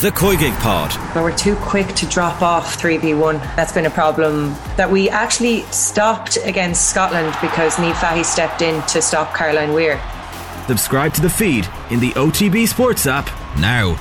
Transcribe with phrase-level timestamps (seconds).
[0.00, 0.94] The COYGIG Pod.
[1.12, 3.40] But we're too quick to drop off 3v1.
[3.56, 8.80] That's been a problem that we actually stopped against Scotland because Niamh Fahey stepped in
[8.82, 10.00] to stop Caroline Weir.
[10.68, 13.96] Subscribe to the feed in the OTB Sports app now.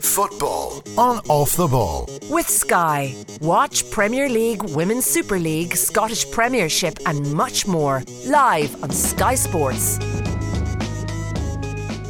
[0.00, 2.08] Football on Off the Ball.
[2.30, 3.14] With Sky.
[3.42, 9.98] Watch Premier League, Women's Super League, Scottish Premiership, and much more live on Sky Sports.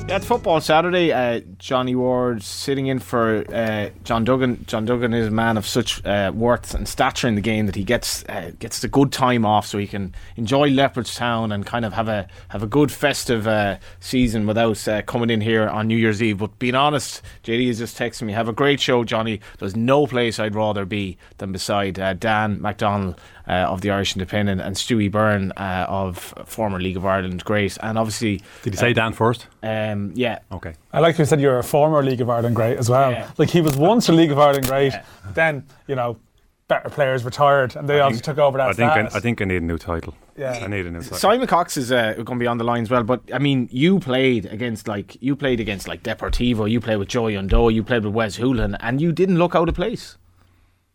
[0.08, 1.12] It's football Saturday.
[1.12, 4.64] Uh, Johnny Ward sitting in for uh, John Duggan.
[4.66, 7.76] John Duggan is a man of such uh, worth and stature in the game that
[7.76, 11.84] he gets uh, gets the good time off, so he can enjoy Leopardstown and kind
[11.84, 15.86] of have a have a good festive uh, season without uh, coming in here on
[15.86, 16.38] New Year's Eve.
[16.38, 20.06] But being honest, JD is just texting me, "Have a great show, Johnny." There's no
[20.06, 23.16] place I'd rather be than beside Dan McDonnell
[23.48, 27.76] uh, of the Irish Independent and Stewie Byrne uh, of former League of Ireland great.
[27.82, 29.46] And obviously, did he say Dan first?
[29.62, 30.40] Um, yeah.
[30.50, 30.74] Okay.
[30.92, 33.12] I like you said you're a former League of Ireland great as well.
[33.12, 33.30] Yeah.
[33.38, 35.04] Like he was once a League of Ireland great, yeah.
[35.34, 36.18] then you know
[36.68, 38.68] better players retired and they I obviously think, took over that.
[38.68, 40.14] I think I, I, think I need a new title.
[40.36, 41.18] Yeah, I need a new title.
[41.18, 43.02] Simon Cox is uh, going to be on the line as well.
[43.02, 47.08] But I mean, you played against like you played against like Deportivo, you played with
[47.08, 50.16] Joey N'Do, you played with Wes Hoolahan, and you didn't look out of place.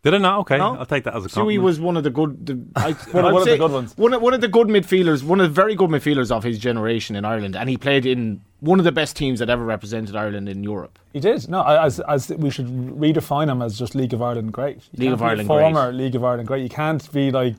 [0.08, 0.39] Did I not?
[0.39, 0.77] Okay, no?
[0.77, 1.59] I'll take that as a compliment.
[1.59, 3.97] Stewie was one of the good, the, I, one, one of the good ones.
[3.97, 6.58] One of, one of the good midfielders, one of the very good midfielders of his
[6.58, 10.16] generation in Ireland, and he played in one of the best teams that ever represented
[10.16, 10.97] Ireland in Europe.
[11.11, 11.49] He did.
[11.49, 14.77] No, as, as we should redefine him as just League of Ireland great.
[14.94, 15.97] You League of Ireland former great.
[15.97, 16.64] League of Ireland great.
[16.64, 17.55] You can't be like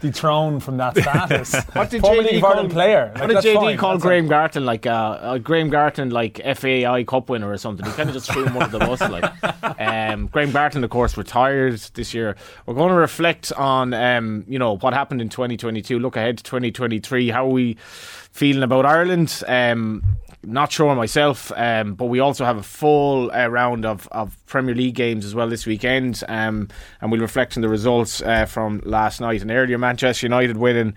[0.00, 1.54] dethroned from that status.
[1.72, 3.12] what did Former JD call, player.
[3.14, 3.76] Like, what did JD fine.
[3.76, 7.86] call that's Graham Gartland like uh, uh, Graham Gartland like FAI Cup winner or something?
[7.86, 9.00] He kind of just threw him under the bus.
[9.00, 9.24] Like
[9.80, 12.36] um, Graham Gartland, of course, retired this year.
[12.66, 15.98] We're going to reflect on um, you know what happened in 2022.
[15.98, 17.30] Look ahead to 2023.
[17.30, 17.74] How are we
[18.32, 19.42] feeling about Ireland?
[19.46, 20.02] Um,
[20.46, 24.74] not sure myself, um, but we also have a full uh, round of, of Premier
[24.74, 26.68] League games as well this weekend, um,
[27.00, 29.78] and we'll reflect on the results uh, from last night and earlier.
[29.78, 30.94] Manchester United winning.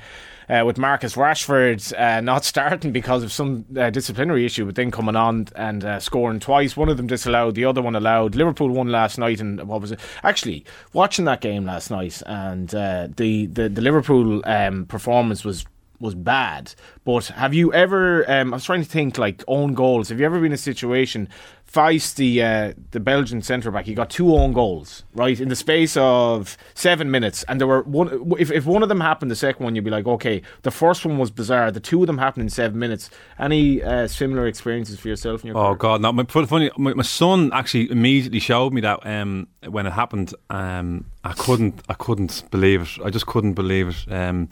[0.49, 4.91] Uh, with Marcus Rashford uh, not starting because of some uh, disciplinary issue, but then
[4.91, 6.77] coming on and uh, scoring twice.
[6.77, 8.33] One of them disallowed, the other one allowed.
[8.33, 9.99] Liverpool won last night, and what was it?
[10.23, 15.65] Actually, watching that game last night, and the, the the Liverpool um, performance was
[15.99, 16.73] was bad.
[17.03, 18.29] But have you ever?
[18.29, 20.09] Um, I was trying to think like own goals.
[20.09, 21.29] Have you ever been in a situation?
[21.71, 25.55] Faes, the uh, the Belgian centre back, he got two own goals right in the
[25.55, 28.33] space of seven minutes, and there were one.
[28.39, 31.05] If, if one of them happened, the second one you'd be like, okay, the first
[31.05, 31.69] one was bizarre.
[31.69, 33.09] The two of them happened in seven minutes.
[33.37, 35.41] Any uh, similar experiences for yourself?
[35.43, 35.75] In your oh career?
[35.75, 36.13] God, no.
[36.13, 40.33] My, funny, my, my, son actually immediately showed me that um, when it happened.
[40.49, 43.05] Um, I couldn't, I couldn't believe it.
[43.05, 44.11] I just couldn't believe it.
[44.11, 44.47] Um,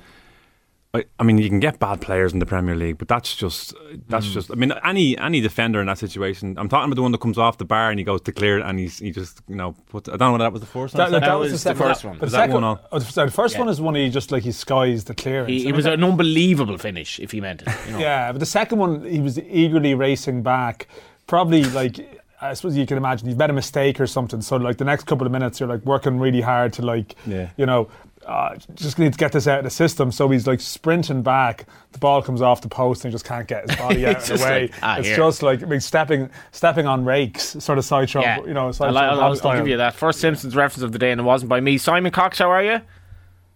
[1.20, 3.74] I, mean, you can get bad players in the Premier League, but that's just
[4.08, 4.34] that's mm.
[4.34, 4.52] just.
[4.52, 6.58] I mean, any any defender in that situation.
[6.58, 8.60] I'm talking about the one that comes off the bar and he goes to clear
[8.60, 10.08] it, and he's he just you know put.
[10.08, 11.12] I don't know whether that was the first one.
[11.12, 12.18] That, that, that was, was the, the first one.
[12.18, 12.80] But the second one on?
[12.92, 13.60] Oh, the first yeah.
[13.60, 15.50] one is one he just like he skies the clearance.
[15.50, 17.70] He, it was an unbelievable finish if he meant it.
[17.88, 18.00] You know.
[18.00, 20.88] yeah, but the second one he was eagerly racing back,
[21.28, 22.22] probably like.
[22.42, 24.42] I suppose you can imagine he's made a mistake or something.
[24.42, 27.50] So like the next couple of minutes, you're like working really hard to like, yeah.
[27.56, 27.90] you know,
[28.26, 30.12] uh, just need to get this out of the system.
[30.12, 31.66] So he's like sprinting back.
[31.92, 34.40] The ball comes off the post and he just can't get his body out of
[34.40, 34.62] the way.
[34.64, 35.18] Like, ah, it's here.
[35.18, 38.22] just like I mean, stepping stepping on rakes, sort of sideshow.
[38.22, 38.44] Yeah.
[38.46, 39.94] You know, I'll, I'll, I'll, I'll give you that.
[39.94, 41.78] First Simpsons reference of the day, and it wasn't by me.
[41.78, 42.82] Simon Cox, how are you?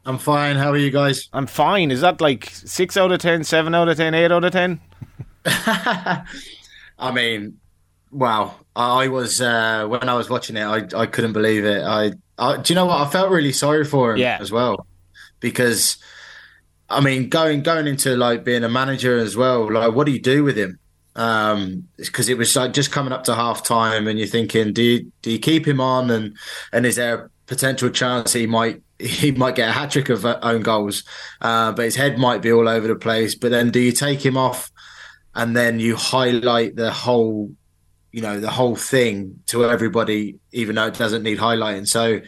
[0.05, 0.55] I'm fine.
[0.55, 1.29] How are you guys?
[1.33, 1.91] I'm fine.
[1.91, 4.79] Is that like six out of ten, seven out of ten, eight out of ten?
[5.45, 6.23] I
[7.13, 7.59] mean,
[8.11, 8.55] wow.
[8.75, 11.83] I was uh, when I was watching it, I, I couldn't believe it.
[11.83, 13.05] I uh, do you know what?
[13.05, 14.37] I felt really sorry for him yeah.
[14.39, 14.87] as well
[15.39, 15.97] because
[16.89, 19.71] I mean, going going into like being a manager as well.
[19.71, 20.79] Like, what do you do with him?
[21.15, 24.81] Um, because it was like just coming up to half time, and you're thinking, do
[24.81, 26.35] you do you keep him on, and
[26.73, 30.25] and is there a potential chance he might he might get a hat trick of
[30.25, 31.03] own goals,
[31.41, 33.35] uh, but his head might be all over the place.
[33.35, 34.71] But then, do you take him off,
[35.35, 37.51] and then you highlight the whole
[38.11, 41.87] you know the whole thing to everybody, even though it doesn't need highlighting.
[41.87, 42.21] So,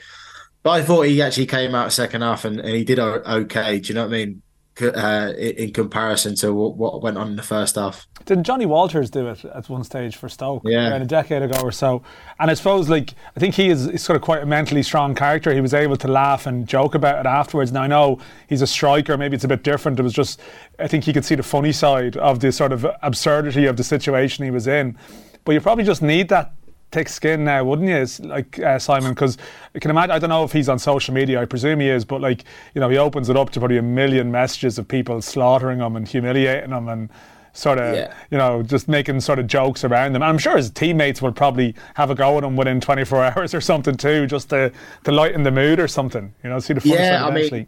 [0.63, 3.79] but I thought he actually came out second half and, and he did okay.
[3.79, 4.41] Do you know what I mean?
[4.81, 8.07] Uh, in comparison to what, went on in the first half.
[8.25, 10.63] Did Johnny Walters do it at one stage for Stoke?
[10.65, 12.01] Yeah, a decade ago or so.
[12.39, 15.13] And I suppose, like, I think he is he's sort of quite a mentally strong
[15.13, 15.53] character.
[15.53, 17.71] He was able to laugh and joke about it afterwards.
[17.71, 19.17] Now I know he's a striker.
[19.17, 19.99] Maybe it's a bit different.
[19.99, 20.39] It was just,
[20.79, 23.83] I think he could see the funny side of the sort of absurdity of the
[23.83, 24.97] situation he was in.
[25.43, 26.53] But you probably just need that
[26.91, 27.95] thick skin now, wouldn't you?
[27.95, 29.37] It's like uh, Simon, because
[29.75, 30.11] I can imagine.
[30.11, 31.41] I don't know if he's on social media.
[31.41, 32.43] I presume he is, but like
[32.73, 35.95] you know, he opens it up to probably a million messages of people slaughtering him
[35.95, 37.09] and humiliating him, and
[37.53, 38.13] sort of, yeah.
[38.29, 40.21] you know, just making sort of jokes around them.
[40.21, 43.53] And I'm sure his teammates will probably have a go at him within 24 hours
[43.53, 44.71] or something too, just to,
[45.03, 46.33] to lighten the mood or something.
[46.43, 47.67] You know, see the fun yeah, I mean,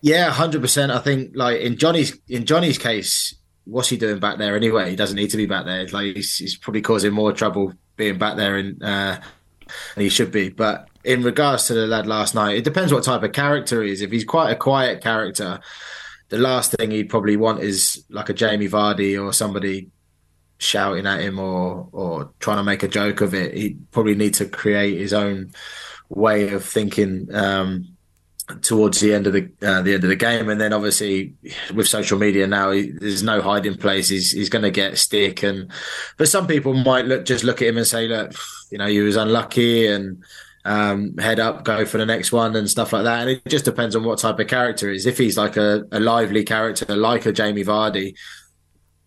[0.00, 0.90] yeah, hundred percent.
[0.90, 4.90] I think like in Johnny's in Johnny's case, what's he doing back there anyway?
[4.90, 5.86] He doesn't need to be back there.
[5.88, 9.20] Like he's, he's probably causing more trouble being back there, and uh,
[9.94, 10.48] and he should be.
[10.48, 13.92] But in regards to the lad last night, it depends what type of character he
[13.92, 14.00] is.
[14.00, 15.60] If he's quite a quiet character,
[16.28, 19.90] the last thing he'd probably want is like a Jamie Vardy or somebody
[20.58, 23.54] shouting at him or or trying to make a joke of it.
[23.54, 25.52] He probably need to create his own
[26.08, 27.91] way of thinking um,
[28.60, 31.34] towards the end of the uh, the end of the game, and then obviously
[31.74, 34.08] with social media now, he, there's no hiding place.
[34.08, 35.70] He's he's going to get stick, and
[36.16, 38.32] but some people might look just look at him and say, look,
[38.70, 40.22] you know, he was unlucky and
[40.64, 43.20] um, head up, go for the next one, and stuff like that.
[43.20, 45.06] And it just depends on what type of character is.
[45.06, 48.14] If he's like a, a lively character, like a Jamie Vardy,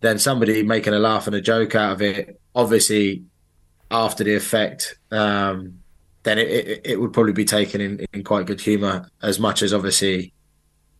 [0.00, 3.24] then somebody making a laugh and a joke out of it, obviously
[3.90, 5.80] after the effect, um,
[6.26, 9.62] then it, it, it, would probably be taken in, in quite good humour, as much
[9.62, 10.34] as obviously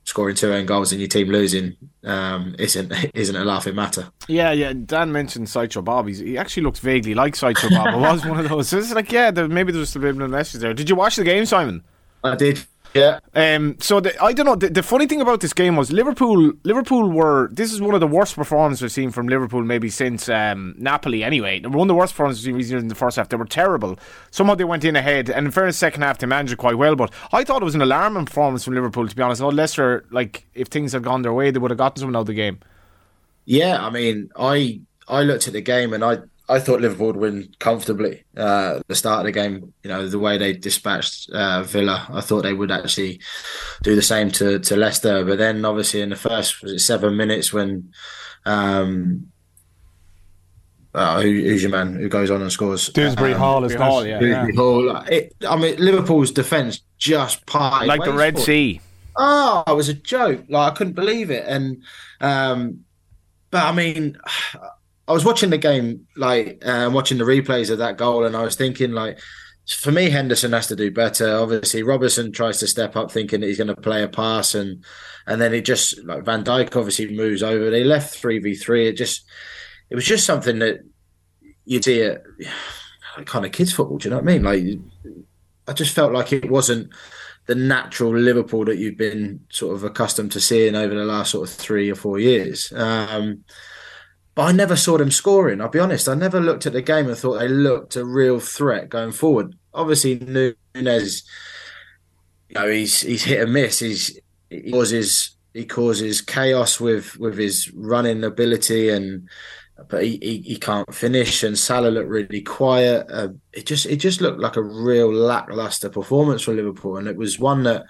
[0.05, 4.09] scoring two own goals and your team losing um, isn't isn't a laughing matter.
[4.29, 4.73] Yeah, yeah.
[4.73, 6.07] Dan mentioned Sideshow Bob.
[6.07, 7.95] He's, he actually looks vaguely like Sideshow Bob.
[7.95, 8.69] it was one of those.
[8.69, 10.73] So it's like, yeah, there, maybe there's a bit of a message there.
[10.73, 11.83] Did you watch the game, Simon?
[12.23, 12.65] I did.
[12.97, 13.21] Yeah.
[13.57, 13.77] Um.
[13.81, 14.55] So the, I don't know.
[14.57, 16.53] The, the, funny thing about this game was Liverpool.
[16.65, 17.49] Liverpool were.
[17.53, 21.23] This is one of the worst performances we've seen from Liverpool maybe since um, Napoli.
[21.23, 23.29] Anyway, one of the worst performances we've seen in the first half.
[23.29, 23.99] They were terrible.
[24.31, 26.97] Somehow they went in ahead, and in fairness, second half they managed it quite well.
[26.97, 29.07] But I thought it was an alarming performance from Liverpool.
[29.09, 30.05] To be honest, no Leicester.
[30.11, 32.35] Like if things had gone their way, they would have gotten something out of the
[32.35, 32.61] game.
[33.45, 37.17] Yeah, I mean, I I looked at the game and I I thought Liverpool would
[37.17, 38.23] win comfortably.
[38.37, 42.21] Uh, the start of the game, you know, the way they dispatched uh, Villa, I
[42.21, 43.21] thought they would actually
[43.83, 45.25] do the same to, to Leicester.
[45.25, 47.93] But then, obviously, in the first was it seven minutes when
[48.45, 49.33] um,
[50.95, 52.89] uh, who, who's your man who goes on and scores?
[52.91, 54.21] Dewsbury um, Hall is Hall, yeah.
[54.21, 54.61] Dewsbury yeah.
[54.61, 54.97] Hall.
[55.11, 58.81] It, I mean, Liverpool's defence just pied like the Red Sea.
[59.17, 60.45] Oh, it was a joke.
[60.49, 61.83] Like I couldn't believe it, and
[62.21, 62.85] um,
[63.51, 64.17] but I mean.
[65.09, 68.43] I was watching the game, like uh, watching the replays of that goal, and I
[68.43, 69.19] was thinking, like,
[69.69, 71.37] for me, Henderson has to do better.
[71.37, 74.85] Obviously, Robertson tries to step up, thinking that he's going to play a pass, and
[75.27, 77.71] and then he just like Van Dijk obviously moves over.
[77.71, 78.89] They left three v three.
[78.89, 79.25] It just
[79.91, 80.81] it was just something that
[81.65, 82.23] you'd see it
[83.25, 83.99] kind of kids football.
[83.99, 84.43] Do you know what I mean?
[84.43, 84.63] Like,
[85.69, 86.93] I just felt like it wasn't
[87.47, 91.49] the natural Liverpool that you've been sort of accustomed to seeing over the last sort
[91.49, 92.73] of three or four years.
[92.75, 93.45] Um,
[94.37, 95.63] but I never saw them scoring.
[95.63, 96.11] I'll be honest.
[96.11, 99.57] I never looked at the game and thought they looked a real threat going forward.
[99.73, 101.25] Obviously, Nunez,
[102.51, 103.79] you know, he's he's hit and miss.
[103.79, 109.27] He's he causes he causes chaos with with his running ability and
[109.89, 113.07] but he, he, he can't finish and Salah looked really quiet.
[113.11, 117.17] Uh, it just it just looked like a real lackluster performance for Liverpool, and it
[117.17, 117.87] was one that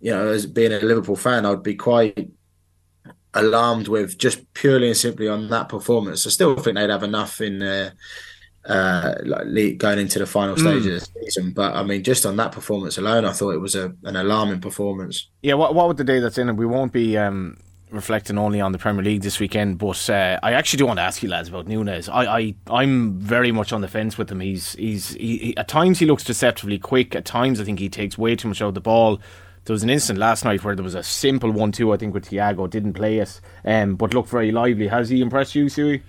[0.00, 2.30] you know, as being a Liverpool fan, I'd be quite
[3.34, 6.26] alarmed with just purely and simply on that performance.
[6.26, 7.90] I still think they'd have enough in uh,
[8.68, 10.60] uh, like going into the final hmm.
[10.60, 10.94] stage mm.
[10.96, 11.52] of the season.
[11.52, 14.60] But I mean, just on that performance alone, I thought it was a, an alarming
[14.60, 15.28] performance.
[15.42, 16.48] Yeah, what, what would the day that's in?
[16.48, 17.56] And we won't be um,
[17.90, 21.02] reflecting only on the Premier League this weekend, but uh, I actually do want to
[21.02, 22.08] ask you lads about Nunez.
[22.08, 24.40] I, I I'm very much on the fence with him.
[24.40, 27.14] He's he's he, he, at times he looks deceptively quick.
[27.14, 29.20] At times I think he takes way too much out of the ball.
[29.68, 31.92] There was an instant last night where there was a simple one-two.
[31.92, 34.88] I think with Thiago didn't play it, um, but looked very lively.
[34.88, 36.00] Has he impressed you, Stewie?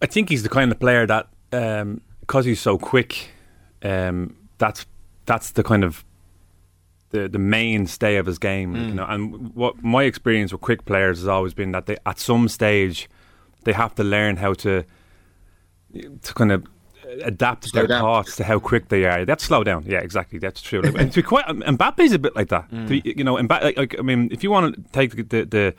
[0.00, 3.28] I think he's the kind of player that, because um, he's so quick,
[3.82, 4.86] um, that's
[5.26, 6.02] that's the kind of
[7.10, 8.74] the the mainstay of his game.
[8.74, 8.88] Mm.
[8.88, 12.18] You know, and what my experience with quick players has always been that they at
[12.18, 13.10] some stage
[13.64, 14.82] they have to learn how to
[16.22, 16.64] to kind of
[17.24, 18.00] adapt slow their down.
[18.00, 19.24] thoughts to how quick they are.
[19.24, 19.84] That's slow down.
[19.86, 20.38] Yeah, exactly.
[20.38, 20.82] That's true.
[20.82, 22.70] and to be quite, Mbappe's a bit like that.
[22.70, 22.88] Mm.
[22.88, 25.74] To, you know, Mbappe, like, like, I mean, if you want to take the, the,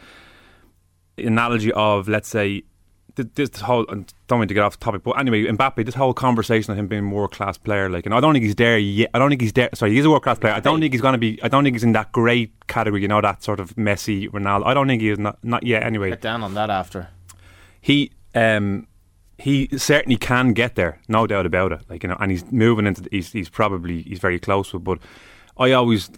[1.16, 2.64] the analogy of, let's say,
[3.16, 6.14] this whole I don't mean to get off the topic, but anyway, Mbappe, this whole
[6.14, 8.78] conversation of him being a world class player, like, and I don't think he's there
[8.78, 9.10] yet.
[9.14, 9.70] I don't think he's there.
[9.74, 10.54] Sorry, he's a world class player.
[10.54, 11.42] I don't think he's going to be.
[11.42, 13.02] I don't think he's in that great category.
[13.02, 14.66] You know, that sort of Messi, Ronaldo.
[14.66, 15.84] I don't think he is not not yet.
[15.84, 17.10] Anyway, get down on that after.
[17.82, 18.88] He um
[19.38, 21.82] he certainly can get there, no doubt about it.
[21.90, 23.02] Like you know, and he's moving into.
[23.02, 24.84] The, he's he's probably he's very close with.
[24.84, 25.00] But
[25.58, 26.10] I always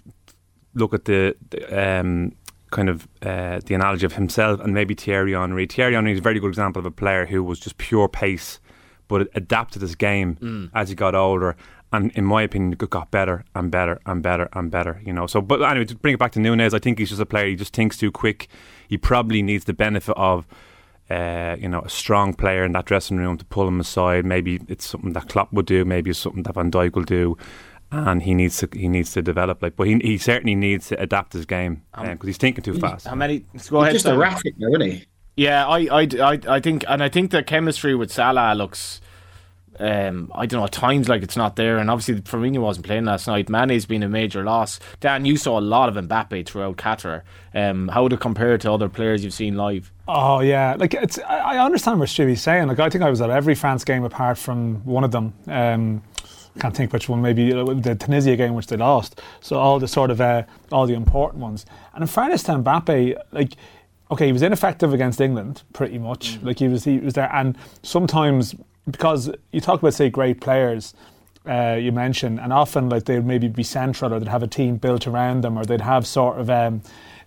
[0.74, 2.34] look at the, the um,
[2.72, 5.66] kind of uh, the analogy of himself and maybe Thierry Henry.
[5.66, 8.60] Thierry Henry is a very good example of a player who was just pure pace,
[9.08, 10.70] but adapted his game mm.
[10.74, 11.58] as he got older.
[11.92, 15.02] And in my opinion, got better and better and better and better.
[15.04, 15.28] You know.
[15.28, 17.48] So, but anyway, to bring it back to Nunez, I think he's just a player.
[17.48, 18.48] He just thinks too quick.
[18.88, 20.46] He probably needs the benefit of
[21.10, 24.26] uh, you know, a strong player in that dressing room to pull him aside.
[24.26, 25.86] Maybe it's something that Klopp would do.
[25.86, 27.38] Maybe it's something that Van Dijk will do.
[27.92, 31.02] And he needs to he needs to develop like, but he, he certainly needs to
[31.02, 33.08] adapt his game because um, he's thinking too fast.
[33.08, 33.46] How many?
[33.68, 33.94] Go ahead.
[33.94, 35.06] He's just erratic, though, isn't he?
[35.36, 39.02] Yeah, I, I, I, I think, and I think the chemistry with Salah looks.
[39.80, 40.66] Um, I don't know.
[40.66, 43.50] At times, like it's not there, and obviously Firmino wasn't playing last night.
[43.50, 44.80] Mane's been a major loss.
[45.00, 47.22] Dan, you saw a lot of Mbappe throughout Qatar.
[47.54, 49.92] Um, how would it compare to other players you've seen live?
[50.08, 51.18] Oh yeah, like it's.
[51.20, 52.68] I, understand what Stewie's saying.
[52.68, 55.34] Like I think I was at every France game apart from one of them.
[55.48, 56.04] Um,
[56.56, 57.22] I can't think which one.
[57.22, 59.22] Maybe uh, the Tunisia game, which they lost.
[59.40, 61.66] So all the sort of uh, all the important ones.
[61.94, 63.54] And in fairness to Mbappe, like
[64.12, 66.40] okay, he was ineffective against England pretty much.
[66.40, 66.46] Mm.
[66.46, 68.56] Like he was, he was there, and sometimes
[68.92, 70.94] because you talk about say great players.
[71.48, 74.76] Uh, you mentioned, and often like they'd maybe be central, or they'd have a team
[74.76, 76.82] built around them, or they'd have sort of um,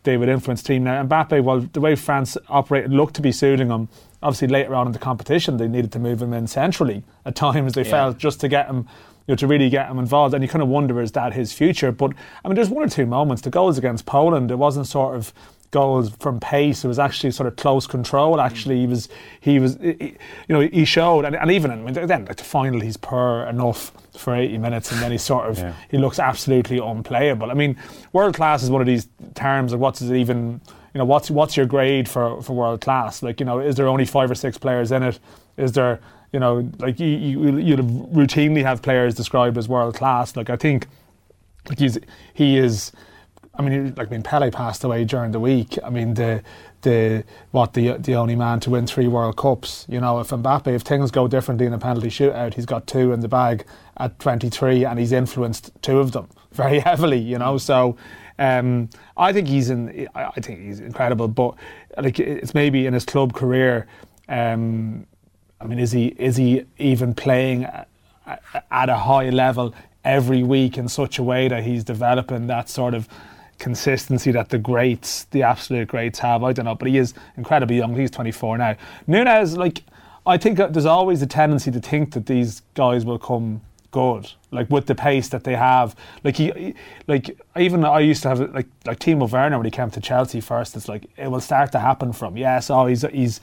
[0.05, 0.85] they would influence team.
[0.85, 3.89] Now Mbappe, well, the way France operated looked to be suiting him.
[4.23, 7.75] Obviously, later on in the competition, they needed to move him in centrally at times.
[7.75, 7.91] They yeah.
[7.91, 8.89] felt just to get him
[9.27, 10.35] you know, to really get him involved.
[10.35, 11.93] And you kind of wonder, is that his future?
[11.93, 12.13] But
[12.45, 13.43] I mean, there's one or two moments.
[13.43, 15.33] The goals against Poland, it wasn't sort of
[15.73, 16.85] goals from pace.
[16.85, 18.41] It was actually sort of close control.
[18.41, 19.09] Actually, he was
[19.41, 20.17] he was he,
[20.49, 23.49] you know he showed, and, and even I mean, then like the final, he's per
[23.49, 25.75] enough for 80 minutes, and then he sort of yeah.
[25.91, 27.51] he looks absolutely unplayable.
[27.51, 27.77] I mean,
[28.13, 29.73] world class is one of these terms.
[29.73, 30.61] Like, what's it even?
[30.95, 33.23] You know, what's what's your grade for for world class?
[33.23, 35.19] Like, you know, is there only five or six players in it?
[35.57, 36.01] Is there
[36.33, 40.35] you know, like you, you you'd routinely have players described as world class.
[40.35, 40.87] Like I think,
[41.69, 41.99] like he's
[42.33, 42.93] he is
[43.55, 45.79] I mean, like I mean, Pele passed away during the week.
[45.85, 46.43] I mean, the
[46.83, 49.87] the what the the only man to win three World Cups.
[49.89, 53.13] You know, if Mbappe, if things go differently in a penalty shootout, he's got two
[53.13, 53.65] in the bag
[53.99, 57.19] at 23, and he's influenced two of them very heavily.
[57.19, 57.97] You know, so
[58.39, 60.09] um, I think he's in.
[60.15, 61.55] I think he's incredible, but
[61.99, 63.87] like it's maybe in his club career.
[64.29, 65.07] Um,
[65.61, 67.67] I mean, is he is he even playing
[68.71, 72.95] at a high level every week in such a way that he's developing that sort
[72.95, 73.09] of
[73.63, 76.43] consistency that the greats, the absolute greats have.
[76.43, 77.95] I don't know, but he is incredibly young.
[77.97, 78.77] He's 24 now.
[79.07, 79.85] Nunez, like,
[80.27, 83.61] I think there's always a tendency to think that these guys will come
[83.93, 85.95] good, like with the pace that they have.
[86.25, 86.75] Like he,
[87.07, 90.41] like even I used to have like like Timo Werner when he came to Chelsea
[90.41, 90.77] first.
[90.77, 93.41] It's like it will start to happen from yes, oh he's he's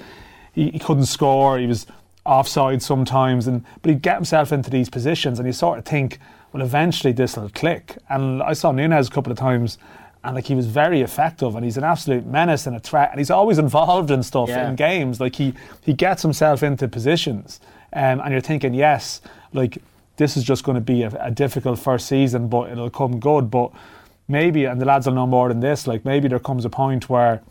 [0.53, 1.57] he, he couldn't score.
[1.59, 1.85] He was
[2.25, 6.19] offside sometimes, and but he'd get himself into these positions, and you sort of think,
[6.51, 7.97] well, eventually this will click.
[8.09, 9.77] And I saw Nunez a couple of times
[10.23, 13.19] and like he was very effective and he's an absolute menace and a threat and
[13.19, 14.69] he's always involved in stuff yeah.
[14.69, 17.59] in games like he he gets himself into positions
[17.93, 19.21] um, and you're thinking yes
[19.53, 19.77] like
[20.17, 23.49] this is just going to be a, a, difficult first season but it'll come good
[23.49, 23.71] but
[24.27, 27.09] maybe and the lads will know more than this like maybe there comes a point
[27.09, 27.41] where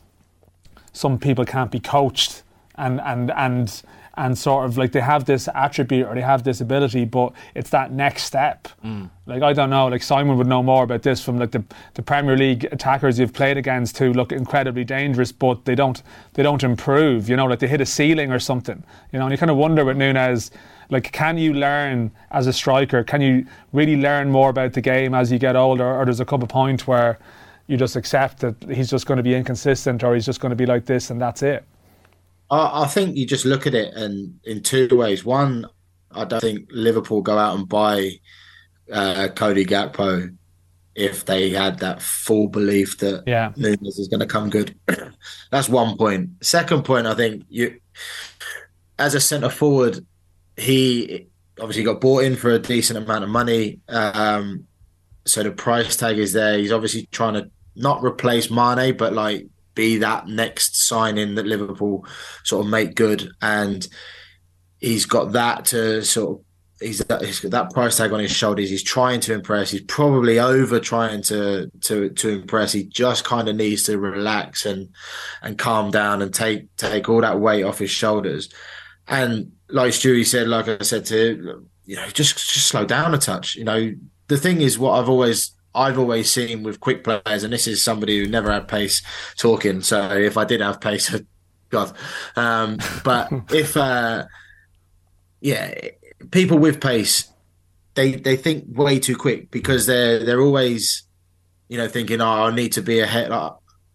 [0.93, 2.43] some people can't be coached
[2.77, 3.83] and and and
[4.19, 7.71] and sort of like they have this attribute or they have this ability, but it's
[7.71, 8.67] that next step.
[8.85, 9.11] Mm.
[9.27, 11.63] Like I don't know, like Simon would know more about this from like the,
[11.95, 16.03] the Premier League attackers you've played against who look incredibly dangerous, but they don't
[16.35, 17.29] they don't improve.
[17.29, 18.83] You know, like they hit a ceiling or something.
[19.13, 20.51] You know, and you kind of wonder with Nunez,
[20.91, 23.05] like can you learn as a striker?
[23.05, 26.25] Can you really learn more about the game as you get older, or there's a
[26.25, 27.21] couple of points where
[27.69, 30.57] you just accept that he's just going to be inconsistent or he's just going to
[30.57, 31.65] be like this and that's it.
[32.51, 35.25] I, I think you just look at it and in two ways.
[35.25, 35.67] One,
[36.11, 38.13] I don't think Liverpool go out and buy
[38.93, 40.35] uh, Cody Gakpo
[40.95, 43.53] if they had that full belief that yeah.
[43.57, 44.75] Nunez is going to come good.
[45.51, 46.31] That's one point.
[46.45, 47.79] Second point, I think you,
[48.99, 50.05] as a centre forward,
[50.57, 51.29] he
[51.61, 53.81] obviously got bought in for a decent amount of money.
[53.89, 54.67] Um,
[55.25, 56.59] so the price tag is there.
[56.59, 59.47] He's obviously trying to not replace Mane, but like
[59.79, 62.05] be that next signing that Liverpool
[62.45, 63.31] sort of make good.
[63.41, 63.87] And
[64.81, 66.45] he's got that to sort of
[66.81, 68.69] he's that he's got that price tag on his shoulders.
[68.69, 69.71] He's trying to impress.
[69.71, 72.73] He's probably over trying to to to impress.
[72.73, 74.89] He just kind of needs to relax and
[75.43, 78.49] and calm down and take take all that weight off his shoulders.
[79.07, 83.19] And like Stewie said, like I said to you know, just just slow down a
[83.19, 83.55] touch.
[83.55, 83.93] You know,
[84.27, 87.83] the thing is what I've always I've always seen with quick players, and this is
[87.83, 89.03] somebody who never had pace
[89.37, 89.83] talking.
[89.83, 91.15] So if I did have pace,
[91.71, 91.97] God.
[92.37, 94.27] Um, but if, uh,
[95.41, 95.75] yeah,
[96.31, 97.31] people with pace,
[97.95, 101.03] they they think way too quick because they're they're always,
[101.69, 103.31] you know, thinking, oh, I need to be ahead.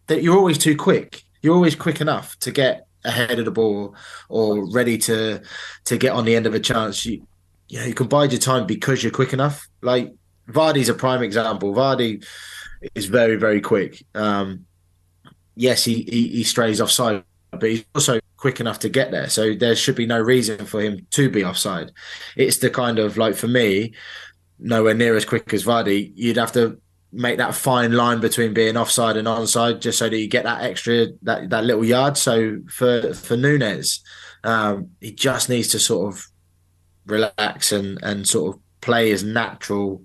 [0.08, 1.24] that you're always too quick.
[1.42, 3.96] You're always quick enough to get ahead of the ball
[4.30, 5.42] or ready to
[5.86, 7.06] to get on the end of a chance.
[7.06, 7.26] You
[7.70, 9.68] you know you can bide your time because you're quick enough.
[9.82, 10.14] Like
[10.50, 11.74] Vardy's a prime example.
[11.74, 12.26] Vardy
[12.96, 14.04] is very, very quick.
[14.14, 14.66] Um,
[15.56, 19.30] yes, he, he, he strays offside, but he's also quick enough to get there.
[19.30, 21.92] So there should be no reason for him to be offside.
[22.36, 23.94] It's the kind of like for me,
[24.60, 26.12] nowhere near as quick as Vardy.
[26.16, 26.80] You'd have to
[27.14, 30.64] make that fine line between being offside and onside just so that you get that
[30.64, 32.18] extra that that little yard.
[32.18, 34.04] So for for Nunez,
[34.44, 36.26] um, he just needs to sort of
[37.06, 40.02] relax and and sort of play his natural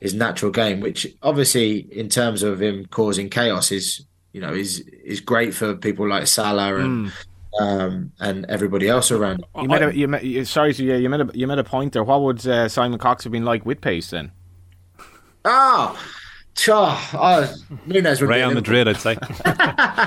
[0.00, 4.80] his natural game, which obviously in terms of him causing chaos is you know is
[4.80, 7.06] is great for people like Salah and.
[7.06, 7.12] Mm.
[7.58, 9.42] Um, and everybody else around.
[9.58, 11.94] You made a, you made, sorry, so yeah, you made a you made a point
[11.94, 12.04] there.
[12.04, 14.30] What would uh, Simon Cox have been like with pace then?
[15.46, 15.98] Ah,
[16.68, 17.54] oh, Oh,
[17.86, 19.12] Nunez would Real Madrid, I'd say.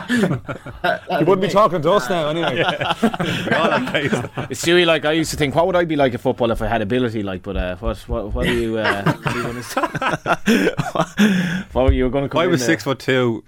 [0.09, 2.63] you wouldn't be talking to us now, anyway.
[4.49, 6.61] It's Stewie, like I used to think, what would I be like a football if
[6.61, 7.23] I had ability?
[7.23, 8.77] Like, but uh, what, what, what are you?
[8.77, 9.13] Uh,
[11.71, 12.41] what were you going to come?
[12.41, 13.43] I was six foot two.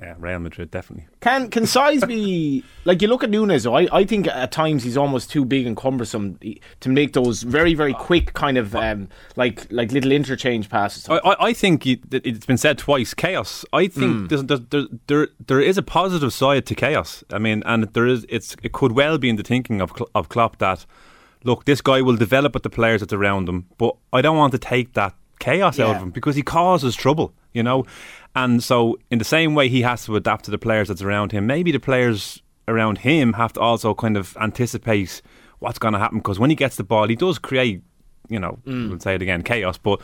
[0.00, 1.06] Yeah, Real Madrid definitely.
[1.20, 3.66] Can can size be like you look at Nunez?
[3.66, 6.38] I I think at times he's almost too big and cumbersome
[6.80, 11.08] to make those very very quick kind of um, like like little interchange passes.
[11.08, 13.12] I I, I think it's been said twice.
[13.12, 13.64] Chaos.
[13.72, 14.48] I think mm.
[14.48, 17.22] there's, there there there is a positive side to chaos.
[17.30, 20.30] I mean, and there is it's it could well be in the thinking of of
[20.30, 20.86] Klopp that
[21.44, 24.52] look this guy will develop with the players that's around him, but I don't want
[24.52, 25.86] to take that chaos yeah.
[25.86, 27.34] out of him because he causes trouble.
[27.52, 27.84] You know,
[28.34, 31.32] and so, in the same way he has to adapt to the players that's around
[31.32, 35.22] him, maybe the players around him have to also kind of anticipate
[35.58, 37.82] what's going to happen because when he gets the ball, he does create,
[38.28, 38.88] you know, mm.
[38.88, 39.78] we'll say it again, chaos.
[39.78, 40.00] But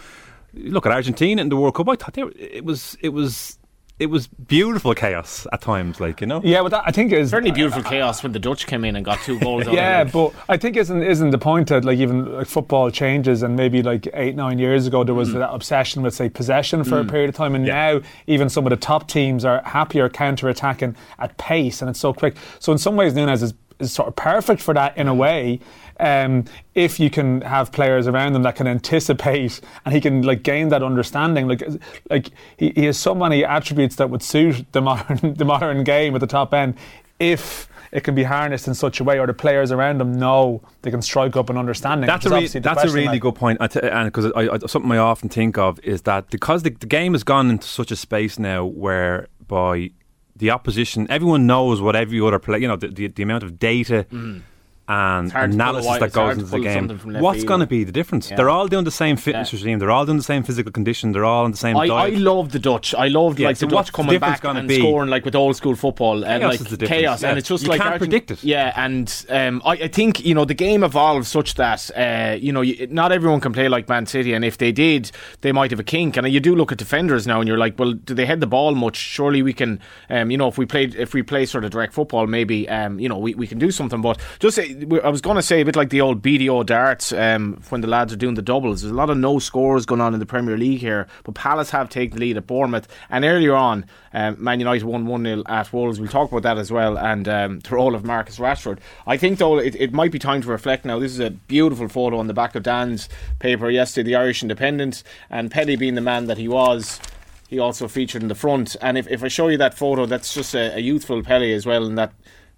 [0.54, 1.88] look at Argentina in the World Cup.
[1.88, 3.58] I thought they were, it was it was
[3.98, 6.42] it was beautiful chaos at times, like you know.
[6.44, 8.94] Yeah, but that, I think is certainly beautiful uh, chaos when the Dutch came in
[8.94, 9.66] and got two goals.
[9.70, 13.56] yeah, but I think isn't isn't the point that like even like football changes and
[13.56, 15.34] maybe like eight nine years ago there was mm.
[15.34, 17.08] that obsession with say possession for mm.
[17.08, 17.92] a period of time, and yeah.
[17.92, 22.00] now even some of the top teams are happier counter attacking at pace and it's
[22.00, 22.36] so quick.
[22.58, 25.60] So in some ways, Nunez is is sort of perfect for that in a way.
[25.98, 30.42] Um, if you can have players around him that can anticipate and he can like
[30.42, 31.62] gain that understanding, like
[32.10, 36.14] like he, he has so many attributes that would suit the modern the modern game
[36.14, 36.74] at the top end.
[37.18, 40.60] If it can be harnessed in such a way, or the players around them know
[40.82, 42.06] they can strike up an understanding.
[42.06, 43.22] That's a re- that's a really like.
[43.22, 43.58] good point.
[43.60, 47.50] and because something I often think of is that because the, the game has gone
[47.50, 49.92] into such a space now where by
[50.36, 53.58] the opposition, everyone knows what every other player, you know, the, the, the amount of
[53.58, 54.06] data.
[54.10, 54.42] Mm
[54.88, 57.20] and analysis that goes into the game.
[57.20, 58.30] What's going to be the difference?
[58.30, 58.36] Yeah.
[58.36, 59.58] They're all doing the same fitness yeah.
[59.58, 59.78] regime.
[59.78, 61.12] They're all doing the same physical condition.
[61.12, 61.76] They're all in the same.
[61.76, 62.94] I, I love the Dutch.
[62.94, 64.78] I love yeah, like so the Dutch coming back and be?
[64.78, 67.24] scoring like with old school football and like chaos.
[67.24, 68.44] And it's just you like can't predict it.
[68.44, 72.52] Yeah, and um, I, I, think you know the game evolved such that uh, you
[72.52, 75.70] know you, not everyone can play like Man City, and if they did, they might
[75.70, 76.16] have a kink.
[76.16, 78.46] And you do look at defenders now, and you're like, well, do they head the
[78.46, 78.96] ball much?
[78.96, 79.80] Surely we can.
[80.10, 83.00] Um, you know, if we played, if we play sort of direct football, maybe um,
[83.00, 84.00] you know we, we can do something.
[84.00, 84.58] But just
[85.04, 87.86] I was going to say a bit like the old BDO darts um, when the
[87.86, 88.82] lads are doing the doubles.
[88.82, 91.70] There's a lot of no scores going on in the Premier League here, but Palace
[91.70, 92.88] have taken the lead at Bournemouth.
[93.08, 95.98] And earlier on, um, Man United won 1 0 at Wolves.
[95.98, 96.98] We'll talk about that as well.
[96.98, 98.78] And um, the role of Marcus Rashford.
[99.06, 100.98] I think, though, it, it might be time to reflect now.
[100.98, 103.08] This is a beautiful photo on the back of Dan's
[103.38, 105.02] paper yesterday, the Irish Independent.
[105.30, 107.00] And Pelé being the man that he was
[107.48, 108.76] he also featured in the front.
[108.80, 111.64] And if, if I show you that photo, that's just a, a youthful Pelé as
[111.64, 112.12] well, and that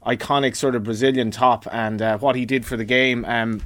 [0.06, 3.24] iconic sort of Brazilian top and uh, what he did for the game.
[3.24, 3.62] Um,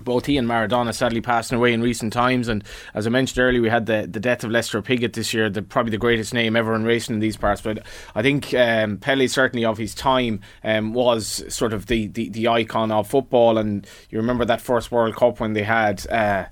[0.00, 2.62] both he and Maradona sadly passing away in recent times, and
[2.92, 5.62] as I mentioned earlier, we had the, the death of Lester Piggott this year, the,
[5.62, 7.62] probably the greatest name ever in racing in these parts.
[7.62, 7.84] But
[8.14, 12.48] I think um, Pele certainly of his time um, was sort of the, the, the
[12.48, 16.06] icon of football, and you remember that first World Cup when they had.
[16.08, 16.46] Uh,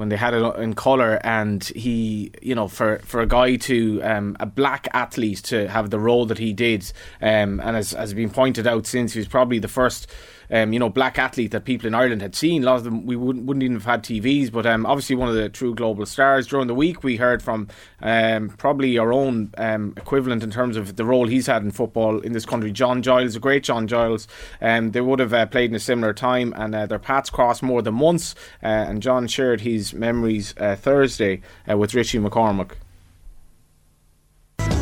[0.00, 4.00] when they had it in colour, and he, you know, for, for a guy to
[4.02, 8.14] um, a black athlete to have the role that he did, um, and as has
[8.14, 10.10] been pointed out since, he was probably the first
[10.50, 12.62] um, you know, black athlete that people in Ireland had seen.
[12.62, 15.28] A lot of them we wouldn't, wouldn't even have had TVs, but um, obviously one
[15.28, 16.46] of the true global stars.
[16.46, 17.68] During the week, we heard from
[18.00, 22.20] um, probably our own um, equivalent in terms of the role he's had in football
[22.20, 22.72] in this country.
[22.72, 24.26] John Giles, a great John Giles.
[24.60, 27.62] Um, they would have uh, played in a similar time, and uh, their paths crossed
[27.62, 28.34] more than once.
[28.62, 32.72] Uh, and John shared his memories uh, Thursday uh, with Richie McCormack.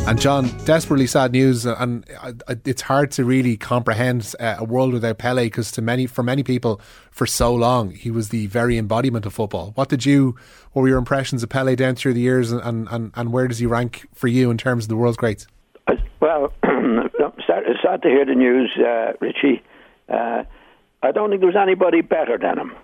[0.09, 2.03] And John, desperately sad news, and
[2.65, 6.41] it's hard to really comprehend uh, a world without Pele because to many, for many
[6.41, 9.71] people, for so long he was the very embodiment of football.
[9.75, 10.35] What did you,
[10.71, 13.59] what were your impressions of Pele down through the years, and and, and where does
[13.59, 15.45] he rank for you in terms of the world's greats?
[16.19, 16.53] Well,
[17.45, 19.61] sad, sad to hear the news, uh, Richie.
[20.11, 20.43] Uh,
[21.03, 22.75] I don't think there was anybody better than him.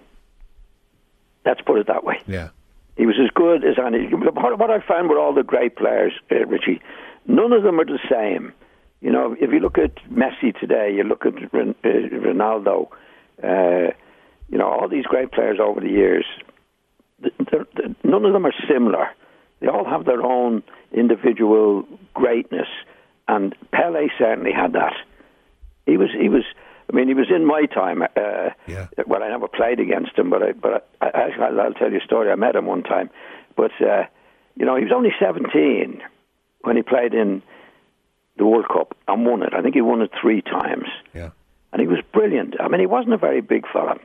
[1.43, 2.21] Let's put it that way.
[2.27, 2.49] Yeah.
[2.97, 4.05] He was as good as any.
[4.13, 6.81] What I found with all the great players, uh, Richie,
[7.27, 8.53] none of them are the same.
[9.01, 12.87] You know, if you look at Messi today, you look at uh, Ronaldo,
[13.43, 13.93] uh,
[14.49, 16.25] you know, all these great players over the years,
[17.19, 19.09] they're, they're, none of them are similar.
[19.59, 22.67] They all have their own individual greatness,
[23.27, 24.93] and Pele certainly had that.
[25.85, 26.43] He was, he was.
[26.87, 28.03] I mean, he was in my time.
[28.03, 28.87] Uh, yeah.
[29.07, 32.05] Well, I never played against him, but I, but I, I, I'll tell you a
[32.05, 32.31] story.
[32.31, 33.09] I met him one time,
[33.55, 34.03] but uh,
[34.55, 36.01] you know, he was only seventeen
[36.65, 37.41] when he played in
[38.37, 39.53] the World Cup and won it.
[39.53, 40.87] I think he won it three times.
[41.13, 41.29] Yeah.
[41.71, 42.55] And he was brilliant.
[42.59, 43.97] I mean, he wasn't a very big fella,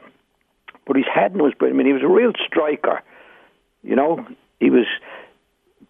[0.87, 1.77] but his head was brilliant.
[1.77, 3.03] I mean, he was a real striker.
[3.83, 4.27] You know,
[4.59, 4.87] he was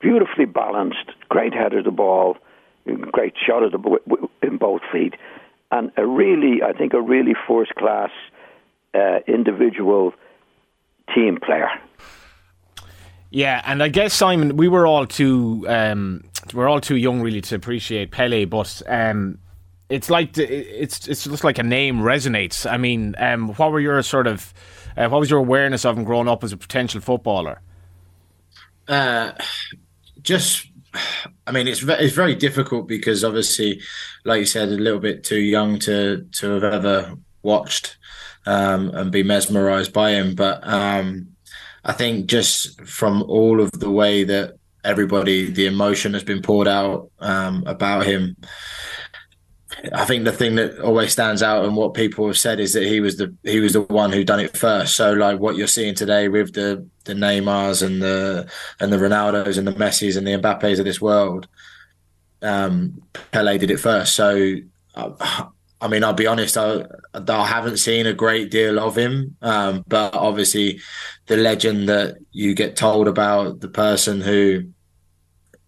[0.01, 2.37] beautifully balanced, great header of the ball,
[3.13, 5.15] great shot of the in both feet,
[5.71, 8.11] and a really, I think, a really first class
[8.95, 10.13] uh, individual
[11.15, 11.69] team player.
[13.31, 17.41] Yeah, and I guess Simon, we were all too um, we're all too young really
[17.43, 19.39] to appreciate Pele, but um,
[19.89, 22.71] it's like it's it's just like a name resonates.
[22.71, 24.53] I mean, um, what were your sort of
[24.97, 27.61] uh, what was your awareness of him growing up as a potential footballer?
[28.89, 29.33] Uh,
[30.23, 30.67] just,
[31.47, 33.81] I mean, it's it's very difficult because obviously,
[34.25, 37.97] like you said, a little bit too young to to have ever watched
[38.45, 40.67] um, and be mesmerised by him, but.
[40.67, 41.29] Um,
[41.85, 46.69] I think just from all of the way that everybody, the emotion has been poured
[46.69, 48.37] out um, about him.
[49.95, 52.83] I think the thing that always stands out and what people have said is that
[52.83, 54.95] he was the he was the one who done it first.
[54.95, 59.57] So like what you're seeing today with the the Neymars and the and the Ronaldos
[59.57, 61.49] and the Messis and the Mbappes of this world,
[62.43, 63.01] um,
[63.33, 64.15] Pele did it first.
[64.15, 64.57] So
[64.95, 65.47] uh,
[65.81, 69.85] I mean, I'll be honest, I, I haven't seen a great deal of him, um,
[69.89, 70.81] but obviously,
[71.27, 74.65] the legend that you get told about the person who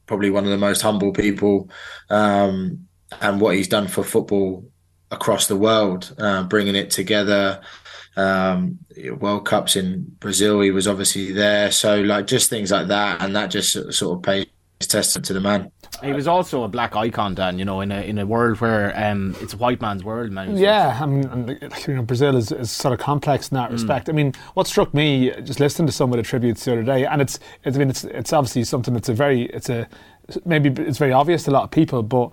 [0.07, 1.70] probably one of the most humble people,
[2.11, 2.87] um,
[3.20, 4.68] and what he's done for football
[5.11, 7.61] across the world, uh, bringing it together.
[8.14, 8.79] Um,
[9.18, 13.35] World Cups in Brazil, he was obviously there, so like just things like that, and
[13.35, 14.46] that just sort of pays
[14.81, 15.70] testament to the man.
[16.03, 17.59] He was also a black icon, Dan.
[17.59, 20.57] You know, in a in a world where um, it's a white man's world, man.
[20.57, 23.75] Yeah, I mean, you know, Brazil is, is sort of complex in that mm.
[23.75, 24.09] respect.
[24.09, 27.07] I mean, what struck me just listening to some of the tributes the other day,
[27.07, 29.89] and it's, it's I mean, it's it's obviously something that's a very it's a
[30.45, 32.31] maybe it's very obvious to a lot of people, but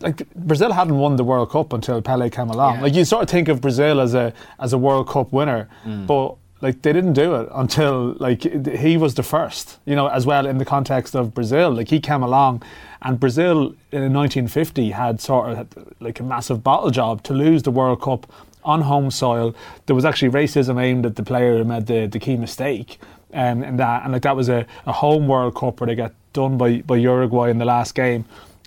[0.00, 2.76] like Brazil hadn't won the World Cup until Pele came along.
[2.76, 2.82] Yeah.
[2.82, 6.06] Like you sort of think of Brazil as a as a World Cup winner, mm.
[6.06, 10.26] but like they didn't do it until like he was the first, you know, as
[10.26, 11.70] well in the context of Brazil.
[11.70, 12.62] Like he came along,
[13.02, 17.70] and Brazil in 1950 had sort of like a massive bottle job to lose the
[17.70, 18.30] World Cup
[18.64, 19.54] on home soil.
[19.86, 22.98] There was actually racism aimed at the player who made the, the key mistake,
[23.32, 26.12] um, and that and like that was a, a home World Cup where they got
[26.32, 28.24] done by, by Uruguay in the last game.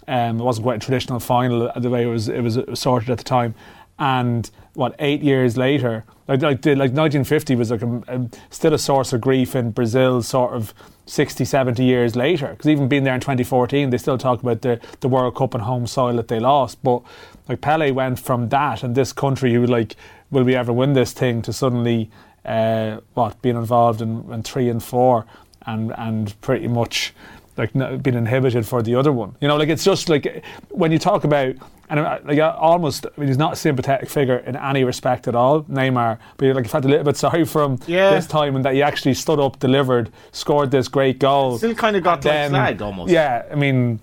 [0.08, 3.18] Um, it wasn't quite a traditional final the way it was it was sorted at
[3.18, 3.54] the time,
[4.00, 8.80] and what eight years later, like like, like 1950 was like a, a, still a
[8.80, 10.74] source of grief in Brazil, sort of
[11.06, 12.48] 60, 70 years later.
[12.48, 15.64] Because even being there in 2014, they still talk about the the World Cup and
[15.64, 16.82] home soil that they lost.
[16.84, 17.04] But
[17.50, 19.96] like Pele went from that and this country who like,
[20.30, 21.42] will we ever win this thing?
[21.44, 22.10] To suddenly,
[22.46, 25.26] uh, what being involved in, in three and four,
[25.66, 27.14] and and pretty much
[27.58, 29.36] like being inhibited for the other one.
[29.42, 31.56] You know, like it's just like when you talk about
[31.92, 35.36] and uh, like almost, I mean, he's not a sympathetic figure in any respect at
[35.36, 36.20] all, Neymar.
[36.38, 38.12] But like, had a little bit sorry for him yeah.
[38.12, 41.58] this time, and that he actually stood up, delivered, scored this great goal.
[41.58, 43.12] Still kind of got then, flagged almost.
[43.12, 44.00] Yeah, I mean,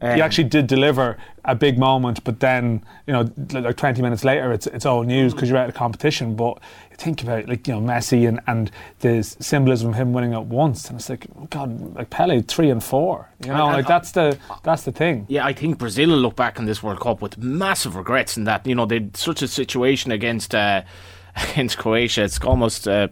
[0.00, 4.24] um, he actually did deliver a big moment, but then you know, like 20 minutes
[4.24, 6.36] later, it's it's all news because you're out of competition.
[6.36, 6.58] But
[6.94, 10.46] think about it, like you know Messi and and the symbolism of him winning at
[10.46, 13.28] once, and it's like oh God, like Pele three and four.
[13.44, 15.26] You know, and, like that's the that's the thing.
[15.28, 18.44] Yeah, I think Brazil will look back on this World Cup with massive regrets in
[18.44, 20.82] that you know they such a situation against uh,
[21.50, 22.24] against Croatia.
[22.24, 22.88] It's almost.
[22.88, 23.08] Uh,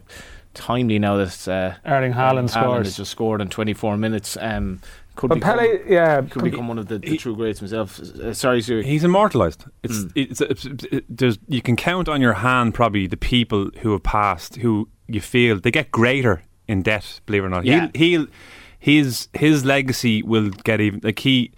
[0.55, 4.35] timely now that uh, Erling Haaland, Haaland has just scored in 24 minutes.
[4.41, 4.81] Um,
[5.19, 7.99] could but become, Pele, yeah, could become one of the, the he, true greats himself.
[7.99, 8.79] Uh, sorry, Sue.
[8.79, 9.65] He's immortalised.
[9.83, 10.11] It's, mm.
[10.15, 14.01] it's, it's, it's, there's you can count on your hand probably the people who have
[14.01, 17.19] passed who you feel they get greater in debt.
[17.25, 17.89] Believe it or not, yeah.
[17.95, 18.27] he'll, he'll
[18.79, 21.51] his his legacy will get even like he.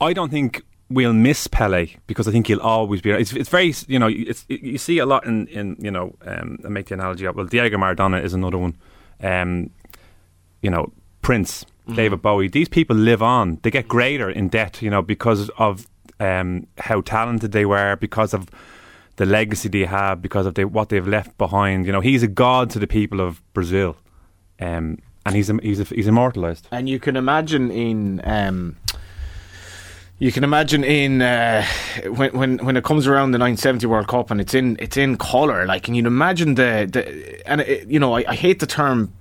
[0.00, 3.10] I don't think we'll miss Pele because I think he'll always be.
[3.10, 6.60] It's, it's very you know it's, you see a lot in in you know um,
[6.64, 7.34] I make the analogy up.
[7.34, 8.76] well Diego Maradona is another one.
[9.20, 9.70] Um,
[10.60, 11.96] you know Prince mm.
[11.96, 13.58] David Bowie, these people live on.
[13.62, 15.86] They get greater in debt, you know, because of
[16.20, 18.48] um, how talented they were, because of
[19.16, 21.86] the legacy they have, because of they, what they've left behind.
[21.86, 23.96] You know, he's a god to the people of Brazil,
[24.60, 26.68] um, and he's he's he's immortalized.
[26.70, 28.20] And you can imagine in.
[28.24, 28.76] Um,
[30.18, 31.64] You can imagine in uh,
[32.06, 35.16] when when when it comes around the 1970 World Cup and it's in it's in
[35.16, 35.66] color.
[35.66, 37.02] Like, can you imagine the, the
[37.44, 39.12] and it, you know I, I hate the term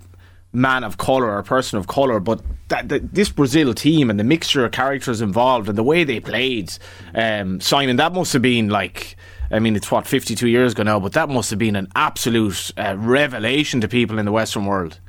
[0.54, 4.24] man of color or person of color, but that, that, this Brazil team and the
[4.24, 6.74] mixture of characters involved and the way they played,
[7.16, 9.16] um, Simon, that must have been like.
[9.54, 12.72] I mean, it's what 52 years ago now, but that must have been an absolute
[12.78, 15.02] uh, revelation to people in the Western world.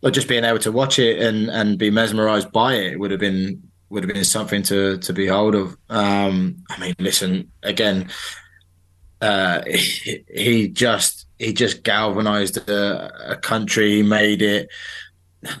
[0.00, 3.20] Well, just being able to watch it and, and be mesmerised by it would have
[3.20, 5.76] been would have been something to to behold of.
[5.88, 8.08] Um, I mean, listen again.
[9.20, 14.68] Uh, he, he just he just galvanized a, a country, he made it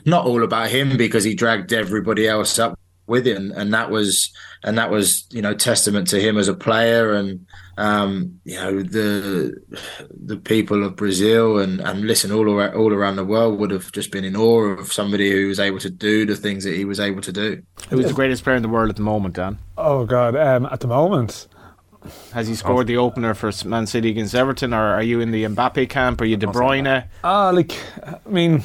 [0.04, 4.32] not all about him because he dragged everybody else up with him, and that was
[4.64, 7.46] and that was you know testament to him as a player and
[7.78, 9.60] um, you know the
[10.24, 13.90] the people of Brazil and and listen all around, all around the world would have
[13.92, 16.84] just been in awe of somebody who was able to do the things that he
[16.84, 17.62] was able to do.
[17.90, 19.58] Who's the greatest player in the world at the moment, Dan?
[19.76, 21.48] Oh God, um, at the moment.
[22.32, 25.44] Has he scored the opener for Man City against Everton, or are you in the
[25.44, 26.20] Mbappe camp?
[26.20, 27.04] Are you De Bruyne?
[27.22, 28.62] Ah, uh, like I mean,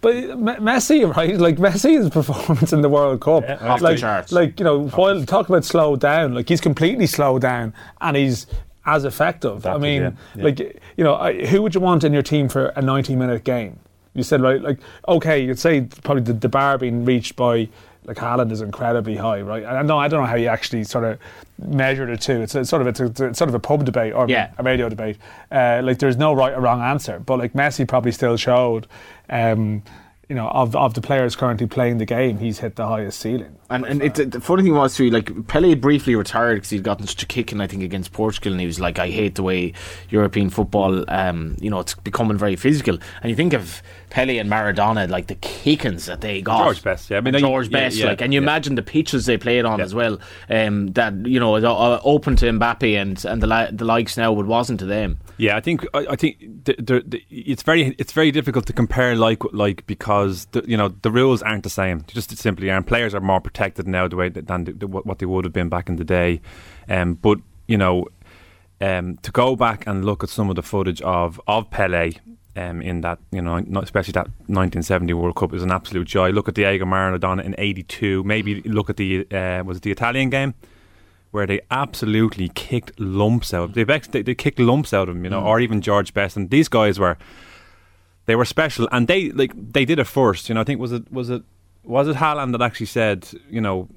[0.00, 1.36] but Messi, right?
[1.36, 4.32] Like Messi's performance in the World Cup, yeah, off like, the charts.
[4.32, 8.46] Like you know, while talk about slow down, like he's completely slowed down, and he's
[8.86, 9.66] as effective.
[9.66, 10.44] I mean, yeah, yeah.
[10.44, 13.78] like you know, I, who would you want in your team for a ninety-minute game?
[14.14, 17.68] You said right, like okay, you'd say probably the, the bar being reached by
[18.10, 19.64] like Haaland is incredibly high, right?
[19.64, 21.20] I know I don't know how you actually sort of
[21.64, 22.42] measure the two.
[22.42, 24.50] It's, a, it's sort of it's, a, it's, sort of a pub debate or yeah.
[24.58, 25.16] a radio debate.
[25.52, 28.88] Uh, like there's no right or wrong answer, but like Messi probably still showed.
[29.28, 29.84] Um,
[30.30, 33.58] you know, of, of the players currently playing the game, he's hit the highest ceiling.
[33.68, 37.08] And and it, the funny thing was too, like Pele briefly retired because he'd gotten
[37.08, 39.72] such a kicking, I think, against Portugal, and he was like, "I hate the way
[40.08, 44.48] European football, um, you know, it's becoming very physical." And you think of Pele and
[44.48, 46.62] Maradona, like the kickings that they got.
[46.62, 48.44] George Best, yeah, I mean, George yeah, Best, yeah, like, and you yeah.
[48.44, 52.46] imagine the pitches they played on as well, um, that you know, uh, open to
[52.46, 55.18] Mbappe and and the li- the likes now, but wasn't to them.
[55.40, 58.74] Yeah, I think I, I think the, the, the, it's very it's very difficult to
[58.74, 62.00] compare like like because the, you know the rules aren't the same.
[62.00, 62.86] They just simply aren't.
[62.86, 65.88] Players are more protected now the way that, than what they would have been back
[65.88, 66.42] in the day.
[66.90, 68.06] Um, but you know,
[68.82, 72.12] um, to go back and look at some of the footage of of Pele.
[72.56, 76.30] Um, in that, you know, especially that 1970 World Cup is an absolute joy.
[76.30, 78.24] Look at Diego Maradona in '82.
[78.24, 80.54] Maybe look at the uh, was it the Italian game
[81.30, 83.74] where they absolutely kicked lumps out.
[83.74, 85.46] They they, they kicked lumps out of him, you know, mm.
[85.46, 86.36] or even George Best.
[86.36, 87.16] And these guys were
[88.26, 90.48] they were special, and they like they did it first.
[90.48, 91.42] You know, I think was it was it
[91.84, 93.88] was it Haaland that actually said, you know,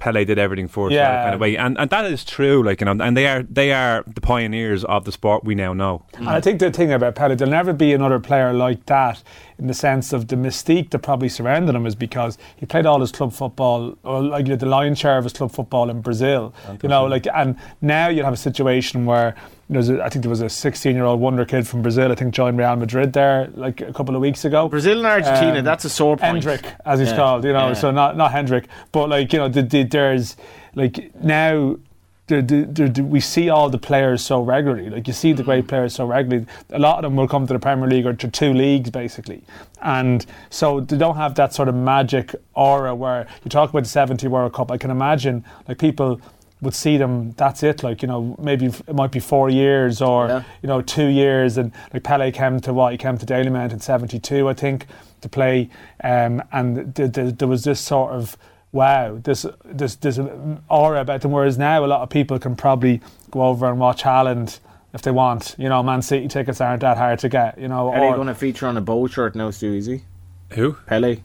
[0.00, 1.22] Pele did everything for us, yeah.
[1.22, 2.62] kind of way, and and that is true.
[2.62, 5.72] Like you know, and they are they are the pioneers of the sport we now
[5.72, 6.02] know.
[6.14, 9.22] And I think the thing about Pele, there'll never be another player like that
[9.58, 13.00] in the sense of the mystique that probably surrounded him is because he played all
[13.00, 16.00] his club football, or like you know, the lion's share of his club football in
[16.00, 16.54] Brazil.
[16.82, 19.36] You know, like and now you have a situation where
[19.70, 22.10] there's a, I think there was a 16 year old wonder kid from Brazil.
[22.10, 24.68] I think joined Real Madrid there like a couple of weeks ago.
[24.68, 26.44] Brazil and Argentina, um, that's a sore point.
[26.44, 27.16] Hendrick, as he's yeah.
[27.16, 27.68] called, you know.
[27.68, 27.74] Yeah.
[27.74, 30.36] So not not Hendrick, but like you know, the, the, there's
[30.74, 31.76] like now.
[32.26, 34.88] The, the, the, we see all the players so regularly.
[34.88, 36.46] Like you see the great players so regularly.
[36.70, 39.42] A lot of them will come to the Premier League or to two leagues basically,
[39.82, 43.88] and so they don't have that sort of magic aura where you talk about the
[43.88, 44.70] 70 World Cup.
[44.70, 46.20] I can imagine like people
[46.62, 47.32] would see them.
[47.32, 47.82] That's it.
[47.82, 50.42] Like you know, maybe it might be four years or Yeah.
[50.62, 51.56] you know two years.
[51.58, 54.86] And like Pele came to what he came to Daily Dalymount in '72, I think,
[55.22, 55.70] to play.
[56.04, 58.36] Um, and th- th- there was this sort of
[58.72, 60.18] wow, this this this
[60.68, 61.32] aura about them.
[61.32, 64.60] Whereas now, a lot of people can probably go over and watch Haaland.
[64.92, 67.92] If they want, you know, Man City tickets aren't that hard to get, you know.
[67.92, 69.72] Pele or- going to feature on a bow shirt now, Stu?
[69.74, 70.02] Is he?
[70.54, 70.72] Who?
[70.86, 71.18] Pele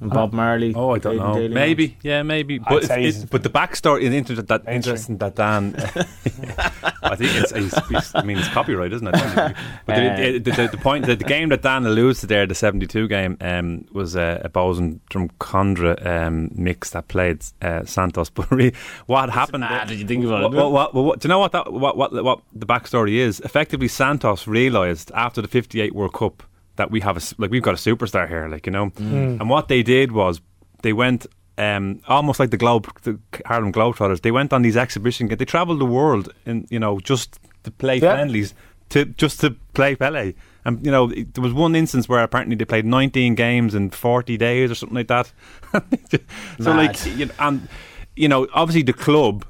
[0.00, 0.74] and Bob Marley.
[0.74, 1.34] Oh, I don't know.
[1.34, 2.58] Daly Maybe, yeah, maybe.
[2.58, 4.46] But say it's, it's, but the backstory is interesting.
[4.46, 4.76] That Mainstream.
[4.76, 5.74] interesting that Dan.
[7.02, 8.14] I think it's, it's, it's.
[8.14, 9.14] I mean, it's copyright, isn't it?
[9.86, 12.54] But the, the, the, the point, the, the game that Dan alludes to there, the
[12.54, 18.30] '72 game, um, was uh, a Bosun from Condra um, mix that played uh, Santos.
[18.36, 18.74] But really,
[19.06, 19.60] what happened?
[19.60, 21.72] mad when you think about what, it, what, what, what- do you know what that
[21.72, 23.40] what, what what the backstory is?
[23.40, 26.42] Effectively, Santos realised after the '58 World Cup
[26.76, 28.92] that we have a like we've got a superstar here, like you know.
[28.98, 30.40] And what they did was
[30.82, 31.26] they went
[31.58, 34.20] um, almost like the Globe, the Harlem Globetrotters.
[34.22, 35.28] They went on these exhibition.
[35.28, 38.12] They travelled the world, and you know, just to play Yeah.
[38.14, 38.54] friendlies,
[38.90, 40.34] to just to play Pele.
[40.64, 43.90] And you know, it- there was one instance where apparently they played 19 games in
[43.90, 45.32] 40 days or something like that.
[46.60, 46.76] so Mad.
[46.76, 47.68] like, you know, and
[48.16, 49.44] you know, obviously the club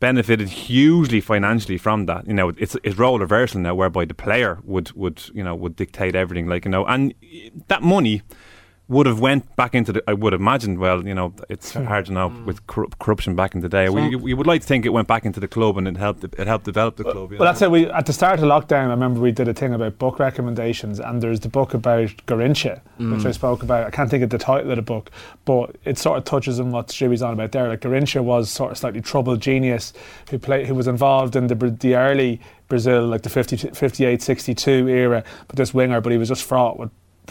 [0.00, 2.26] benefited hugely financially from that.
[2.26, 5.76] You know, it's it's role reversal now, whereby the player would would you know would
[5.76, 6.46] dictate everything.
[6.46, 7.14] Like you know, and
[7.68, 8.22] that money
[8.88, 10.02] would have went back into the.
[10.08, 10.80] I would imagine.
[10.80, 11.84] Well, you know, it's hmm.
[11.84, 12.44] hard to know mm.
[12.46, 13.88] with corruption back in the day.
[13.90, 16.24] we, we would like to think it went back into the club and it helped.
[16.24, 17.30] It helped develop the club.
[17.30, 17.70] Well, that's it.
[17.70, 21.00] We at the start of lockdown, I remember we did a thing about book recommendations,
[21.00, 23.14] and there's the book about Garrincha, mm.
[23.14, 23.86] which I spoke about.
[23.86, 25.10] I can't think of the title of the book,
[25.44, 27.68] but it sort of touches on what Stewie's on about there.
[27.68, 29.92] Like Garrincha was sort of slightly troubled genius
[30.30, 34.88] who played, who was involved in the the early Brazil, like the 50, 58, 62
[34.88, 36.90] era, but this winger, but he was just fraught with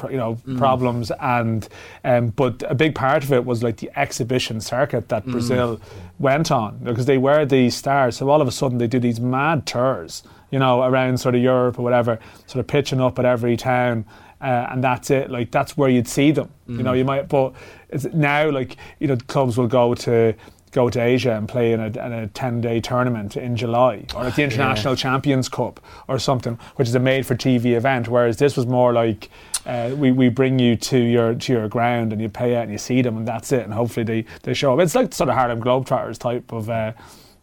[0.10, 0.58] you know mm.
[0.58, 1.68] problems and
[2.04, 5.32] um, but a big part of it was like the exhibition circuit that mm.
[5.32, 5.80] Brazil
[6.20, 9.20] went on because they were the stars so all of a sudden they do these
[9.20, 13.26] mad tours you know around sort of Europe or whatever sort of pitching up at
[13.26, 14.06] every town
[14.42, 16.78] uh, and that's it like that's where you'd see them mm.
[16.78, 16.98] you know mm.
[16.98, 17.54] you might but
[17.90, 20.34] it's now like you know clubs will go to
[20.72, 24.26] go to Asia and play in a, in a 10 day tournament in July, or
[24.26, 24.98] at the International yeah.
[24.98, 28.08] Champions Cup or something, which is a made for TV event.
[28.08, 29.30] Whereas this was more like
[29.68, 32.72] uh, we, we bring you to your to your ground and you pay out and
[32.72, 34.80] you see them and that's it, and hopefully they, they show up.
[34.80, 36.70] It's like sort of Harlem Globetrotters type of.
[36.70, 36.94] Uh,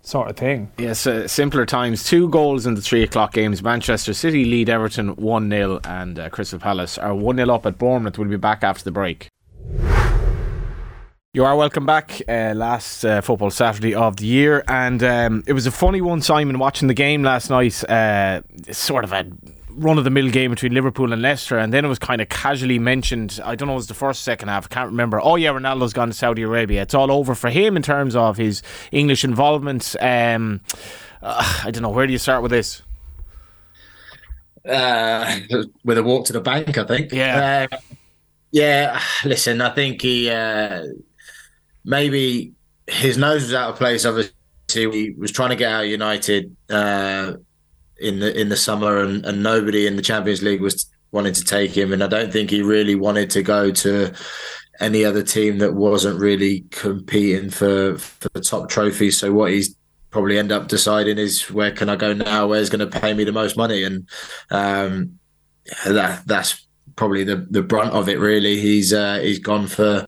[0.06, 0.70] sort of thing.
[0.76, 2.04] Yes, uh, simpler times.
[2.04, 3.62] Two goals in the three o'clock games.
[3.62, 7.78] Manchester City lead Everton 1 0, and uh, Crystal Palace are 1 0 up at
[7.78, 8.18] Bournemouth.
[8.18, 9.28] We'll be back after the break.
[11.32, 12.22] You are welcome back.
[12.28, 16.20] Uh, last uh, football Saturday of the year, and um, it was a funny one,
[16.20, 17.82] Simon, watching the game last night.
[17.90, 19.26] Uh, sort of a
[19.76, 22.28] run of the mill game between Liverpool and Leicester, and then it was kind of
[22.28, 23.40] casually mentioned.
[23.44, 24.66] I don't know, it was the first, second half.
[24.70, 25.20] I can't remember.
[25.22, 26.82] Oh yeah, Ronaldo's gone to Saudi Arabia.
[26.82, 29.96] It's all over for him in terms of his English involvement.
[30.00, 30.60] Um,
[31.22, 31.90] uh, I don't know.
[31.90, 32.82] Where do you start with this?
[34.68, 35.40] Uh,
[35.84, 37.12] with a walk to the bank, I think.
[37.12, 37.68] Yeah.
[37.70, 37.76] Uh,
[38.50, 39.00] yeah.
[39.24, 40.84] Listen, I think he uh,
[41.84, 42.54] maybe
[42.86, 44.04] his nose was out of place.
[44.04, 44.32] Obviously,
[44.72, 47.34] he was trying to get out United uh,
[47.98, 51.44] in the in the summer, and, and nobody in the Champions League was wanting to
[51.44, 51.92] take him.
[51.92, 54.12] And I don't think he really wanted to go to
[54.80, 59.18] any other team that wasn't really competing for for the top trophies.
[59.18, 59.76] So what he's
[60.10, 62.46] probably end up deciding is where can I go now?
[62.46, 63.84] Where's going to pay me the most money?
[63.84, 64.08] And
[64.50, 65.18] um,
[65.86, 68.18] that that's probably the the brunt of it.
[68.18, 70.06] Really, he's uh, he's gone for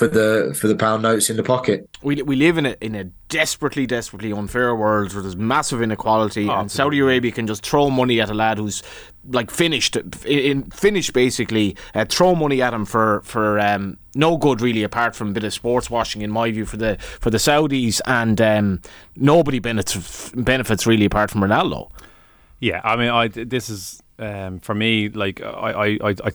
[0.00, 1.86] for the for the pound notes in the pocket.
[2.00, 6.48] We, we live in a in a desperately desperately unfair world where there's massive inequality,
[6.48, 8.82] oh, and Saudi Arabia can just throw money at a lad who's
[9.28, 14.62] like finished in finished basically uh, throw money at him for for um, no good
[14.62, 17.36] really apart from a bit of sports washing in my view for the for the
[17.36, 18.80] Saudis and um,
[19.16, 21.90] nobody benefits benefits really apart from Ronaldo.
[22.58, 26.30] Yeah, I mean, I this is um, for me, like I, I, I,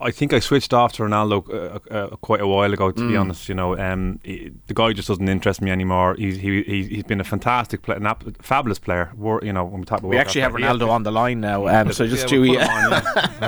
[0.00, 2.90] I think I switched off to Ronaldo uh, uh, quite a while ago.
[2.90, 3.08] To mm.
[3.08, 6.14] be honest, you know, um, he, the guy just doesn't interest me anymore.
[6.18, 9.12] He's he, he's been a fantastic player, an fabulous player.
[9.16, 11.66] War, you know, when we talk about we actually have Ronaldo on the line now,
[11.68, 12.52] um, so just yeah, We'll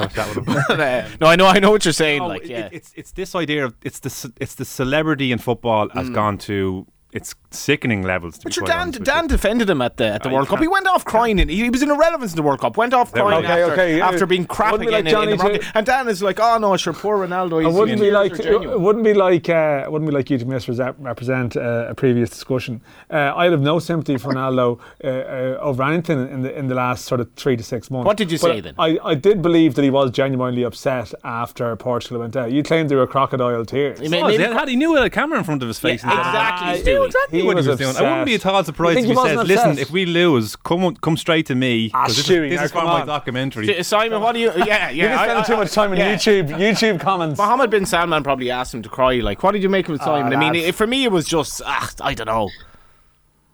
[1.21, 2.23] no, I know, I know what you're saying.
[2.23, 5.39] No, like, yeah, it, it's it's this idea of it's the it's the celebrity in
[5.39, 6.15] football has mm.
[6.15, 8.39] gone to it's sickening levels.
[8.43, 10.59] but your Dan, Dan defended him at the at the World Cup.
[10.59, 11.39] He went off crying.
[11.39, 12.77] In, he was in irrelevance in the World Cup.
[12.77, 14.01] Went off crying okay, after, okay.
[14.01, 16.93] after being crap again like in, in the And Dan is like, oh no, sure,
[16.93, 17.65] poor Ronaldo.
[17.65, 21.57] It wouldn't be like it wouldn't be like uh, wouldn't be like you to misrepresent
[21.57, 22.81] uh, a previous discussion.
[23.09, 26.75] Uh, I have no sympathy for Ronaldo uh, uh, over anything in the in the
[26.75, 28.07] last sort of three to six months.
[28.07, 28.75] What did you but say then?
[28.77, 32.51] I, I did believe that he was genuinely upset after Portugal went out.
[32.51, 34.01] You claimed there were crocodile tears.
[34.01, 36.03] He, made, oh, he knew a camera in front of his face.
[36.03, 37.04] Yeah, exactly.
[37.31, 37.97] He knew exactly what he was doing.
[37.97, 41.17] I wouldn't be at all surprised if he says, "Listen, if we lose, come come
[41.17, 43.83] straight to me." Ah, this, Stewie, is, this is from my documentary.
[43.83, 44.53] Simon, what do you?
[44.57, 44.91] Yeah, yeah.
[44.91, 46.15] You're spending too much time on yeah.
[46.15, 46.49] YouTube.
[46.49, 47.39] YouTube comments.
[47.39, 49.15] Mohammed bin Salman probably asked him to cry.
[49.15, 50.33] Like, what did you make of it, ah, Simon?
[50.33, 52.51] Oh, I mean, it, for me, it was just, ah, I don't know.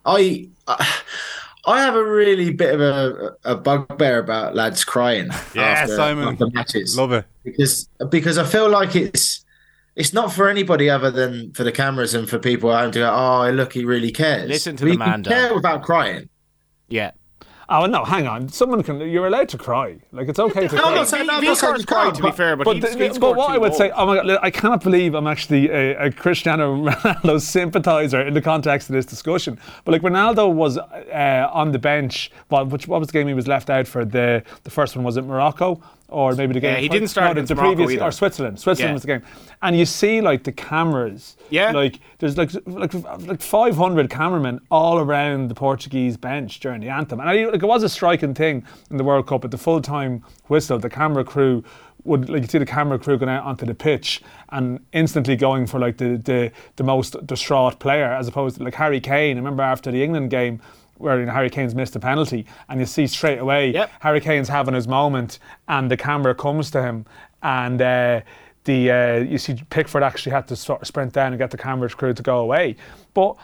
[0.05, 0.49] I.
[1.63, 5.29] I have a really bit of a, a bugbear about lads crying.
[5.53, 6.29] yeah, after, Simon.
[6.29, 6.97] After matches.
[6.97, 9.40] Love it because because I feel like it's
[10.01, 12.99] it's not for anybody other than for the cameras and for people at home to
[12.99, 14.49] go, oh, look, he really cares.
[14.49, 15.23] Listen to the man.
[15.23, 16.27] care without crying.
[16.89, 17.11] Yeah.
[17.69, 18.49] Oh no, hang on.
[18.49, 18.99] Someone can.
[18.99, 19.97] You're allowed to cry.
[20.11, 20.75] Like it's okay to.
[20.75, 20.89] No, cry.
[20.89, 22.11] I'm not saying no, I'm not cry.
[22.11, 24.49] To be fair, but, but, the, but what I would say, oh my god, I
[24.49, 29.57] cannot believe I'm actually a, a Cristiano Ronaldo sympathiser in the context of this discussion.
[29.85, 32.29] But like Ronaldo was uh, on the bench.
[32.49, 34.03] Well, which what was the game he was left out for?
[34.03, 35.81] The the first one was it Morocco
[36.11, 36.75] or maybe the game.
[36.75, 38.03] Yeah, he didn't start no, the previous either.
[38.03, 38.59] or Switzerland.
[38.59, 38.93] Switzerland yeah.
[38.93, 39.23] was the game,
[39.61, 41.37] and you see like the cameras.
[41.49, 46.89] Yeah, like there's like like like 500 cameramen all around the Portuguese bench during the
[46.89, 49.57] anthem, and I, like it was a striking thing in the World Cup at the
[49.57, 50.77] full time whistle.
[50.77, 51.63] The camera crew
[52.03, 55.67] would like you see the camera crew going out onto the pitch and instantly going
[55.67, 59.37] for like the the, the most distraught player as opposed to like Harry Kane.
[59.37, 60.61] I remember after the England game
[61.01, 63.91] where you know, Harry Kane's missed a penalty, and you see straight away yep.
[63.99, 67.05] Harry Kane's having his moment, and the camera comes to him,
[67.43, 68.21] and uh,
[68.63, 71.57] the uh, you see Pickford actually had to sort of sprint down and get the
[71.57, 72.75] camera crew to go away.
[73.13, 73.35] But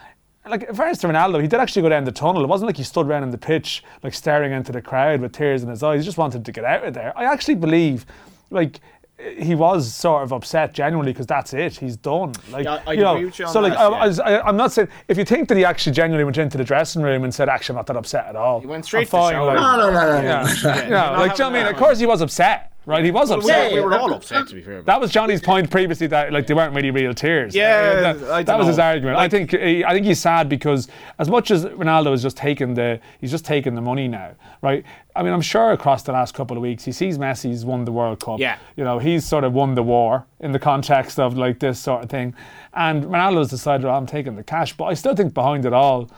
[0.49, 2.43] like in fairness to Ronaldo, he did actually go down the tunnel.
[2.43, 5.33] It wasn't like he stood around in the pitch like staring into the crowd with
[5.33, 6.01] tears in his eyes.
[6.01, 7.17] He just wanted to get out of there.
[7.17, 8.05] I actually believe,
[8.49, 8.79] like
[9.19, 11.75] he was sort of upset genuinely because that's it.
[11.77, 12.33] He's done.
[12.51, 15.25] Like yeah, I you know, you so like that, I, am not saying if you
[15.25, 17.87] think that he actually genuinely went into the dressing room and said, "Actually, I'm not
[17.87, 20.21] that upset at all." He went straight I'm to the like, no, no, no, no.
[20.21, 20.47] Yeah,
[20.89, 21.73] yeah, like, do you know what I mean?
[21.73, 23.03] Of course, he was upset right?
[23.03, 23.73] He was upset.
[23.73, 24.81] we were all upset, to be fair.
[24.81, 27.53] That was Johnny's point previously that like they weren't really real tears.
[27.53, 29.17] Yeah, that, that was his argument.
[29.17, 30.87] Like, I think I think he's sad because
[31.19, 34.31] as much as Ronaldo is just taking the he's just taking the money now,
[34.61, 34.83] right?
[35.15, 37.91] I mean, I'm sure across the last couple of weeks he sees Messi's won the
[37.91, 38.39] World Cup.
[38.39, 41.79] Yeah, you know, he's sort of won the war in the context of like this
[41.79, 42.33] sort of thing,
[42.73, 46.09] and Ronaldo's decided, well, I'm taking the cash, but I still think behind it all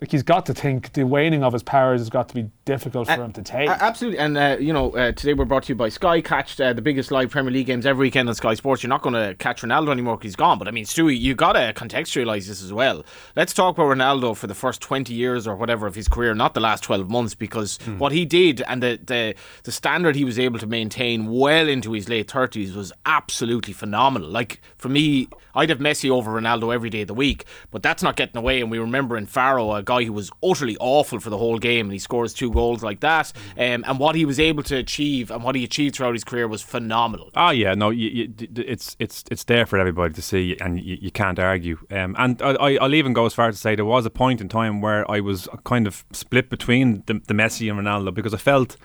[0.00, 3.08] like he's got to think the waning of his powers has got to be difficult
[3.08, 3.68] for uh, him to take.
[3.68, 6.20] Absolutely, and uh, you know, uh, today we're brought to you by Sky.
[6.20, 8.82] Catch uh, the biggest live Premier League games every weekend on Sky Sports.
[8.82, 10.58] You're not going to catch Ronaldo anymore because he's gone.
[10.58, 13.04] But I mean, Stewie, you got to contextualise this as well.
[13.34, 16.54] Let's talk about Ronaldo for the first 20 years or whatever of his career, not
[16.54, 17.98] the last 12 months, because mm.
[17.98, 19.34] what he did and the, the
[19.64, 24.28] the standard he was able to maintain well into his late 30s was absolutely phenomenal.
[24.28, 25.28] Like for me,
[25.58, 28.60] I'd have Messi over Ronaldo every day of the week, but that's not getting away.
[28.60, 31.86] And we remember in Faro, a guy who was utterly awful for the whole game,
[31.86, 33.32] and he scores two goals like that.
[33.56, 36.46] Um, and what he was able to achieve and what he achieved throughout his career
[36.46, 37.30] was phenomenal.
[37.34, 40.96] Oh yeah, no, you, you, it's it's it's there for everybody to see, and you,
[41.00, 41.78] you can't argue.
[41.90, 44.40] Um, and I, will even go as far as to say there was a point
[44.40, 48.32] in time where I was kind of split between the, the Messi and Ronaldo because
[48.32, 48.76] I felt.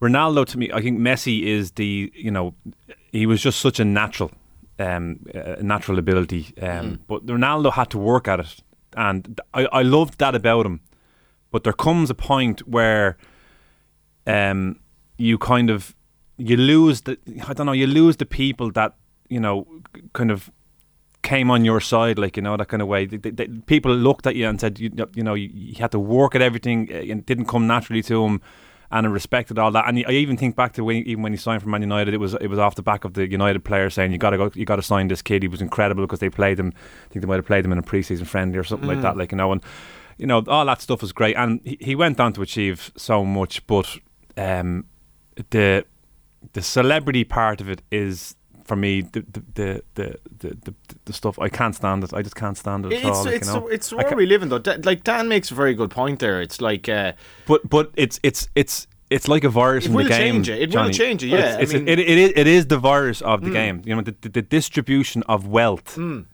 [0.00, 2.54] Ronaldo to me, I think Messi is the you know
[3.10, 4.30] he was just such a natural
[4.78, 6.54] um, uh, natural ability.
[6.60, 6.98] Um, mm.
[7.06, 8.62] But Ronaldo had to work at it,
[8.96, 10.80] and I, I loved that about him.
[11.50, 13.16] But there comes a point where
[14.26, 14.80] um,
[15.16, 15.94] you kind of
[16.36, 18.94] you lose the I don't know you lose the people that
[19.28, 19.66] you know
[20.12, 20.50] kind of
[21.22, 23.06] came on your side, like you know that kind of way.
[23.06, 25.98] They, they, people looked at you and said you, you know you, you, had to
[25.98, 28.40] work at everything, and didn't come naturally to him
[28.90, 29.86] and I respected all that.
[29.86, 32.18] And I even think back to when, even when he signed for Man United, it
[32.18, 34.50] was it was off the back of the United player saying you got to go,
[34.54, 35.42] you got to sign this kid.
[35.42, 36.72] He was incredible because they played him.
[36.76, 38.94] I think they might have played him in a preseason friendly or something mm.
[38.94, 39.14] like that.
[39.14, 39.18] Mm.
[39.18, 39.62] Like you know, and
[40.16, 41.36] you know all that stuff was great.
[41.36, 43.98] And he, he went on to achieve so much, but
[44.36, 44.86] um,
[45.50, 45.84] the
[46.54, 48.36] the celebrity part of it is
[48.68, 50.74] for me the the the the,
[51.06, 52.12] the, stuff I can't stand it.
[52.12, 53.24] I just can't stand it at it's, all.
[53.24, 53.66] Like, it's you know?
[53.68, 54.62] it's where we live in though.
[54.84, 56.40] like Dan makes a very good point there.
[56.42, 57.14] It's like, uh,
[57.46, 60.42] but but it's it's it's it's like a virus it in the game.
[60.44, 60.62] Change it.
[60.62, 61.28] it will change it.
[61.28, 63.54] Yeah, it's, it's I mean, it, it, is, it is the virus of the mm.
[63.54, 63.82] game.
[63.86, 65.96] You know, the, the, the distribution of wealth.
[65.96, 66.26] Mm.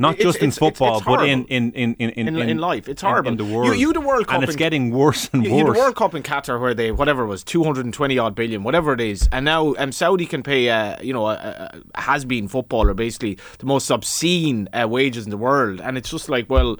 [0.00, 2.88] Not it's, just it's, in football, but in in, in, in, in, in, life.
[2.88, 3.32] It's horrible.
[3.32, 3.66] In, the world.
[3.66, 4.36] You, you the World Cup.
[4.36, 5.58] And it's getting worse and you, worse.
[5.58, 8.92] You the World Cup in Qatar where they, whatever it was, 220 odd billion, whatever
[8.92, 9.28] it is.
[9.32, 13.38] And now um, Saudi can pay, uh, you know, a, a has been footballer basically
[13.58, 15.80] the most obscene uh, wages in the world.
[15.80, 16.78] And it's just like, well,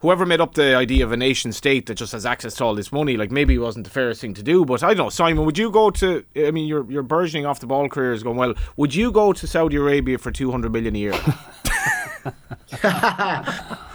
[0.00, 2.74] whoever made up the idea of a nation state that just has access to all
[2.74, 4.64] this money, like maybe it wasn't the fairest thing to do.
[4.64, 6.24] But I don't know, Simon, would you go to?
[6.36, 8.54] I mean, you're you're burgeoning off the ball career is going well.
[8.76, 11.14] Would you go to Saudi Arabia for two hundred million a year?
[12.82, 13.42] uh,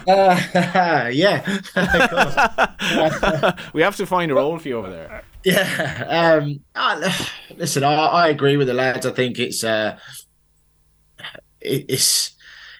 [1.12, 1.60] yeah,
[3.72, 5.22] we have to find a role for you over there.
[5.44, 7.12] Yeah, um, uh,
[7.56, 9.06] listen, I, I, agree with the lads.
[9.06, 9.98] I think it's uh,
[11.60, 12.32] it, it's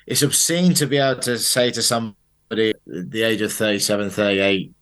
[0.07, 4.73] it's obscene to be able to say to somebody at the age of 37, 38,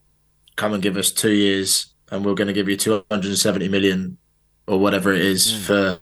[0.55, 4.17] come and give us two years and we're going to give you 270 million
[4.67, 5.59] or whatever it is mm.
[5.61, 5.99] for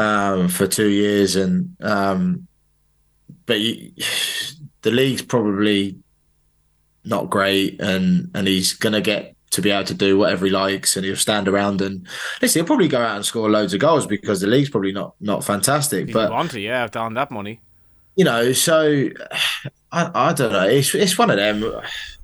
[0.00, 1.36] um, for two years.
[1.36, 2.47] And um,
[3.48, 3.90] but you,
[4.82, 5.98] the league's probably
[7.04, 10.52] not great, and and he's going to get to be able to do whatever he
[10.52, 12.06] likes, and he'll stand around and
[12.40, 12.60] listen.
[12.60, 15.42] He'll probably go out and score loads of goals because the league's probably not not
[15.42, 16.06] fantastic.
[16.06, 17.60] If but want to, yeah, on that money
[18.18, 19.08] you know, so
[19.92, 20.68] I, I don't know.
[20.68, 21.64] It's it's one of them.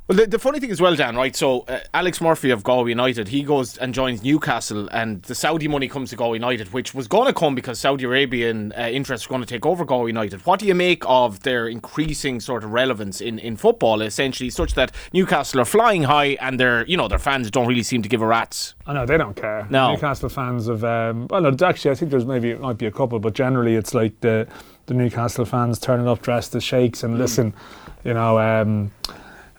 [0.07, 1.35] Well, the, the funny thing as well, Dan, right?
[1.35, 5.67] So, uh, Alex Murphy of Galway United, he goes and joins Newcastle, and the Saudi
[5.67, 9.27] money comes to Galway United, which was going to come because Saudi Arabian uh, interests
[9.27, 10.45] are going to take over Galway United.
[10.45, 14.75] What do you make of their increasing sort of relevance in, in football, essentially, such
[14.75, 18.09] that Newcastle are flying high and their you know their fans don't really seem to
[18.11, 18.75] give a rat's?
[18.87, 19.67] I know they don't care.
[19.71, 22.93] No, Newcastle fans of um, well, actually, I think there's maybe it might be a
[22.93, 24.47] couple, but generally it's like the
[24.85, 27.21] the Newcastle fans turning up dressed as sheikhs and mm.
[27.21, 27.55] listen,
[28.05, 28.39] you know.
[28.39, 28.91] Um,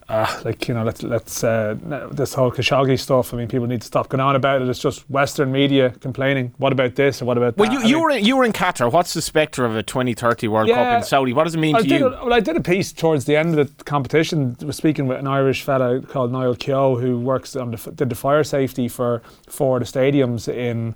[0.08, 1.76] uh, like you know, let's let's uh,
[2.12, 3.34] this whole Khashoggi stuff.
[3.34, 4.70] I mean, people need to stop going on about it.
[4.70, 6.54] It's just Western media complaining.
[6.58, 7.78] What about this and what about well, that?
[7.78, 8.92] Well, you, you were in, you were in Qatar.
[8.92, 11.34] What's the spectre of a 2030 World yeah, Cup in Saudi?
[11.34, 12.08] What does it mean I to you?
[12.08, 14.56] A, well, I did a piece towards the end of the competition.
[14.62, 18.10] I was speaking with an Irish fellow called Niall Keogh, who works on the, did
[18.10, 20.94] the fire safety for for the stadiums in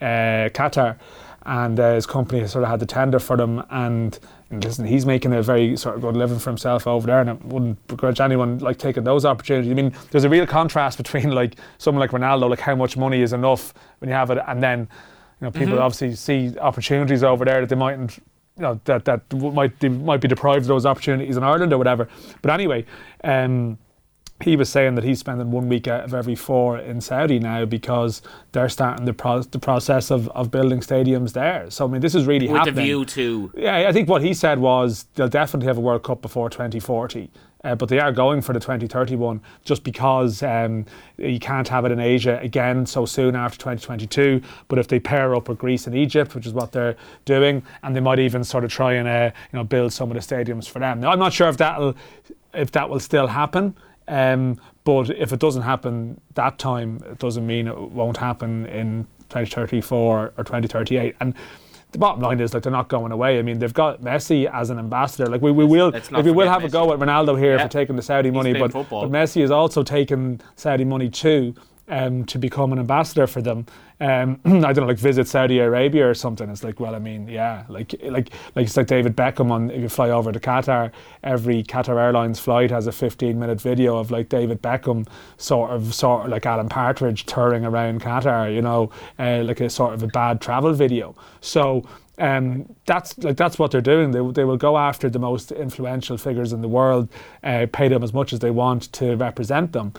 [0.00, 0.96] uh, Qatar
[1.46, 3.62] and uh, his company sort of had the tender for them.
[3.70, 4.18] And,
[4.50, 7.30] and listen, he's making a very sort of good living for himself over there, and
[7.30, 9.70] I wouldn't begrudge anyone like taking those opportunities.
[9.70, 13.22] I mean, there's a real contrast between like someone like Ronaldo, like how much money
[13.22, 14.80] is enough when you have it, and then
[15.40, 15.82] you know people mm-hmm.
[15.82, 18.18] obviously see opportunities over there that they mightn't
[18.56, 21.78] you know that that might they might be deprived of those opportunities in Ireland or
[21.78, 22.08] whatever.
[22.42, 22.84] But anyway,
[23.24, 23.78] um,
[24.42, 27.64] he was saying that he's spending one week out of every four in Saudi now
[27.64, 28.22] because
[28.52, 31.70] they're starting the, pro- the process of, of building stadiums there.
[31.70, 32.74] So I mean, this is really with happening.
[32.76, 33.88] the view to yeah.
[33.88, 37.30] I think what he said was they'll definitely have a World Cup before 2040.
[37.62, 40.86] Uh, but they are going for the 2031 just because um,
[41.18, 44.40] you can't have it in Asia again so soon after 2022.
[44.68, 47.94] But if they pair up with Greece and Egypt, which is what they're doing, and
[47.94, 50.68] they might even sort of try and uh, you know build some of the stadiums
[50.68, 51.00] for them.
[51.00, 51.94] Now I'm not sure if that'll
[52.54, 53.74] if that will still happen.
[54.10, 59.04] Um, but if it doesn't happen that time, it doesn't mean it won't happen in
[59.28, 61.14] 2034 or 2038.
[61.20, 61.34] And
[61.92, 63.38] the bottom line is like they're not going away.
[63.38, 65.26] I mean, they've got Messi as an ambassador.
[65.26, 66.66] Like we, we will, like, we will have Messi.
[66.66, 67.62] a go at Ronaldo here yeah.
[67.62, 71.54] for taking the Saudi money, but, but Messi is also taking Saudi money too
[71.90, 73.66] um, to become an ambassador for them.
[74.00, 76.48] Um, I don't know, like visit Saudi Arabia or something.
[76.48, 79.82] It's like, well, I mean, yeah, like like like it's like David Beckham on if
[79.82, 84.10] you fly over to Qatar, every Qatar Airlines flight has a 15 minute video of
[84.10, 88.90] like David Beckham sort of sort of like Alan Partridge touring around Qatar, you know,
[89.18, 91.14] uh, like a sort of a bad travel video.
[91.40, 91.84] So
[92.18, 94.12] um, that's like that's what they're doing.
[94.12, 97.08] They, they will go after the most influential figures in the world,
[97.42, 99.92] uh, pay them as much as they want to represent them,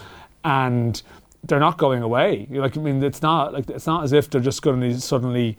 [0.45, 1.01] and
[1.43, 2.47] they're not going away.
[2.49, 5.57] Like I mean, it's not like it's not as if they're just going to suddenly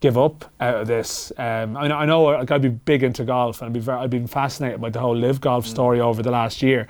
[0.00, 1.32] give up out of this.
[1.38, 3.98] Um, I know, I know like, I'd be big into golf, and I'd be very,
[3.98, 5.70] I've been fascinated by the whole live golf mm.
[5.70, 6.88] story over the last year.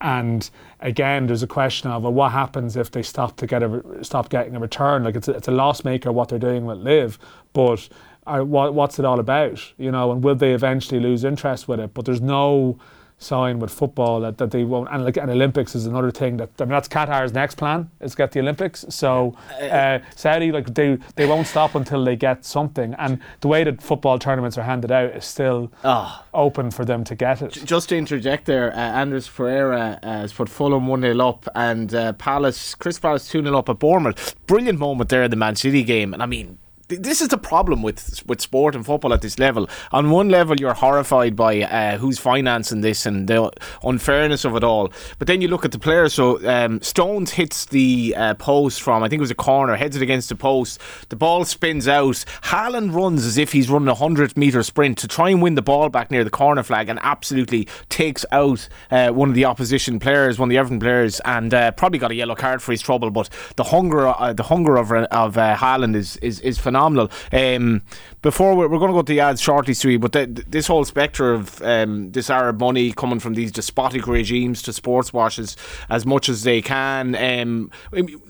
[0.00, 0.48] And
[0.80, 4.28] again, there's a question of well, what happens if they stop to get a stop
[4.28, 5.04] getting a return?
[5.04, 7.18] Like it's a, it's a loss maker what they're doing with live,
[7.52, 7.88] but
[8.26, 9.72] are, what, what's it all about?
[9.78, 11.94] You know, and will they eventually lose interest with it?
[11.94, 12.78] But there's no
[13.18, 16.50] sign with football that, that they won't and like and Olympics is another thing that
[16.60, 18.84] I mean that's Qatar's next plan is get the Olympics.
[18.90, 22.94] So uh, Saudi like they they won't stop until they get something.
[22.94, 26.24] And the way that football tournaments are handed out is still oh.
[26.34, 27.52] open for them to get it.
[27.64, 32.12] Just to interject there uh, Andreas Pereira uh, has put Fulham 1-0 up and uh,
[32.14, 34.36] Palace Chris Palace 2-0 up at Bournemouth.
[34.46, 36.12] Brilliant moment there in the Man City game.
[36.12, 36.58] And I mean
[36.88, 39.68] this is the problem with with sport and football at this level.
[39.92, 43.50] On one level, you're horrified by uh, who's financing this and the
[43.82, 44.92] unfairness of it all.
[45.18, 46.14] But then you look at the players.
[46.14, 49.96] So um, Stones hits the uh, post from I think it was a corner, heads
[49.96, 50.80] it against the post.
[51.08, 52.24] The ball spins out.
[52.44, 55.62] Haaland runs as if he's running a hundred meter sprint to try and win the
[55.62, 59.98] ball back near the corner flag, and absolutely takes out uh, one of the opposition
[59.98, 62.80] players, one of the Everton players, and uh, probably got a yellow card for his
[62.80, 63.10] trouble.
[63.10, 67.10] But the hunger, uh, the hunger of of uh, Haaland is is is phenomenal phenomenal.
[67.32, 67.82] Um,
[68.22, 70.84] before we're, we're, going to go to the ads shortly, Stewie, but the, this whole
[70.84, 75.56] spectre of um, this Arab money coming from these despotic regimes to sports washes
[75.88, 77.70] as much as they can, um,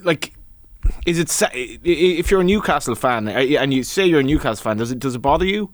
[0.02, 0.34] like
[1.04, 1.50] is it
[1.82, 5.00] if you're a Newcastle fan uh, and you say you're a Newcastle fan, does it
[5.00, 5.72] does it bother you?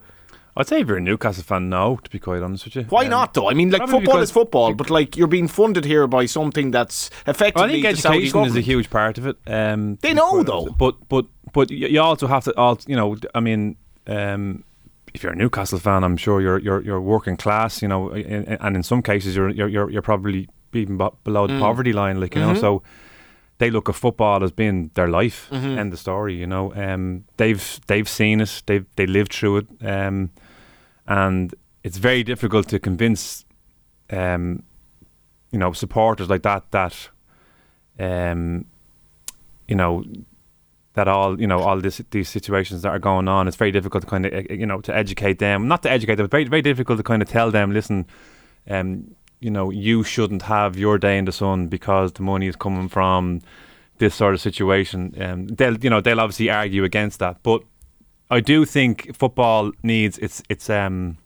[0.57, 1.97] I'd say if you're a Newcastle fan, no.
[2.03, 3.51] To be quite honest with you, why um, not though?
[3.51, 7.11] I mean, like football is football, but like you're being funded here by something that's
[7.27, 7.69] effectively.
[7.69, 9.37] I think education is a huge part of it.
[9.47, 13.41] Um, they know though, but but but you also have to, also, you know, I
[13.41, 13.77] mean,
[14.07, 14.65] um,
[15.15, 18.77] if you're a Newcastle fan, I'm sure you're you're, you're working class, you know, and
[18.77, 21.61] in some cases you're you're you're probably even below the mm.
[21.61, 22.55] poverty line, like you mm-hmm.
[22.55, 22.83] know, so
[23.59, 25.79] they look at football as being their life mm-hmm.
[25.79, 26.35] and the story.
[26.35, 30.31] You know, um, they've they've seen it, they've they lived through it, um,
[31.07, 33.45] and it's very difficult to convince,
[34.11, 34.63] um,
[35.51, 37.11] you know, supporters like that that,
[37.99, 38.65] um,
[39.69, 40.05] you know,
[40.95, 44.03] that all you know all this these situations that are going on it's very difficult
[44.03, 45.69] to kind of you know to educate them.
[45.69, 48.07] Not to educate them but very very difficult to kind of tell them listen
[48.69, 52.57] um you know you shouldn't have your day in the sun because the money is
[52.57, 53.41] coming from
[53.99, 55.15] this sort of situation.
[55.21, 57.63] Um they'll you know they'll obviously argue against that but
[58.31, 61.19] I do think football needs its its um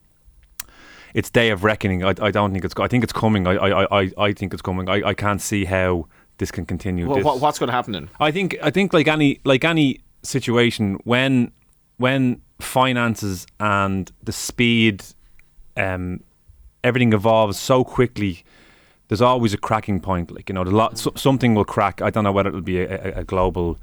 [1.14, 2.04] its day of reckoning.
[2.04, 3.46] I, I don't think it's I think it's coming.
[3.46, 4.88] I I, I, I think it's coming.
[4.88, 6.06] I, I can't see how
[6.38, 7.08] this can continue.
[7.08, 8.08] Well, this, what's going to happen then?
[8.20, 11.52] I think I think like any like any situation when
[11.98, 15.04] when finances and the speed,
[15.76, 16.20] um,
[16.84, 18.44] everything evolves so quickly.
[19.08, 20.30] There's always a cracking point.
[20.30, 22.02] Like you know, lot, so, something will crack.
[22.02, 23.78] I don't know whether it'll be a, a, a global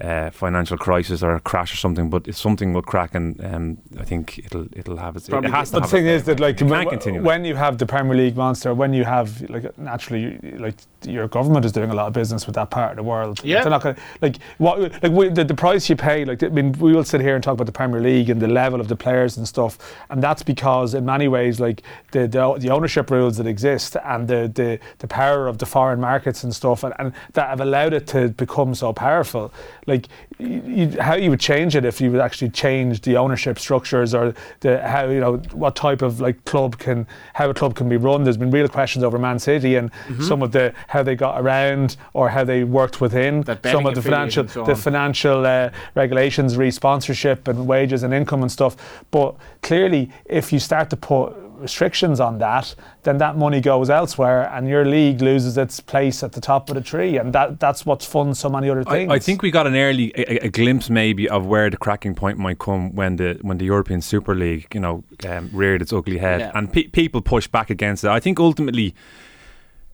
[0.00, 3.78] uh, financial crisis or a crash or something, but if something will crack, and um,
[3.98, 5.28] I think it'll it'll have its.
[5.28, 8.16] Probably, it has but the thing is that like w- when you have the Premier
[8.16, 12.12] League monster, when you have like naturally like your government is doing a lot of
[12.12, 13.40] business with that part of the world.
[13.44, 16.24] Yeah, they're not gonna, like what like we, the, the price you pay.
[16.24, 18.48] Like I mean, we will sit here and talk about the Premier League and the
[18.48, 19.78] level of the players and stuff,
[20.10, 21.82] and that's because in many ways like
[22.12, 26.00] the the, the ownership rules that exist and the, the the power of the foreign
[26.00, 29.52] markets and stuff, and, and that have allowed it to become so powerful.
[29.86, 34.14] Like you, how you would change it if you would actually change the ownership structures
[34.14, 37.88] or the how you know what type of like club can how a club can
[37.88, 38.24] be run.
[38.24, 40.22] There's been real questions over Man City and mm-hmm.
[40.22, 44.02] some of the how they got around or how they worked within some of the
[44.02, 49.04] financial so the financial uh, regulations, re sponsorship and wages and income and stuff.
[49.12, 52.74] But clearly, if you start to put restrictions on that,
[53.04, 56.74] then that money goes elsewhere, and your league loses its place at the top of
[56.74, 59.12] the tree, and that that's what's funds so many other things.
[59.12, 62.16] I, I think we got an early a, a, glimpse maybe of where the cracking
[62.16, 65.92] point might come when the when the European Super League, you know, um, reared its
[65.92, 66.52] ugly head, yeah.
[66.56, 68.10] and pe- people push back against it.
[68.10, 68.94] I think ultimately,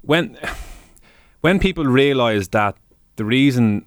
[0.01, 0.39] when
[1.41, 2.77] when people realise that
[3.17, 3.87] the reason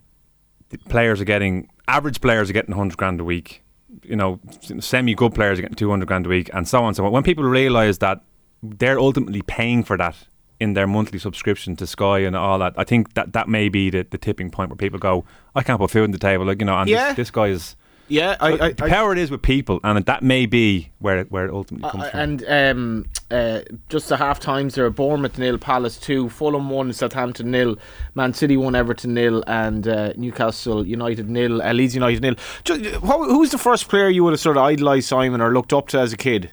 [0.88, 3.64] players are getting average players are getting 100 grand a week
[4.04, 4.40] you know,
[4.80, 6.88] semi good players are getting 200 grand a week and so on.
[6.88, 7.12] and So on.
[7.12, 8.22] when people realise that
[8.62, 10.16] they're ultimately paying for that
[10.60, 13.90] in their monthly subscription to Sky and all that, I think that that may be
[13.90, 15.26] the, the tipping point where people go,
[15.56, 16.46] I can't put food on the table.
[16.46, 17.10] Like, you know, and yeah.
[17.10, 17.76] this, this guy is
[18.10, 21.32] yeah, I, I, the power it is with people, and that may be where it,
[21.32, 22.20] where it ultimately comes uh, from.
[22.20, 26.92] And um, uh, just the half times there: are Bournemouth nil, Palace two, Fulham one,
[26.92, 27.78] Southampton nil,
[28.16, 32.36] Man City one, Everton nil, and uh, Newcastle United nil, uh, Leeds United nil.
[32.64, 35.74] Just, who was the first player you would have sort of idolised, Simon, or looked
[35.74, 36.52] up to as a kid?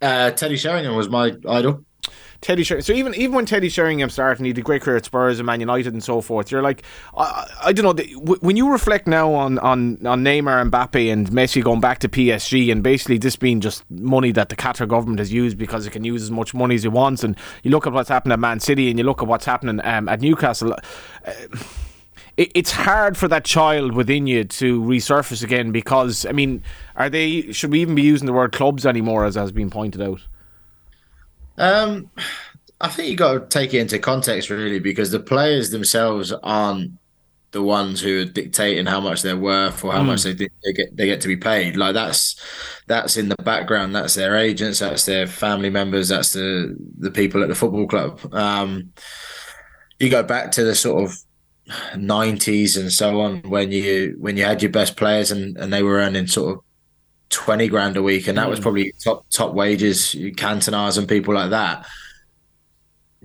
[0.00, 1.84] Uh, Teddy Sheringham was my idol.
[2.40, 2.84] Teddy Sheringham.
[2.84, 5.46] So even even when Teddy Sheringham started, and he did great career at Spurs and
[5.46, 6.82] Man United and so forth, you're like,
[7.16, 8.04] I, I don't know.
[8.40, 12.08] When you reflect now on on on Neymar, and Mbappe, and Messi going back to
[12.08, 15.90] PSG, and basically this being just money that the Qatar government has used because it
[15.90, 18.38] can use as much money as it wants, and you look at what's happened at
[18.38, 20.74] Man City, and you look at what's happening um, at Newcastle.
[21.24, 21.32] Uh,
[22.36, 26.62] it's hard for that child within you to resurface again because I mean,
[26.94, 27.50] are they?
[27.50, 30.20] Should we even be using the word clubs anymore, as has been pointed out?
[31.58, 32.10] Um,
[32.80, 36.92] I think you got to take it into context really because the players themselves aren't
[37.50, 40.06] the ones who are dictating how much they're worth or how mm.
[40.06, 41.76] much they, they get they get to be paid.
[41.76, 42.36] Like that's
[42.86, 43.94] that's in the background.
[43.94, 44.80] That's their agents.
[44.80, 46.08] That's their family members.
[46.08, 48.20] That's the the people at the football club.
[48.32, 48.92] Um,
[49.98, 51.16] you go back to the sort of
[51.94, 55.82] 90s and so on when you when you had your best players and, and they
[55.82, 56.64] were earning sort of
[57.30, 58.50] 20 grand a week, and that mm.
[58.50, 61.86] was probably top top wages, Cantona's and people like that.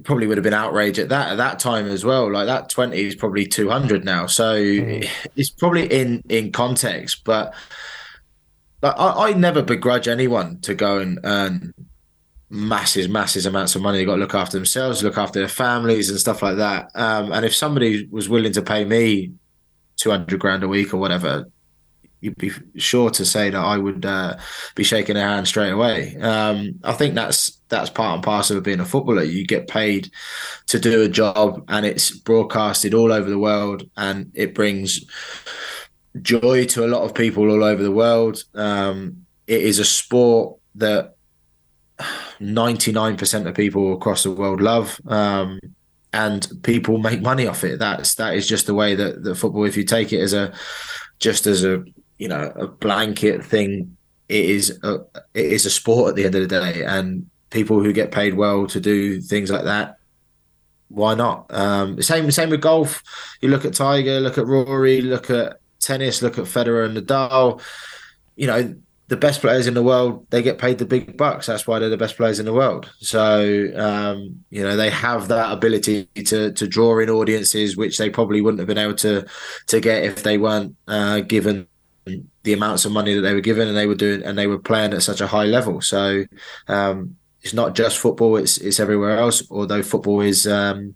[0.03, 2.31] Probably would have been outraged at that at that time as well.
[2.31, 4.25] Like that 20 is probably 200 now.
[4.25, 5.07] So mm.
[5.35, 7.53] it's probably in in context, but
[8.81, 11.73] like, I, I never begrudge anyone to go and earn
[12.49, 13.97] masses, masses amounts of money.
[13.97, 16.91] They've got to look after themselves, look after their families and stuff like that.
[16.93, 19.31] Um, and if somebody was willing to pay me
[19.97, 21.47] 200 grand a week or whatever,
[22.23, 24.37] you'd be sure to say that I would uh,
[24.75, 26.15] be shaking their hand straight away.
[26.17, 29.23] Um, I think that's that's part and parcel of being a footballer.
[29.23, 30.09] You get paid
[30.67, 35.03] to do a job, and it's broadcasted all over the world, and it brings
[36.21, 38.43] joy to a lot of people all over the world.
[38.55, 41.15] Um, it is a sport that
[42.39, 44.99] 99% of people across the world love.
[45.05, 45.59] Um,
[46.13, 47.79] and people make money off it.
[47.79, 49.65] That's that is just the way that the football.
[49.65, 50.53] If you take it as a
[51.17, 51.83] just as a
[52.17, 53.97] you know a blanket thing.
[54.29, 54.99] It is a
[55.33, 58.33] it is a sport at the end of the day, and people who get paid
[58.33, 59.97] well to do things like that,
[60.89, 61.45] why not?
[61.49, 63.03] Um, same same with golf.
[63.41, 67.61] You look at Tiger, look at Rory, look at tennis, look at Federer and Nadal.
[68.35, 68.75] You know
[69.09, 71.89] the best players in the world they get paid the big bucks that's why they're
[71.89, 76.51] the best players in the world so um, you know they have that ability to
[76.53, 79.23] to draw in audiences which they probably wouldn't have been able to
[79.67, 81.67] to get if they weren't uh, given
[82.05, 84.59] the amounts of money that they were given and they were doing and they were
[84.59, 85.81] playing at such a high level.
[85.81, 86.25] So
[86.67, 89.43] um, it's not just football; it's it's everywhere else.
[89.49, 90.95] Although football is um,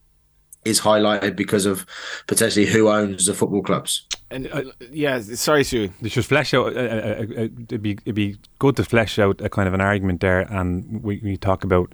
[0.65, 1.85] is highlighted because of
[2.27, 4.05] potentially who owns the football clubs.
[4.29, 5.91] And uh, yeah, sorry, Stewie.
[6.01, 6.75] They should flesh out.
[6.75, 9.81] Uh, uh, uh, it'd be it'd be good to flesh out a kind of an
[9.81, 11.93] argument there, and we, we talk about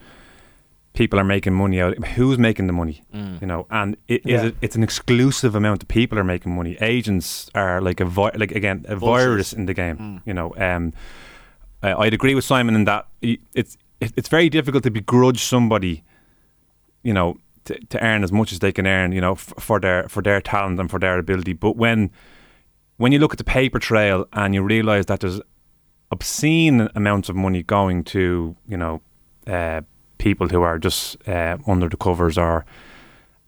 [0.93, 1.97] people are making money out.
[2.05, 3.01] Who's making the money?
[3.13, 3.41] Mm.
[3.41, 4.43] You know, and it yeah.
[4.43, 6.77] is it's an exclusive amount of people are making money.
[6.81, 9.97] Agents are like a vi- like again a virus in the game.
[9.97, 10.21] Mm.
[10.25, 10.93] You know, um,
[11.81, 16.03] I'd agree with Simon in that it's it's very difficult to begrudge somebody,
[17.03, 19.79] you know, to, to earn as much as they can earn, you know, f- for
[19.79, 21.53] their for their talent and for their ability.
[21.53, 22.11] But when
[22.97, 25.41] when you look at the paper trail and you realise that there's
[26.11, 29.01] obscene amounts of money going to you know
[29.47, 29.81] uh,
[30.17, 32.65] people who are just uh, under the covers are.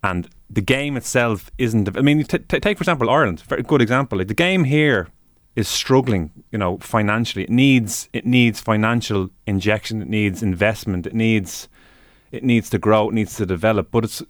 [0.02, 1.96] and the game itself isn't.
[1.96, 4.18] I mean, t- t- take for example Ireland, very good example.
[4.18, 5.08] Like the game here
[5.56, 7.44] is struggling, you know, financially.
[7.44, 10.02] It needs it needs financial injection.
[10.02, 11.06] It needs investment.
[11.06, 11.68] It needs
[12.30, 13.08] it needs to grow.
[13.08, 13.90] It needs to develop.
[13.90, 14.22] But it's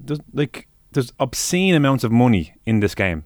[0.00, 3.24] there's, like there's obscene amounts of money in this game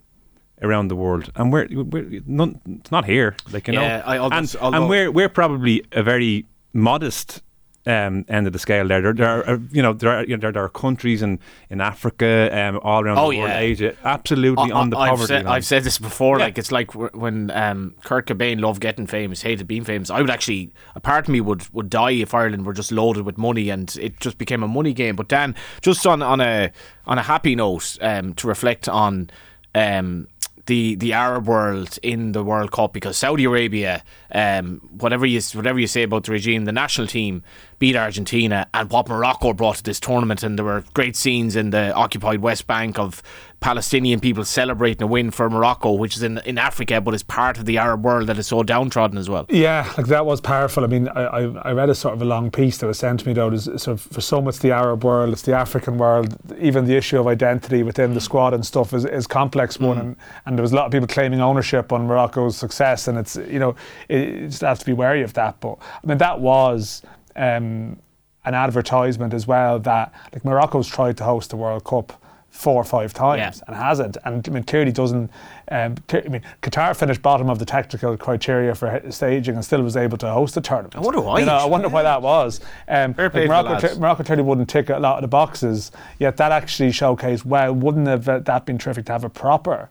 [0.63, 3.37] around the world, and we're, we're none, it's not here.
[3.53, 7.43] Like you yeah, know, I, and, and we're we're probably a very modest
[7.87, 9.01] um, end of the scale there.
[9.01, 11.39] There, there are, you know, there are, you know, there, there, are countries in,
[11.71, 13.59] in Africa, um, all around oh, the world, yeah.
[13.59, 15.55] Asia, absolutely I, on the I've poverty said, line.
[15.55, 16.39] I've said this before.
[16.39, 16.47] Yeah.
[16.47, 20.11] Like it's like when um, Kurt Cobain loved getting famous, hated being famous.
[20.11, 23.25] I would actually, a part of me would, would die if Ireland were just loaded
[23.25, 25.17] with money and it just became a money game.
[25.17, 26.73] But Dan, just on on a
[27.07, 29.31] on a happy note, um, to reflect on.
[29.75, 30.29] Um,
[30.67, 34.03] the the Arab world in the World Cup because Saudi Arabia,
[34.33, 37.43] um, whatever you whatever you say about the regime, the national team
[37.79, 41.71] beat Argentina, and what Morocco brought to this tournament, and there were great scenes in
[41.71, 43.23] the occupied West Bank of
[43.61, 47.59] Palestinian people celebrating a win for Morocco, which is in in Africa, but is part
[47.59, 49.47] of the Arab world that is so downtrodden as well.
[49.49, 50.85] Yeah, like that was powerful.
[50.85, 51.41] I mean, I, I,
[51.71, 53.55] I read a sort of a long piece that was sent to me though.
[53.57, 56.37] Sort of for so much the Arab world, it's the African world.
[56.59, 60.01] Even the issue of identity within the squad and stuff is is complex one, mm.
[60.01, 63.37] and and there was a lot of people claiming ownership on Morocco's success, and it's
[63.37, 63.75] you know
[64.09, 65.61] it, you just have to be wary of that.
[65.61, 67.03] But I mean that was.
[67.35, 67.99] Um,
[68.47, 72.13] an advertisement as well that like Morocco's tried to host the World Cup
[72.57, 73.65] four or five times yeah.
[73.67, 74.17] and hasn't.
[74.25, 75.31] And I mean, clearly doesn't.
[75.69, 79.97] Um, I mean, Qatar finished bottom of the technical criteria for staging and still was
[79.97, 80.97] able to host the tournament.
[80.97, 81.41] I wonder why.
[81.41, 82.61] You know, I wonder why that was.
[82.89, 85.93] Um, like Morocco, t- Morocco clearly wouldn't tick a lot of the boxes.
[86.19, 87.75] Yet that actually showcased well.
[87.75, 89.91] Wouldn't have that been terrific to have a proper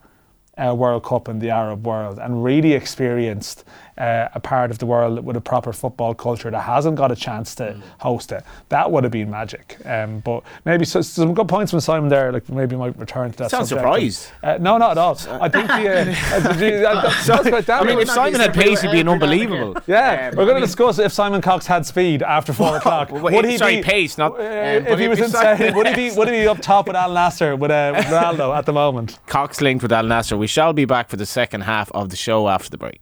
[0.57, 3.63] uh, World Cup in the Arab world and really experienced
[3.97, 7.15] uh, a part of the world with a proper football culture that hasn't got a
[7.15, 7.81] chance to mm.
[7.99, 8.43] host it.
[8.69, 9.77] That would have been magic.
[9.85, 12.31] Um, but maybe so, some good points from Simon there.
[12.31, 13.51] Like maybe might return to that.
[13.51, 14.29] Sounds surprised.
[14.43, 15.17] Uh, no, not at all.
[15.41, 16.89] I think the.
[16.89, 19.75] Uh, I mean, if Simon had pace, he'd be an unbelievable.
[19.87, 23.11] Yeah, um, we're going to discuss if Simon Cox had speed after four o'clock.
[23.11, 24.33] would he sorry, be, pace, not.
[24.33, 24.43] Uh,
[24.87, 26.15] if he was insane, would he be?
[26.15, 29.19] Would he be up top with Al Nassr with, uh, with Ronaldo at the moment?
[29.25, 30.37] Cox linked with Al Nassr.
[30.45, 33.01] We shall be back for the second half of the show after the break.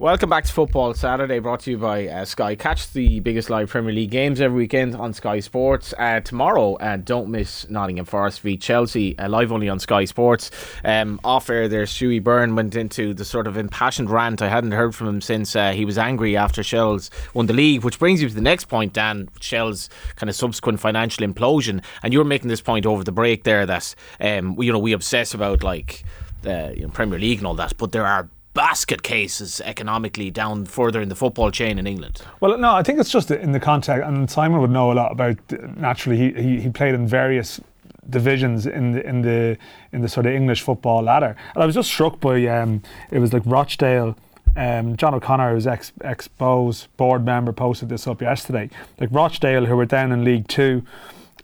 [0.00, 2.54] Welcome back to Football Saturday, brought to you by uh, Sky.
[2.54, 5.92] Catch the biggest live Premier League games every weekend on Sky Sports.
[5.98, 10.50] Uh, tomorrow, uh, don't miss Nottingham Forest v Chelsea, uh, live only on Sky Sports.
[10.86, 14.40] Um, off air there, Stewie Byrne went into the sort of impassioned rant.
[14.40, 17.84] I hadn't heard from him since uh, he was angry after Shels won the league,
[17.84, 19.28] which brings you to the next point, Dan.
[19.42, 21.84] Shels' kind of subsequent financial implosion.
[22.02, 24.94] And you were making this point over the break there that, um, you know, we
[24.94, 26.04] obsess about like
[26.40, 30.64] the you know, Premier League and all that, but there are basket cases economically down
[30.64, 32.22] further in the football chain in England?
[32.40, 35.12] Well, no, I think it's just in the context, and Simon would know a lot
[35.12, 35.36] about.
[35.76, 37.60] Naturally, he he, he played in various
[38.08, 39.56] divisions in the in the
[39.92, 43.18] in the sort of English football ladder, and I was just struck by um, it
[43.18, 44.16] was like Rochdale.
[44.56, 48.68] Um, John O'Connor, who's ex ex Bohs board member, posted this up yesterday.
[48.98, 50.82] Like Rochdale, who were down in League Two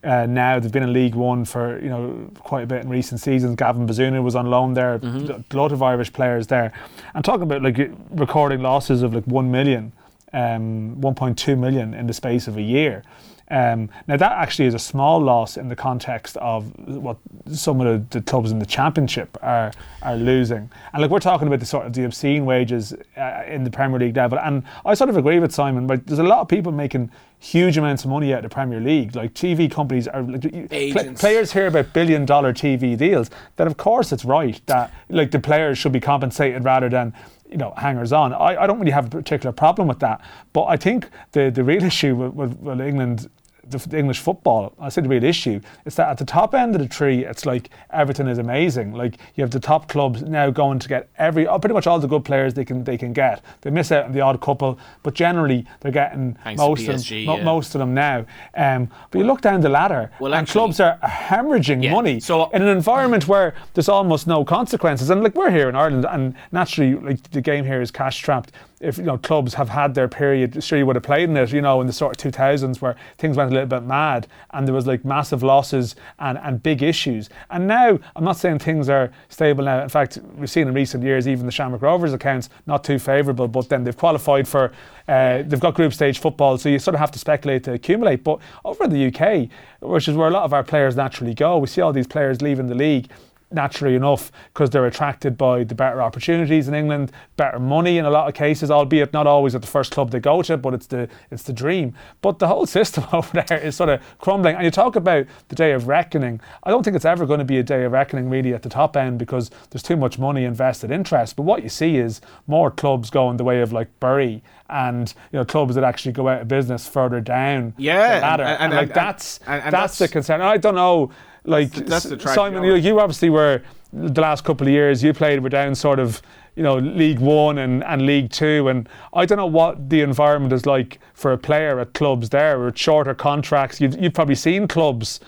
[0.05, 3.21] uh, now they've been in League One for you know quite a bit in recent
[3.21, 3.57] seasons.
[3.57, 4.99] Gavin Bazunu was on loan there.
[4.99, 5.41] Mm-hmm.
[5.51, 6.73] A lot of Irish players there.
[7.15, 9.93] And talking about like recording losses of like one million,
[10.33, 13.03] um, 1.2 million in the space of a year.
[13.49, 17.17] Um, now that actually is a small loss in the context of what
[17.53, 19.71] some of the, the, clubs in the championship are
[20.03, 20.69] are losing.
[20.93, 24.01] And like we're talking about the sort of the obscene wages uh, in the Premier
[24.01, 25.87] League level, and I sort of agree with Simon.
[25.87, 28.81] But there's a lot of people making huge amounts of money out of the Premier
[28.81, 29.15] League.
[29.15, 33.31] Like TV companies are like, pl- players hear about billion dollar TV deals.
[33.57, 37.13] That of course it's right that like the players should be compensated rather than
[37.49, 38.33] you know hangers on.
[38.33, 40.21] I, I don't really have a particular problem with that.
[40.53, 43.29] But I think the the real issue with, with, with England
[43.71, 46.81] the English football, I say the real issue, is that at the top end of
[46.81, 48.93] the tree, it's like everything is amazing.
[48.93, 51.99] Like you have the top clubs now going to get every, oh, pretty much all
[51.99, 53.43] the good players they can they can get.
[53.63, 57.39] They miss out on the odd couple, but generally they're getting most PSG, of them,
[57.39, 57.45] yeah.
[57.45, 58.25] most of them now.
[58.55, 62.21] Um, but you look down the ladder, well, and actually, clubs are hemorrhaging yeah, money
[62.21, 65.11] so, in an environment where there's almost no consequences.
[65.11, 68.53] And like we're here in Ireland, and naturally, like the game here is cash trapped
[68.81, 71.51] if you know clubs have had their period, sure you would have played in it,
[71.51, 74.67] you know, in the sort of 2000s where things went a little bit mad and
[74.67, 77.31] there was like massive losses and, and big issues.
[77.51, 79.83] And now, I'm not saying things are stable now.
[79.83, 83.49] In fact, we've seen in recent years even the Shamrock Rovers accounts not too favourable,
[83.49, 84.73] but then they've qualified for,
[85.09, 88.25] uh, they've got group stage football, so you sort of have to speculate to accumulate.
[88.25, 89.49] But over in the UK,
[89.81, 92.43] which is where a lot of our players naturally go, we see all these players
[92.43, 93.09] leaving the league
[93.51, 98.11] naturally enough because they're attracted by the better opportunities in England, better money in a
[98.11, 100.87] lot of cases, albeit not always at the first club they go to, but it's
[100.87, 101.95] the it's the dream.
[102.23, 104.57] But the whole system over there is sort of crumbling.
[104.57, 106.41] And you talk about the day of reckoning.
[106.65, 108.69] I don't think it's ever going to be a day of reckoning really at the
[108.69, 111.37] top end because there's too much money invested interest.
[111.37, 115.39] But what you see is more clubs going the way of like Bury and you
[115.39, 118.43] know clubs that actually go out of business further down yeah, the ladder.
[118.43, 120.41] And, and, and, like and, that's that's, that's the concern.
[120.41, 121.13] I don't know
[121.47, 125.03] like that's the, that's the Simon, you, you obviously were the last couple of years
[125.03, 126.21] you played were down sort of
[126.55, 130.53] you know League One and, and League Two, and I don't know what the environment
[130.53, 133.81] is like for a player at clubs there with shorter contracts.
[133.81, 135.21] You've, you've probably seen clubs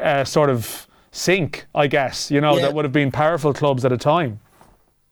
[0.00, 2.30] uh, sort of sink, I guess.
[2.30, 2.62] You know yeah.
[2.62, 4.40] that would have been powerful clubs at a time.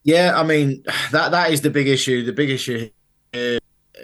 [0.03, 0.83] Yeah, I mean
[1.13, 2.25] that that is the big issue.
[2.25, 2.91] The big issue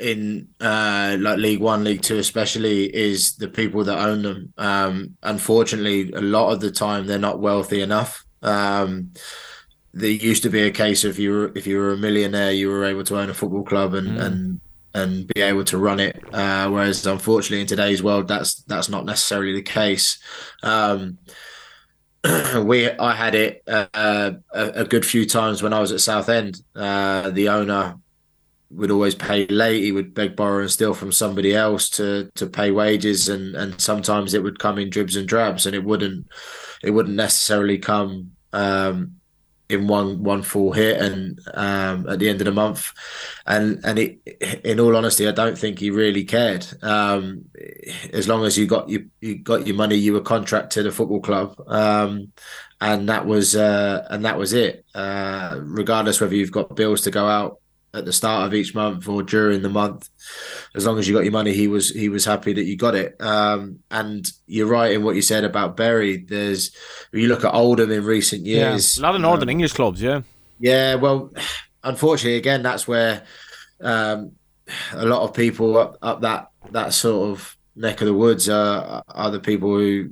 [0.00, 4.52] in uh, like League One, League Two, especially, is the people that own them.
[4.58, 8.24] Um, unfortunately, a lot of the time they're not wealthy enough.
[8.42, 9.12] Um,
[9.92, 12.68] there used to be a case of you were if you were a millionaire, you
[12.68, 14.22] were able to own a football club and mm.
[14.24, 14.60] and
[14.94, 16.22] and be able to run it.
[16.32, 20.18] Uh, whereas, unfortunately, in today's world, that's that's not necessarily the case.
[20.62, 21.18] Um,
[22.64, 26.60] we I had it uh, a, a, good few times when I was at Southend.
[26.74, 27.96] Uh, the owner
[28.70, 29.82] would always pay late.
[29.82, 33.80] He would beg, borrow, and steal from somebody else to to pay wages, and and
[33.80, 36.26] sometimes it would come in dribs and drabs, and it wouldn't
[36.82, 39.16] it wouldn't necessarily come um,
[39.68, 42.92] in one one full hit and um, at the end of the month.
[43.46, 44.20] And and it,
[44.64, 46.66] in all honesty, I don't think he really cared.
[46.82, 47.46] Um,
[48.12, 50.92] as long as you got you you got your money, you were contracted to the
[50.92, 51.60] football club.
[51.66, 52.32] Um,
[52.80, 54.84] and that was uh, and that was it.
[54.94, 57.59] Uh, regardless whether you've got bills to go out
[57.92, 60.08] at the start of each month or during the month.
[60.74, 62.94] As long as you got your money, he was he was happy that you got
[62.94, 63.20] it.
[63.20, 66.18] Um, and you're right in what you said about Bury.
[66.18, 66.74] There's
[67.12, 68.96] you look at Oldham in recent years.
[68.96, 70.22] Yeah, a lot of Northern um, English clubs, yeah.
[70.58, 71.32] Yeah, well,
[71.82, 73.24] unfortunately, again, that's where
[73.80, 74.32] um,
[74.92, 79.02] a lot of people up, up that that sort of neck of the woods are
[79.08, 80.10] are the people who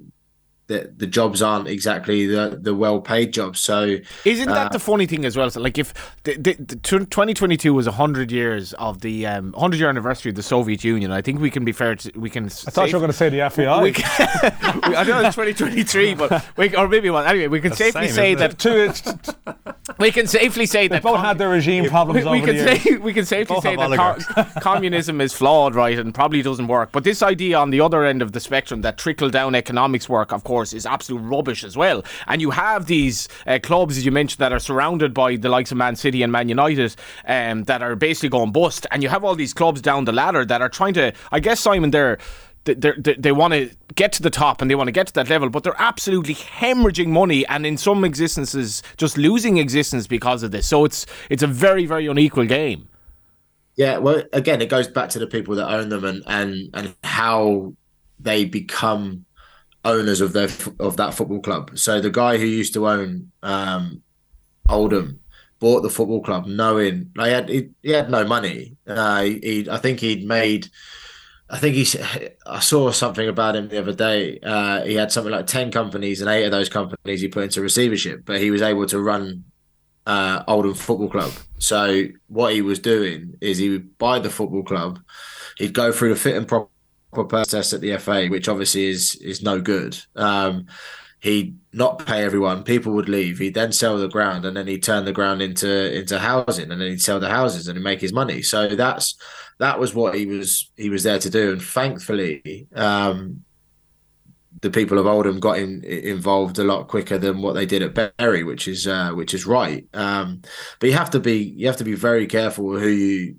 [0.68, 3.58] the, the jobs aren't exactly the, the well paid jobs.
[3.58, 3.96] So
[4.26, 5.50] isn't that uh, the funny thing as well?
[5.50, 5.94] So like if
[6.24, 10.42] the, the, the 2022 was hundred years of the um, hundred year anniversary of the
[10.42, 11.96] Soviet Union, I think we can be fair.
[11.96, 12.44] To, we can.
[12.44, 13.82] I thought you were going to say the FAI.
[13.82, 14.04] We can,
[14.82, 17.26] I know it's 2023, but we, or maybe one.
[17.26, 18.58] Anyway, we can That's safely same, say that.
[18.58, 18.92] Two,
[19.98, 22.26] we can safely say they that both com- had their regime problems.
[22.26, 25.98] We, we can say we can safely both say that co- communism is flawed, right,
[25.98, 26.92] and probably doesn't work.
[26.92, 30.30] But this idea on the other end of the spectrum that trickle down economics work,
[30.30, 32.04] of course course, is absolute rubbish as well.
[32.26, 35.70] And you have these uh, clubs, as you mentioned, that are surrounded by the likes
[35.70, 36.96] of Man City and Man United
[37.26, 38.86] um, that are basically going bust.
[38.90, 41.60] And you have all these clubs down the ladder that are trying to, I guess,
[41.60, 42.18] Simon, they're
[42.64, 45.30] they, they want to get to the top and they want to get to that
[45.30, 50.50] level, but they're absolutely hemorrhaging money and in some existences just losing existence because of
[50.50, 50.66] this.
[50.66, 52.88] So it's it's a very very unequal game.
[53.76, 56.94] Yeah, well, again, it goes back to the people that own them and and and
[57.02, 57.72] how
[58.20, 59.24] they become
[59.84, 60.48] owners of their
[60.80, 61.78] of that football club.
[61.78, 64.02] So the guy who used to own um,
[64.68, 65.20] Oldham
[65.60, 68.76] bought the football club knowing like, he had he, he had no money.
[68.86, 70.68] Uh, he, I think he'd made.
[71.50, 71.86] I think he.
[72.46, 74.38] I saw something about him the other day.
[74.42, 77.62] Uh, he had something like ten companies, and eight of those companies he put into
[77.62, 78.22] receivership.
[78.26, 79.44] But he was able to run
[80.06, 81.32] uh, Oldham Football Club.
[81.58, 85.00] So what he was doing is he would buy the football club.
[85.56, 86.68] He'd go through the fit and proper
[87.12, 89.98] process at the FA, which obviously is is no good.
[90.16, 90.66] Um,
[91.20, 92.62] he'd not pay everyone.
[92.62, 93.38] People would leave.
[93.38, 96.80] He'd then sell the ground, and then he'd turn the ground into into housing, and
[96.80, 98.42] then he'd sell the houses and make his money.
[98.42, 99.16] So that's
[99.58, 101.52] that was what he was he was there to do.
[101.52, 103.44] And thankfully, um,
[104.60, 108.16] the people of Oldham got in, involved a lot quicker than what they did at
[108.16, 109.86] Bury, which is uh, which is right.
[109.94, 110.42] Um,
[110.80, 113.36] but you have to be you have to be very careful who you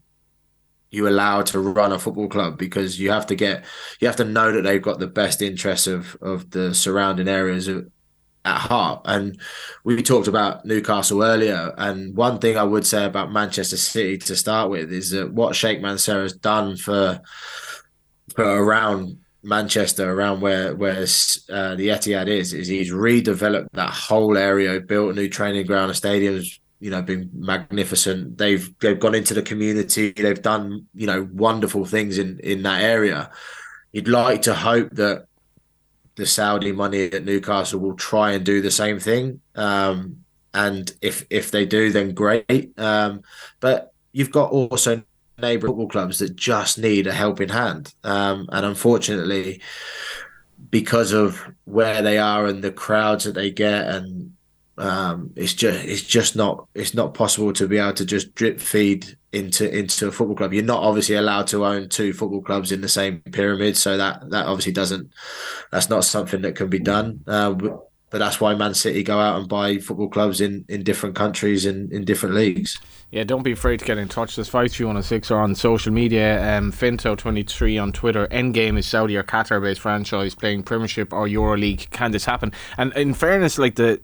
[0.92, 3.64] you allow to run a football club because you have to get
[4.00, 7.68] you have to know that they've got the best interests of of the surrounding areas
[7.68, 7.88] of,
[8.46, 9.02] at heart.
[9.06, 9.40] And
[9.84, 14.36] we talked about Newcastle earlier, and one thing I would say about Manchester City to
[14.36, 17.22] start with is that what Sheikh Mansour has done for
[18.36, 24.38] for around Manchester, around where where uh, the Etihad is, is he's redeveloped that whole
[24.38, 29.16] area, built a new training ground, a stadiums you know been magnificent they've they've gone
[29.16, 33.30] into the community they've done you know wonderful things in in that area
[33.92, 35.26] you'd like to hope that
[36.20, 39.40] the Saudi money at Newcastle will try and do the same thing.
[39.56, 42.78] Um, and if if they do, then great.
[42.78, 43.22] Um,
[43.62, 45.02] but you've got also
[45.38, 47.94] neighbour football clubs that just need a helping hand.
[48.04, 49.62] Um, and unfortunately,
[50.70, 54.34] because of where they are and the crowds that they get, and
[54.80, 58.60] um, it's just it's just not it's not possible to be able to just drip
[58.60, 60.54] feed into into a football club.
[60.54, 64.30] You're not obviously allowed to own two football clubs in the same pyramid, so that
[64.30, 65.12] that obviously doesn't
[65.72, 67.22] that's not something that can be done.
[67.28, 67.54] Uh,
[68.10, 71.66] but that's why Man City go out and buy football clubs in, in different countries
[71.66, 72.80] and in different leagues.
[73.12, 74.36] Yeah, don't be afraid to get in touch.
[74.36, 76.58] There's 53106 or on social media.
[76.58, 78.28] Um, Finto23 on Twitter.
[78.28, 81.90] Endgame is Saudi or Qatar based franchise playing Premiership or EuroLeague.
[81.90, 82.52] Can this happen?
[82.78, 84.00] And in fairness, like the.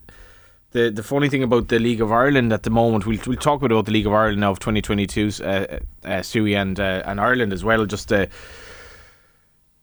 [0.75, 3.61] The, the funny thing about the League of Ireland at the moment, we'll, we'll talk
[3.61, 7.53] about the League of Ireland now of 2022's uh, uh, Stewie and uh, and Ireland
[7.53, 7.85] as well.
[7.85, 8.25] Just uh,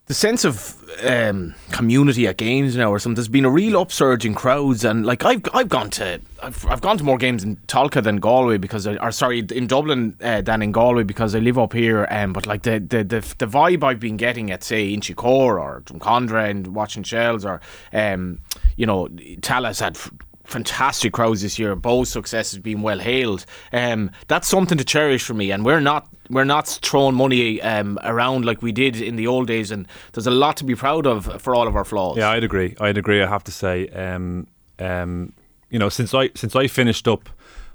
[0.05, 3.15] the sense of um, community at games now or something.
[3.15, 6.83] There's been a real upsurge in crowds, and like I've I've gone to I've, I've
[6.83, 10.43] gone to more games in Tallaght than Galway because I, or sorry in Dublin uh,
[10.43, 12.07] than in Galway because I live up here.
[12.11, 15.83] Um, but like the, the the the vibe I've been getting at say Inchicore or
[15.87, 17.63] Drumcondra and watching Shels or
[17.95, 18.41] um,
[18.77, 19.97] you know Tallaght had
[20.45, 21.75] fantastic crowds this year.
[21.77, 23.45] Both success has been well hailed.
[23.73, 27.99] Um, that's something to cherish for me, and we're not we're not throwing money um,
[28.03, 29.71] around like we did in the old days.
[29.71, 32.17] And there's a lot to be proud of for all of our flaws.
[32.17, 32.75] Yeah, I'd agree.
[32.81, 33.23] I'd agree.
[33.23, 34.47] I have to say, um,
[34.79, 35.33] um,
[35.71, 37.29] you know, since I since I finished up,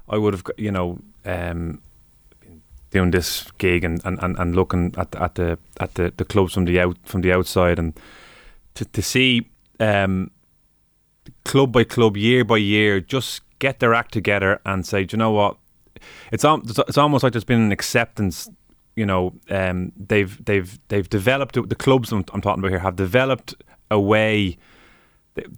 [0.08, 0.98] I would have you know.
[1.24, 1.82] Um,
[2.90, 6.64] doing this gig and, and, and looking at at the at the, the clubs from
[6.64, 7.92] the out from the outside and
[8.72, 9.46] to to see
[9.78, 10.30] um,
[11.44, 15.18] club by club, year by year, just get their act together and say, do you
[15.18, 15.56] know what?
[16.30, 18.48] It's it's almost like there's been an acceptance.
[18.94, 22.96] You know, um, they've they've they've developed the clubs I'm, I'm, talking about here have
[22.96, 23.54] developed
[23.90, 24.58] a way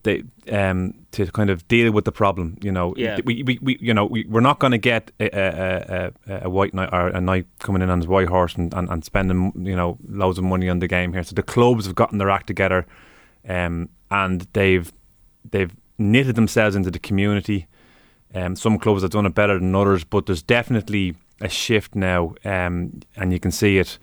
[0.03, 2.59] they, they um, to kind of deal with the problem.
[2.63, 3.19] You know, yeah.
[3.25, 6.51] we, we, we you know we, we're not going to get a, a, a, a,
[6.51, 9.53] white knight or a knight coming in on his white horse and, and, and, spending
[9.57, 11.23] you know loads of money on the game here.
[11.23, 12.87] So the clubs have gotten their act together,
[13.49, 14.93] um, and they've
[15.49, 17.67] they've knitted themselves into the community.
[18.35, 22.35] Um, some clubs have done it better than others, but there's definitely a shift now,
[22.45, 23.99] um, and you can see it.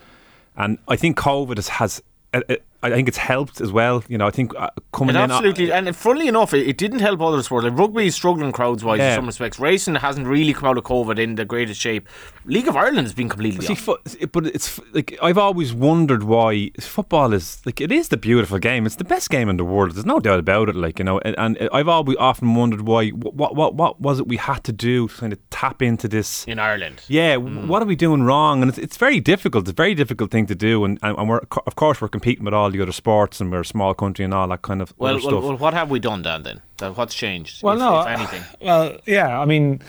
[0.55, 4.03] And I think COVID has, has uh, uh, I think it's helped as well.
[4.07, 6.99] You know, I think uh, coming it in absolutely, and funnily enough, it, it, didn't
[6.99, 7.65] help other sports.
[7.65, 9.09] Like rugby is struggling crowds wise yeah.
[9.09, 9.59] in some respects.
[9.59, 12.07] Racing hasn't really come out of COVID in the greatest shape.
[12.45, 13.65] League of Ireland has been completely.
[13.65, 13.97] See, fo-
[14.31, 18.85] but it's like I've always wondered why football is like it is the beautiful game.
[18.85, 19.95] It's the best game in the world.
[19.95, 20.75] There's no doubt about it.
[20.75, 24.27] Like you know, and, and I've always often wondered why what what what was it
[24.27, 27.01] we had to do to kind of tap into this in Ireland?
[27.07, 27.65] Yeah, mm.
[27.67, 28.61] what are we doing wrong?
[28.61, 29.63] And it's, it's very difficult.
[29.63, 32.45] It's a very difficult thing to do, and, and, and we're of course we're competing
[32.45, 34.93] with all the other sports and we're a small country and all that kind of
[34.97, 36.61] well, well, well, what have we done, Dan?
[36.77, 37.63] Then what's changed?
[37.63, 38.43] Well, if, no, if anything.
[38.61, 39.81] Well, yeah, I mean.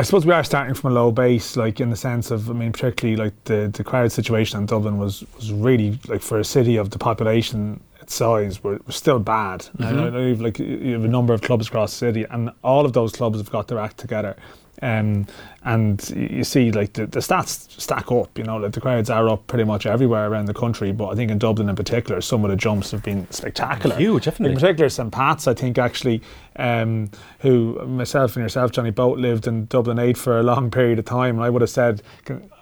[0.00, 2.52] I suppose we are starting from a low base, like in the sense of, I
[2.52, 6.44] mean, particularly like the, the crowd situation in Dublin was, was really like for a
[6.44, 9.60] city of the population its size were, were still bad.
[9.60, 9.84] Mm-hmm.
[9.84, 12.86] I know you've like you have a number of clubs across the city, and all
[12.86, 14.34] of those clubs have got their act together.
[14.80, 15.26] Um,
[15.64, 18.36] and you see, like the, the stats stack up.
[18.38, 20.92] You know, like the crowds are up pretty much everywhere around the country.
[20.92, 23.96] But I think in Dublin, in particular, some of the jumps have been spectacular.
[23.96, 24.54] Huge, definitely.
[24.54, 26.22] In particular, St Pat's, I think actually,
[26.56, 27.10] um,
[27.40, 31.04] who myself and yourself, Johnny, Boat, lived in Dublin Eight for a long period of
[31.04, 31.36] time.
[31.36, 32.02] And I would have said,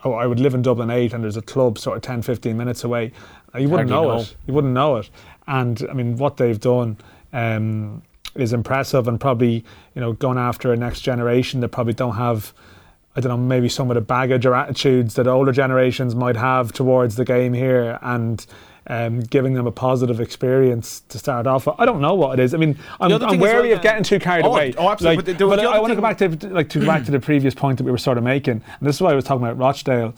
[0.05, 2.57] oh, I would live in Dublin Eight, and there's a club sort of 10, 15
[2.57, 3.13] minutes away.
[3.59, 4.37] You wouldn't know, know, it.
[4.47, 5.11] You wouldn't know it.
[5.47, 6.99] And I mean, what they've done.
[7.33, 8.03] Um,
[8.39, 9.65] is impressive and probably
[9.95, 12.53] you know going after a next generation that probably don't have
[13.15, 16.73] I don't know maybe some of the baggage or attitudes that older generations might have
[16.73, 18.45] towards the game here and
[18.89, 21.67] um, giving them a positive experience to start off.
[21.67, 21.75] With.
[21.79, 22.55] I don't know what it is.
[22.55, 24.75] I mean, I'm, I'm wary well, of getting too carried oh, away.
[24.79, 25.17] Oh, absolutely.
[25.17, 27.11] Like, but, the, but I want to go back to like to go back to
[27.11, 28.63] the previous point that we were sort of making.
[28.79, 30.15] And this is why I was talking about Rochdale.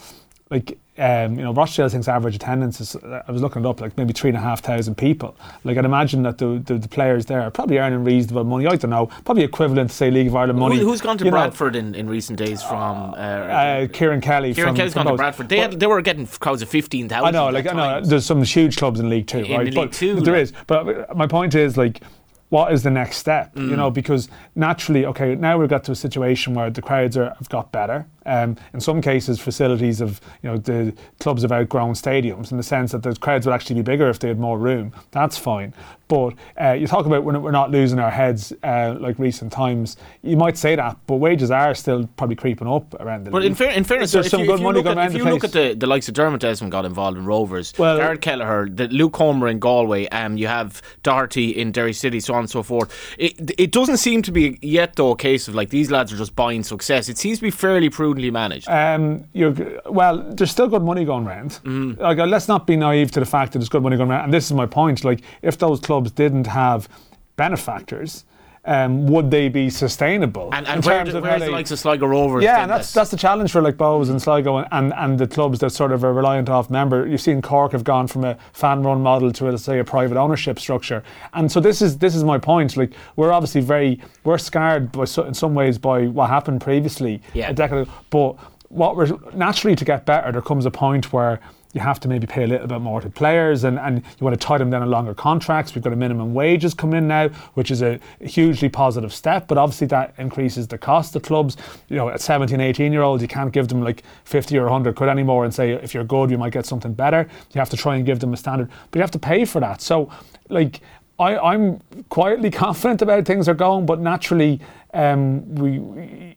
[0.50, 3.96] Like um, you know, Rochdale thinks average attendance is, I was looking it up, like
[3.96, 5.36] maybe three and a half thousand people.
[5.62, 8.66] Like, I'd imagine that the, the, the, players there are probably earning reasonable money.
[8.66, 10.78] I don't know, probably equivalent to, say, League of Ireland money.
[10.78, 13.12] Who, has gone to you Bradford in, in recent days from.
[13.12, 14.52] Uh, uh, Kieran Kelly.
[14.52, 15.48] Kieran from, Kelly's from gone to Bradford.
[15.48, 17.24] They, had, they were getting crowds of 15,000.
[17.24, 19.66] I know, like, I know, there's some huge clubs in League Two, in right?
[19.66, 20.52] League but, Two, but there is.
[20.66, 22.00] But my point is, like,
[22.48, 23.54] what is the next step?
[23.54, 23.70] Mm.
[23.70, 27.34] You know, because naturally, okay, now we've got to a situation where the crowds are,
[27.34, 28.06] have got better.
[28.28, 32.62] Um, in some cases, facilities of you know the clubs have outgrown stadiums in the
[32.62, 34.92] sense that the crowds would actually be bigger if they had more room.
[35.10, 35.74] That's fine.
[36.08, 39.98] But uh, you talk about when we're not losing our heads uh, like recent times.
[40.22, 43.30] You might say that, but wages are still probably creeping up around the.
[43.30, 43.50] But league.
[43.50, 45.12] in, fair, in fairness, there's if some you, good money look going at, around if
[45.12, 45.34] the you place.
[45.34, 48.68] look at the, the likes of Dermot Desmond got involved in Rovers, Well- Garrett Kelleher,
[48.70, 52.50] the Luke Homer in Galway, um, you have Doherty in Derry City, so on and
[52.50, 52.90] so forth.
[53.18, 56.16] It, it doesn't seem to be yet though a case of like these lads are
[56.16, 57.10] just buying success.
[57.10, 58.68] It seems to be fairly prudently managed.
[58.68, 59.54] Um, you're,
[59.90, 61.50] well, there's still good money going around.
[61.64, 62.00] Mm-hmm.
[62.00, 64.24] Like, uh, let's not be naive to the fact that there's good money going around.
[64.24, 65.04] And this is my point.
[65.04, 66.88] Like, if those clubs didn't have
[67.36, 68.24] benefactors,
[68.68, 70.50] um, would they be sustainable?
[70.52, 72.44] and in where, terms do- of where is the likes of Sligo Rovers?
[72.44, 75.26] yeah, and that's that's the challenge for like Bohs and Sligo and, and, and the
[75.26, 77.06] clubs that sort of are reliant off member.
[77.06, 80.16] You've seen Cork have gone from a fan run model to let's say a private
[80.18, 81.02] ownership structure,
[81.34, 82.76] and so this is this is my point.
[82.76, 87.22] Like we're obviously very we're scarred by so, in some ways by what happened previously
[87.34, 87.50] Yeah.
[87.50, 88.36] a decade ago, but
[88.68, 91.40] what we're naturally to get better, there comes a point where
[91.72, 94.38] you have to maybe pay a little bit more to players and, and you want
[94.38, 95.74] to tie them down in longer contracts.
[95.74, 99.58] We've got a minimum wages come in now, which is a hugely positive step, but
[99.58, 101.56] obviously that increases the cost of clubs.
[101.88, 104.96] You know, at 17, 18 year olds, you can't give them like 50 or 100
[104.96, 107.28] quid anymore and say, if you're good, you might get something better.
[107.52, 109.60] You have to try and give them a standard, but you have to pay for
[109.60, 109.82] that.
[109.82, 110.10] So,
[110.48, 110.80] like,
[111.18, 114.60] I, I'm quietly confident about things are going, but naturally,
[114.94, 116.36] um, we, we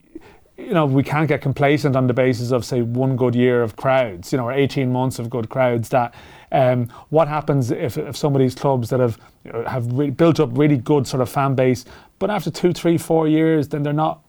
[0.66, 3.76] you know, we can't get complacent on the basis of, say, one good year of
[3.76, 5.88] crowds, you know, or 18 months of good crowds.
[5.88, 6.14] That
[6.50, 9.18] um, what happens if, if some of these clubs that have
[9.66, 11.84] have re- built up really good sort of fan base,
[12.18, 14.22] but after two, three, four years, then they're not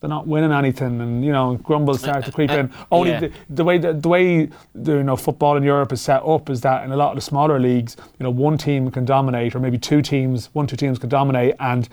[0.00, 2.72] they're not winning anything, and you know, grumbles uh, start to uh, creep uh, in.
[2.90, 3.20] Only yeah.
[3.20, 6.50] the, the way the, the way the, you know football in Europe is set up
[6.50, 9.54] is that in a lot of the smaller leagues, you know, one team can dominate,
[9.54, 11.88] or maybe two teams, one two teams can dominate, and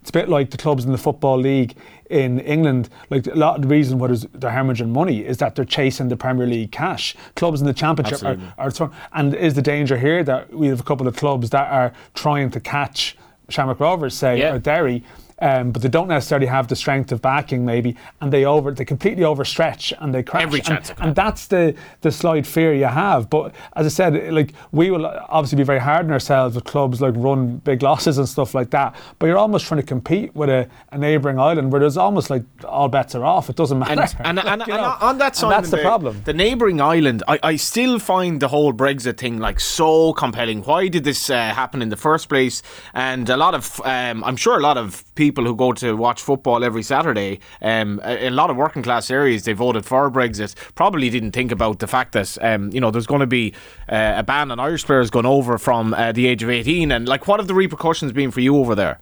[0.00, 1.74] it's a bit like the clubs in the football league
[2.10, 2.88] in England.
[3.08, 6.08] Like a lot of the reason why there's- they're hemorrhaging money is that they're chasing
[6.08, 7.14] the Premier League cash.
[7.36, 8.96] Clubs in the Championship are, Absolutely.
[8.96, 11.92] are and is the danger here that we have a couple of clubs that are
[12.14, 13.16] trying to catch
[13.48, 14.54] Shamrock Rovers, say, Yeah.
[14.54, 15.02] or Derry.
[15.40, 18.84] Um, but they don't necessarily have the strength of backing, maybe, and they over they
[18.84, 20.42] completely overstretch and they crash.
[20.42, 23.30] Every And- chance it and that's the the slight fear you have.
[23.30, 27.00] But as I said, like we will obviously be very hard on ourselves with clubs
[27.00, 28.94] like run big losses and stuff like that.
[29.18, 32.42] But you're almost trying to compete with a, a neighbouring island where there's almost like
[32.64, 33.48] all bets are off.
[33.48, 33.92] It doesn't matter.
[34.22, 36.20] And, and, and, You and on that And side, that's the, problem.
[36.24, 40.62] The neighbouring island, I, I still find the whole Brexit thing like so compelling.
[40.64, 42.62] Why did this uh, happen in the first place?
[42.92, 46.20] And a lot of, um, I'm sure a lot of people who go to watch
[46.22, 50.54] football every Saturday, um, a, a lot of working class areas, they voted for Brexit.
[50.74, 53.54] Probably didn't think about the fact that, um, you know, there's going to be
[53.88, 56.92] uh, a ban on Irish players going over from uh, the age of 18.
[56.92, 58.98] And like, what have the repercussions been for you over there?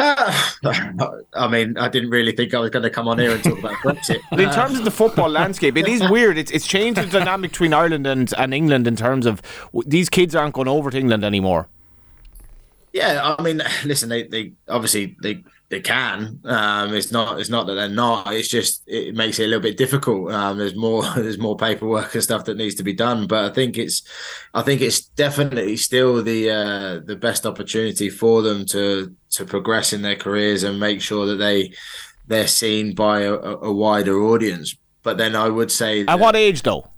[0.00, 3.58] I mean, I didn't really think I was going to come on here and talk
[3.58, 4.20] about Brexit.
[4.32, 6.38] In terms of the football landscape, it is weird.
[6.38, 9.42] It's, it's changed the dynamic between Ireland and, and England in terms of
[9.84, 11.68] these kids aren't going over to England anymore.
[12.92, 16.40] Yeah, I mean, listen, they, they obviously they they can.
[16.44, 18.32] Um, it's not it's not that they're not.
[18.34, 20.32] It's just it makes it a little bit difficult.
[20.32, 23.26] Um, there's more there's more paperwork and stuff that needs to be done.
[23.26, 24.02] But I think it's
[24.52, 29.92] I think it's definitely still the uh, the best opportunity for them to to progress
[29.92, 31.72] in their careers and make sure that they
[32.26, 34.76] they're seen by a, a wider audience.
[35.02, 36.89] But then I would say, At what age, though?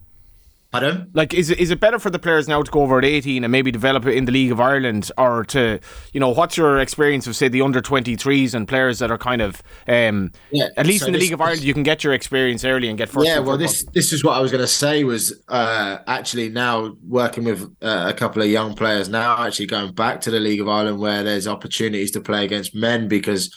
[0.73, 1.11] Pardon?
[1.13, 3.45] Like, is it, is it better for the players now to go over at 18
[3.45, 5.13] and maybe develop it in the League of Ireland?
[5.19, 5.79] Or to,
[6.13, 9.43] you know, what's your experience of, say, the under 23s and players that are kind
[9.43, 12.03] of, um, Yeah, at least so in the this- League of Ireland, you can get
[12.03, 13.27] your experience early and get first.
[13.27, 16.97] yeah well this this is what i was going to say was uh actually now
[17.07, 20.61] working with uh, a couple of young players now actually going back to the league
[20.61, 23.55] of ireland where there's opportunities to play against men because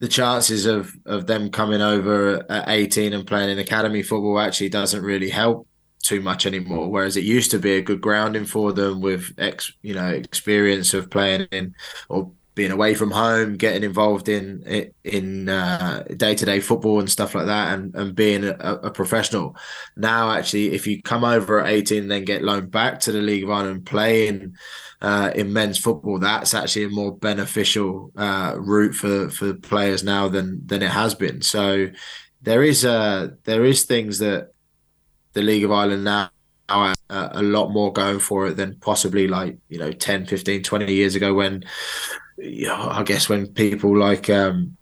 [0.00, 4.68] the chances of of them coming over at 18 and playing in academy football actually
[4.68, 5.66] doesn't really help
[6.04, 9.72] too much anymore whereas it used to be a good grounding for them with ex
[9.82, 11.74] you know experience of playing in
[12.08, 17.46] or being away from home, getting involved in in uh, day-to-day football and stuff like
[17.46, 19.56] that, and, and being a, a professional.
[19.96, 23.20] Now, actually, if you come over at 18 and then get loaned back to the
[23.20, 24.56] League of Ireland, playing
[25.00, 30.28] uh, in men's football, that's actually a more beneficial uh, route for for players now
[30.28, 31.42] than than it has been.
[31.42, 31.88] So
[32.42, 34.53] there is uh, there is things that
[35.34, 36.30] the League of Ireland now
[36.68, 40.94] uh, a lot more going for it than possibly like you know 10 15 20
[40.94, 41.62] years ago when
[42.38, 44.76] you know, I guess when people like um,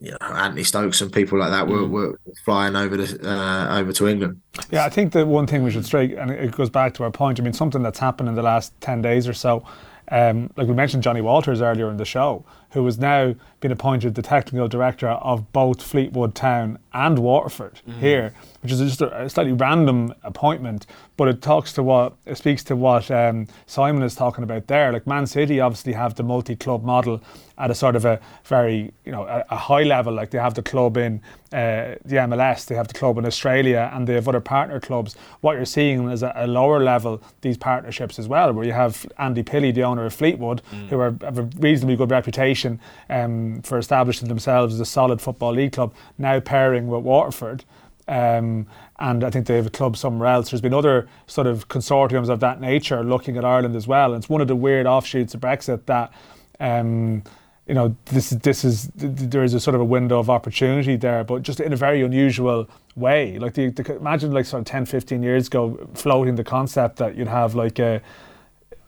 [0.00, 3.92] you know Anthony Stokes and people like that were, were flying over to uh, over
[3.92, 4.40] to England.
[4.70, 7.10] Yeah, I think the one thing we should strike, and it goes back to our
[7.10, 7.40] point.
[7.40, 9.64] I mean, something that's happened in the last ten days or so.
[10.10, 14.14] Um, like we mentioned Johnny Walters earlier in the show, who has now been appointed
[14.14, 17.98] the technical director of both Fleetwood Town and Waterford mm.
[17.98, 18.32] here,
[18.62, 20.86] which is just a, slightly random appointment,
[21.16, 24.92] but it talks to what it speaks to what um, Simon is talking about there.
[24.92, 27.20] Like Man City obviously have the multi-club model
[27.58, 30.14] at a sort of a very you know a, a high level.
[30.14, 31.20] Like they have the club in
[31.52, 35.16] uh, the MLS, they have the club in Australia, and they have other partner clubs.
[35.40, 39.06] What you're seeing is at a lower level these partnerships as well, where you have
[39.18, 40.88] Andy Pilley, the owner of Fleetwood, mm.
[40.88, 42.80] who are, have a reasonably good reputation
[43.10, 47.64] um, for establishing themselves as a solid football league club, now pairing with Waterford.
[48.06, 48.66] Um,
[48.98, 50.50] and I think they have a club somewhere else.
[50.50, 54.14] There's been other sort of consortiums of that nature looking at Ireland as well.
[54.14, 56.12] And it's one of the weird offshoots of Brexit that
[56.58, 57.22] um,
[57.68, 61.22] you know, this this is there is a sort of a window of opportunity there,
[61.22, 62.66] but just in a very unusual
[62.96, 63.38] way.
[63.38, 67.14] Like the, the imagine like sort of 10, 15 years ago, floating the concept that
[67.14, 68.00] you'd have like a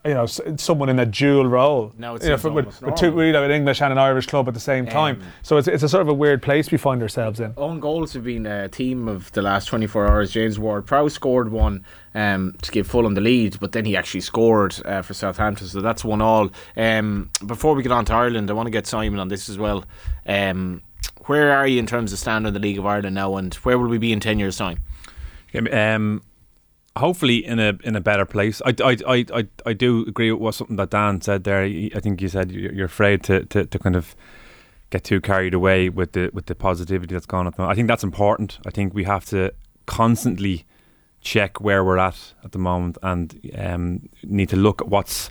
[0.04, 1.92] you know, someone in a dual role.
[1.98, 4.26] No, it's you know, for, with, with two, you know, an English and an Irish
[4.26, 5.22] club at the same um, time.
[5.42, 7.52] So it's, it's a sort of a weird place we find ourselves in.
[7.58, 10.32] Own goals have been a team of the last 24 hours.
[10.32, 14.74] James Ward-Prowse scored one um, to give Fulham the lead, but then he actually scored
[14.86, 16.50] uh, for Southampton, so that's one all.
[16.76, 19.58] Um, before we get on to Ireland, I want to get Simon on this as
[19.58, 19.84] well.
[20.26, 20.82] Um,
[21.26, 23.78] where are you in terms of standing in the League of Ireland now, and where
[23.78, 24.78] will we be in 10 years' time?
[25.72, 26.22] Um,
[26.96, 28.60] hopefully in a in a better place.
[28.64, 31.62] I, I, I, I, I do agree with what something that Dan said there.
[31.62, 34.14] I think you said you're afraid to, to, to kind of
[34.90, 37.58] get too carried away with the with the positivity that's gone up.
[37.58, 38.58] I think that's important.
[38.66, 39.52] I think we have to
[39.86, 40.64] constantly
[41.20, 45.30] check where we're at at the moment and um, need to look at what's.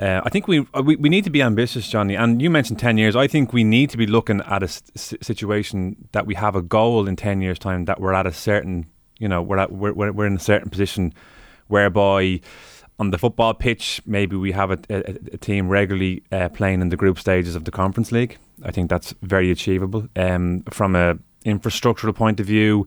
[0.00, 2.14] Uh, I think we, we we need to be ambitious, Johnny.
[2.14, 3.16] And you mentioned ten years.
[3.16, 4.82] I think we need to be looking at a s-
[5.20, 8.86] situation that we have a goal in ten years' time that we're at a certain
[9.20, 11.14] you know, we're at, we're we're in a certain position
[11.68, 12.40] whereby
[12.98, 14.98] on the football pitch, maybe we have a, a,
[15.32, 18.36] a team regularly uh, playing in the group stages of the Conference League.
[18.62, 20.08] I think that's very achievable.
[20.16, 22.86] Um, from a infrastructural point of view,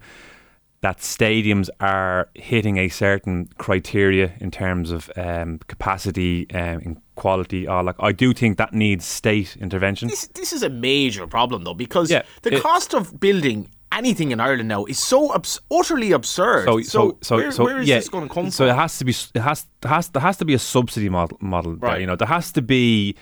[0.82, 7.68] that stadiums are hitting a certain criteria in terms of um, capacity um, and quality.
[7.68, 10.10] Or like I do think that needs state intervention.
[10.10, 14.32] This, this is a major problem though because yeah, the it, cost of building anything
[14.32, 16.66] in Ireland now is so abs- utterly absurd.
[16.66, 18.76] So, so, so, where, so where is yeah, this going to come so from?
[18.76, 21.38] it has to be, it has, has, there has to be a subsidy model.
[21.42, 21.92] model right.
[21.92, 23.16] There, you know, there has to be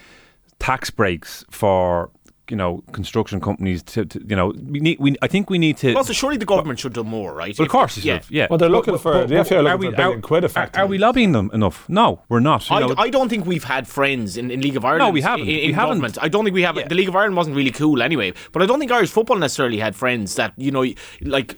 [0.60, 2.12] tax breaks for
[2.50, 5.78] you know construction companies to, to, you know we need we I think we need
[5.78, 8.20] to also surely the government should do more right well, of course yeah.
[8.20, 10.22] Should, yeah well they're looking but, for but, the FA are looking we, for are,
[10.22, 13.46] quid effectively are, are, we lobbying them enough no we're not I, I, don't think
[13.46, 16.16] we've had friends in, in League of Ireland no we haven't in, in we government
[16.16, 16.26] haven't.
[16.26, 16.88] I don't think we have yeah.
[16.88, 19.80] the League of Ireland wasn't really cool anyway but I don't think Irish football necessarily
[19.80, 20.86] had friends that you know
[21.22, 21.56] like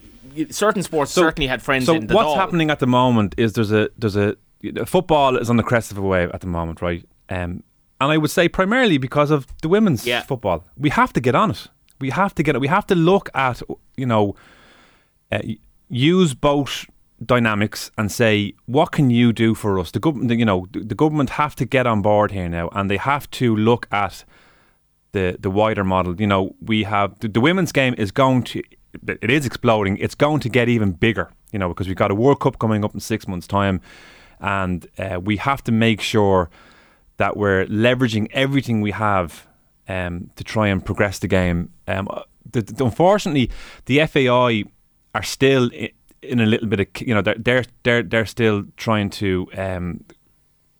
[0.50, 2.38] certain sports so, certainly had friends so in the what's dog.
[2.38, 4.36] happening at the moment is there's a there's a
[4.86, 7.62] football is on the crest of a wave at the moment right um
[8.04, 10.22] and I would say primarily because of the women's yeah.
[10.22, 10.64] football.
[10.76, 11.68] We have to get on it.
[12.00, 12.60] We have to get it.
[12.60, 13.62] We have to look at
[13.96, 14.36] you know
[15.32, 15.40] uh,
[15.88, 16.86] use both
[17.24, 19.90] dynamics and say what can you do for us.
[19.90, 22.98] The government, you know, the government have to get on board here now, and they
[22.98, 24.24] have to look at
[25.12, 26.20] the the wider model.
[26.20, 28.62] You know, we have the, the women's game is going to
[29.06, 29.96] it is exploding.
[29.96, 31.30] It's going to get even bigger.
[31.52, 33.80] You know, because we've got a World Cup coming up in six months' time,
[34.40, 36.50] and uh, we have to make sure
[37.16, 39.46] that we're leveraging everything we have
[39.88, 41.70] um, to try and progress the game.
[41.86, 42.08] Um,
[42.50, 43.50] the, the, unfortunately,
[43.86, 44.64] the FAI
[45.14, 45.70] are still
[46.22, 50.04] in a little bit of you know they're they're they're, they're still trying to um,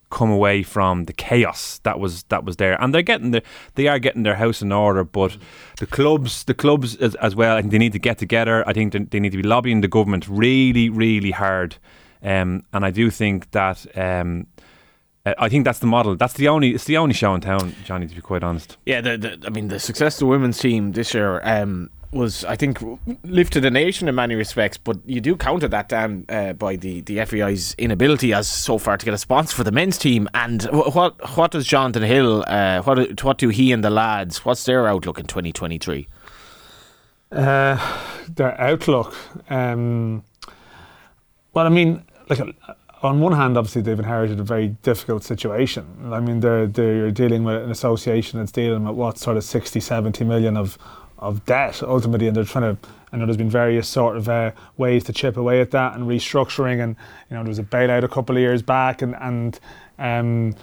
[0.09, 3.43] come away from the chaos that was that was there, and they're getting the
[3.75, 5.03] they are getting their house in order.
[5.03, 5.37] But
[5.77, 8.67] the clubs, the clubs as, as well, I think they need to get together.
[8.67, 11.77] I think they, they need to be lobbying the government really, really hard.
[12.23, 14.47] Um, and I do think that um,
[15.25, 16.15] uh, I think that's the model.
[16.15, 16.75] That's the only.
[16.75, 18.07] It's the only show in town, Johnny.
[18.07, 18.77] To be quite honest.
[18.85, 22.45] Yeah, the, the, I mean, the success of the women's team this year um, was,
[22.45, 22.79] I think,
[23.23, 24.77] lifted the nation in many respects.
[24.77, 28.97] But you do counter that down uh, by the the FAI's inability, as so far,
[28.97, 30.29] to get a sponsor for the men's team.
[30.33, 32.43] And what what does Jonathan Hill?
[32.47, 34.45] Uh, what what do he and the lads?
[34.45, 36.07] What's their outlook in twenty twenty three?
[37.31, 37.77] Uh,
[38.29, 39.15] their outlook.
[39.49, 40.23] Um,
[41.53, 42.39] well, I mean, like
[43.03, 45.85] on one hand, obviously they've inherited a very difficult situation.
[46.11, 49.79] I mean, they're they're dealing with an association that's dealing with what sort of 60,
[49.79, 50.77] 70 million of
[51.17, 52.87] of debt ultimately, and they're trying to.
[53.11, 56.05] I know there's been various sort of uh, ways to chip away at that and
[56.05, 56.95] restructuring, and
[57.29, 59.59] you know there was a bailout a couple of years back, and and
[59.99, 60.55] um,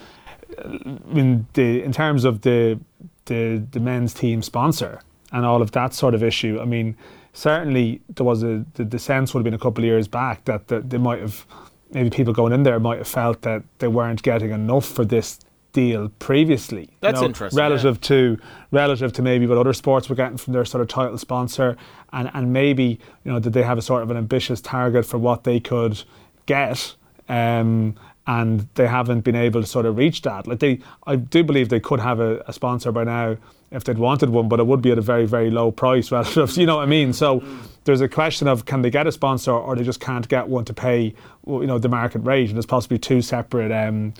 [1.13, 2.79] in the in terms of the
[3.27, 5.01] the the men's team sponsor
[5.33, 6.59] and all of that sort of issue.
[6.61, 6.97] I mean,
[7.33, 10.45] certainly there was a the, the sense would have been a couple of years back
[10.45, 11.47] that, that they might have
[11.93, 15.39] maybe people going in there might have felt that they weren't getting enough for this
[15.73, 16.91] deal previously.
[17.01, 17.59] That's you know, interesting.
[17.59, 18.09] Relative yeah.
[18.09, 18.39] to
[18.71, 21.77] relative to maybe what other sports were getting from their sort of title sponsor,
[22.13, 25.19] and and maybe you know did they have a sort of an ambitious target for
[25.19, 26.03] what they could
[26.47, 26.95] get.
[27.29, 27.97] Um,
[28.27, 30.47] and they haven't been able to sort of reach that.
[30.47, 30.79] Like they,
[31.09, 33.37] I do believe they could have a, a sponsor by now
[33.73, 36.57] if they'd wanted one, but it would be at a very, very low price relative.
[36.57, 37.13] You know what I mean?
[37.13, 37.43] So
[37.85, 40.65] there's a question of can they get a sponsor or they just can't get one
[40.67, 41.15] to pay,
[41.47, 44.15] you know, the market rate, and there's possibly two separate um,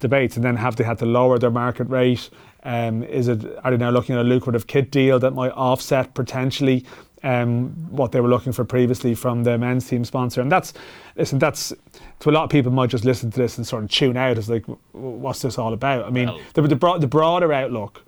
[0.00, 0.36] debates.
[0.36, 2.30] And then have they had to lower their market rate?
[2.64, 6.14] Um, is it are they now looking at a lucrative kit deal that might offset
[6.14, 6.84] potentially
[7.24, 10.40] um, what they were looking for previously from the men's team sponsor?
[10.40, 10.74] And that's
[11.16, 11.72] listen, that's
[12.20, 14.38] to a lot of people might just listen to this and sort of tune out.
[14.38, 16.04] It's like, what's this all about?
[16.04, 18.02] I mean, well, the, the, bro- the broader outlook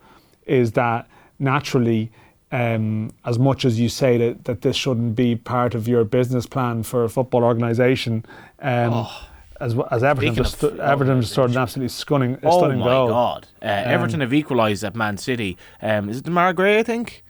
[0.46, 1.08] is that
[1.38, 2.12] naturally.
[2.52, 6.46] Um, as much as you say that, that this shouldn't be part of your business
[6.46, 8.24] plan for a football organisation,
[8.60, 9.28] um, oh
[9.60, 13.46] as as Everton just Everton just scored an absolutely stunning, oh stunning my god!
[13.62, 15.56] Uh, um, Everton have equalised at Man City.
[15.82, 16.78] Um, is it Demarai Gray?
[16.78, 17.22] I think.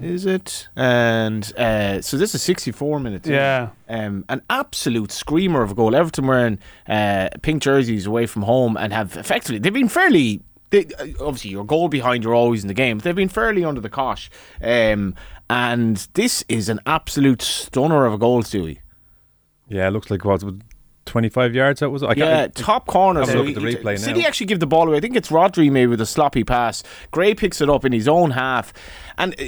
[0.00, 0.68] Is it?
[0.74, 3.28] And uh, so this is 64 minutes.
[3.28, 3.70] Yeah.
[3.88, 5.94] Um, an absolute screamer of a goal.
[5.94, 6.58] Everton wearing
[6.88, 10.40] uh, pink jerseys away from home and have effectively they've been fairly.
[10.70, 12.98] They, uh, obviously, your goal behind you're always in the game.
[12.98, 14.30] They've been fairly under the cosh.
[14.62, 15.14] Um,
[15.50, 18.78] and this is an absolute stunner of a goal, Stewie.
[19.68, 20.42] Yeah, it looks like what
[21.08, 23.96] 25 yards that was I yeah top corner so look at the replay now.
[23.96, 26.82] City actually give the ball away I think it's Rodri maybe with a sloppy pass
[27.12, 28.74] Gray picks it up in his own half
[29.16, 29.44] and uh,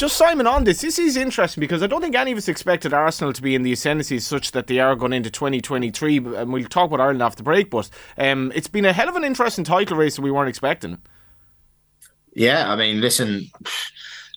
[0.00, 2.94] just Simon on this this is interesting because I don't think any of us expected
[2.94, 6.64] Arsenal to be in the ascendancy such that they are going into 2023 and we'll
[6.64, 9.98] talk about Ireland after break but um, it's been a hell of an interesting title
[9.98, 10.96] race that we weren't expecting
[12.34, 13.44] yeah I mean listen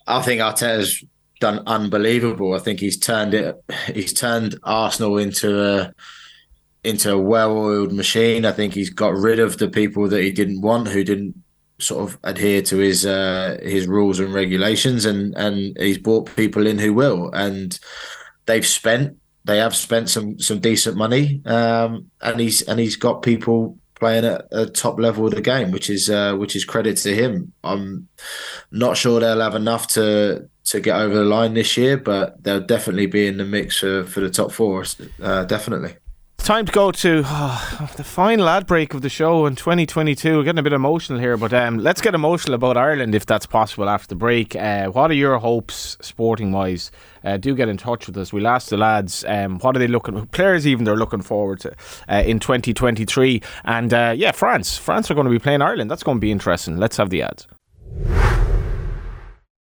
[0.06, 1.02] I think Arteta's
[1.40, 3.56] done unbelievable I think he's turned it
[3.94, 5.94] he's turned Arsenal into a
[6.84, 8.44] into a well-oiled machine.
[8.44, 11.34] I think he's got rid of the people that he didn't want, who didn't
[11.84, 16.66] sort of adhere to his uh, his rules and regulations, and and he's brought people
[16.66, 17.78] in who will, and
[18.46, 23.22] they've spent they have spent some some decent money, um, and he's and he's got
[23.22, 26.96] people playing at a top level of the game, which is uh, which is credit
[26.98, 27.52] to him.
[27.62, 28.08] I'm
[28.70, 32.60] not sure they'll have enough to to get over the line this year, but they'll
[32.60, 34.84] definitely be in the mix for, for the top four,
[35.22, 35.94] uh, definitely
[36.44, 40.36] time to go to oh, the final ad break of the show in 2022.
[40.36, 43.46] We're getting a bit emotional here, but um, let's get emotional about Ireland if that's
[43.46, 44.54] possible after the break.
[44.54, 46.90] Uh, what are your hopes, sporting wise?
[47.24, 48.30] Uh, do get in touch with us.
[48.30, 51.74] We'll ask the lads um, what are they looking, players even they're looking forward to
[52.10, 53.40] uh, in 2023.
[53.64, 54.76] And uh, yeah, France.
[54.76, 55.90] France are going to be playing Ireland.
[55.90, 56.76] That's going to be interesting.
[56.76, 57.46] Let's have the ads.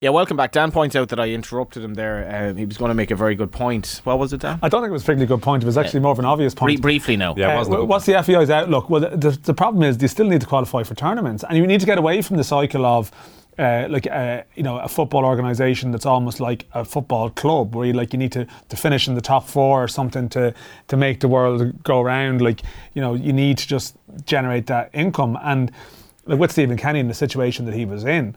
[0.02, 0.52] Yeah, welcome back.
[0.52, 2.26] Dan points out that I interrupted him there.
[2.26, 4.00] Uh, he was going to make a very good point.
[4.04, 4.58] What was it, Dan?
[4.62, 5.62] I don't think it was a particularly good point.
[5.62, 6.80] It was actually more of an obvious point.
[6.80, 7.34] briefly, no.
[7.36, 8.88] Yeah, uh, what's the FAI's outlook?
[8.88, 11.66] Well, the, the, the, problem is they still need to qualify for tournaments, and you
[11.66, 13.12] need to get away from the cycle of.
[13.58, 17.84] Uh, like uh, you know, a football organisation that's almost like a football club, where
[17.84, 20.54] you like you need to, to finish in the top four or something to
[20.88, 22.40] to make the world go round.
[22.40, 22.62] Like
[22.94, 25.70] you know, you need to just generate that income and
[26.24, 28.36] like with Stephen Kenny in the situation that he was in,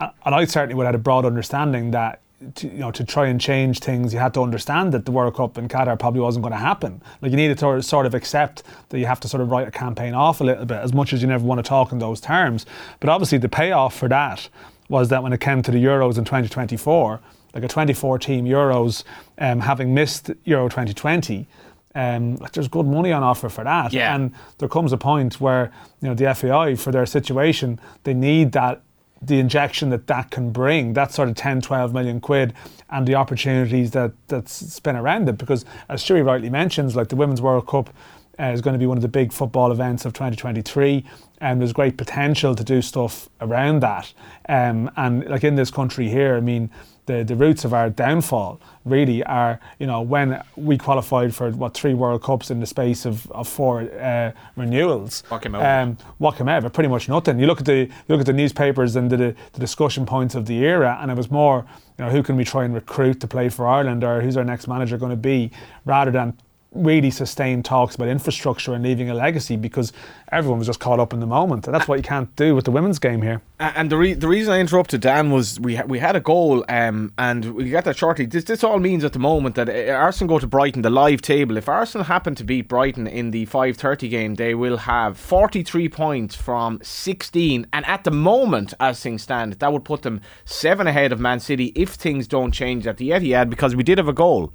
[0.00, 2.20] and I certainly would have had a broad understanding that
[2.54, 5.34] to, you know, to try and change things, you had to understand that the World
[5.34, 7.00] Cup in Qatar probably wasn't going to happen.
[7.22, 9.70] Like you needed to sort of accept that you have to sort of write a
[9.70, 12.20] campaign off a little bit, as much as you never want to talk in those
[12.20, 12.66] terms.
[13.00, 14.48] But obviously, the payoff for that
[14.88, 17.20] was that when it came to the Euros in 2024,
[17.54, 19.02] like a 24 team Euros,
[19.38, 21.46] um, having missed Euro 2020.
[21.94, 24.14] Um, like there's good money on offer for that, yeah.
[24.14, 28.52] and there comes a point where you know the FAI for their situation they need
[28.52, 28.82] that
[29.22, 32.54] the injection that that can bring, that sort of 10, 12 million quid,
[32.90, 35.38] and the opportunities that that's spent around it.
[35.38, 37.90] Because as Stewie rightly mentions, like the Women's World Cup
[38.38, 41.04] uh, is going to be one of the big football events of 2023,
[41.40, 44.12] and there's great potential to do stuff around that.
[44.48, 46.70] Um, and like in this country here, I mean,
[47.06, 51.74] the, the roots of our downfall really are, you know, when we qualified for what
[51.74, 55.22] three World Cups in the space of, of four uh, renewals.
[55.28, 55.64] What came out?
[55.64, 56.72] Um, what came out?
[56.72, 57.38] Pretty much nothing.
[57.38, 60.46] You look at the you look at the newspapers and the, the discussion points of
[60.46, 61.64] the era, and it was more,
[61.98, 64.44] you know, who can we try and recruit to play for Ireland, or who's our
[64.44, 65.50] next manager going to be,
[65.84, 66.36] rather than
[66.76, 69.92] really sustained talks about infrastructure and leaving a legacy because
[70.32, 72.64] everyone was just caught up in the moment, and that's what you can't do with
[72.64, 73.42] the women's game here.
[73.58, 76.64] And the re- the reason I interrupted Dan was we ha- we had a goal,
[76.68, 78.26] um, and we got that shortly.
[78.26, 81.22] This this all means at the moment that uh, Arsenal go to Brighton, the live
[81.22, 81.56] table.
[81.56, 85.62] If Arsenal happen to beat Brighton in the five thirty game, they will have forty
[85.62, 90.20] three points from sixteen, and at the moment, as things stand, that would put them
[90.44, 93.98] seven ahead of Man City if things don't change at the Etihad because we did
[93.98, 94.52] have a goal.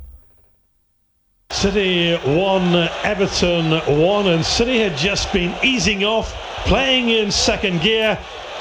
[1.51, 2.73] City won,
[3.03, 6.33] Everton won, and City had just been easing off,
[6.65, 8.17] playing in second gear.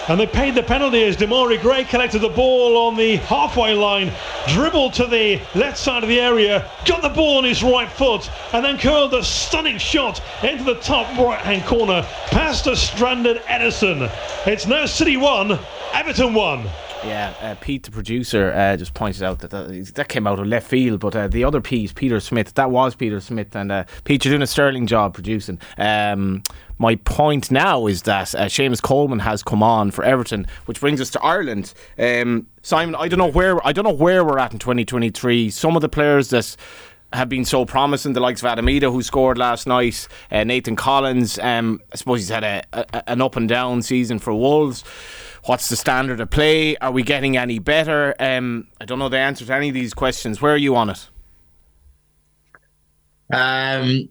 [0.09, 4.13] And they paid the penalty as Demarai Gray collected the ball on the halfway line,
[4.49, 8.29] dribbled to the left side of the area, got the ball on his right foot,
[8.53, 13.37] and then curled a stunning shot into the top right hand corner past a stranded
[13.45, 14.11] Ederson.
[14.49, 15.57] It's now City 1,
[15.95, 16.69] Everton 1.
[17.05, 20.47] Yeah, uh, Pete, the producer, uh, just pointed out that that, that came out of
[20.47, 21.01] left field.
[21.01, 24.33] But uh, the other Pete, Peter Smith, that was Peter Smith, and uh, Pete, you're
[24.33, 25.59] doing a sterling job producing.
[25.79, 26.43] Um,
[26.79, 31.01] my point now is that uh, Seamus Coleman has come on for Everton, which brings
[31.01, 31.73] us to Ireland.
[31.99, 35.51] Um, Simon, I don't know where I don't know where we're at in 2023.
[35.51, 36.57] Some of the players that
[37.13, 38.13] have been so promising.
[38.13, 41.39] The likes of Adam Idah, who scored last night, uh, Nathan Collins.
[41.39, 44.85] Um, I suppose he's had a, a, an up and down season for Wolves.
[45.45, 46.77] What's the standard of play?
[46.77, 48.15] Are we getting any better?
[48.21, 50.41] Um, I don't know the answer to any of these questions.
[50.41, 51.09] Where are you on it?
[53.33, 54.09] Um,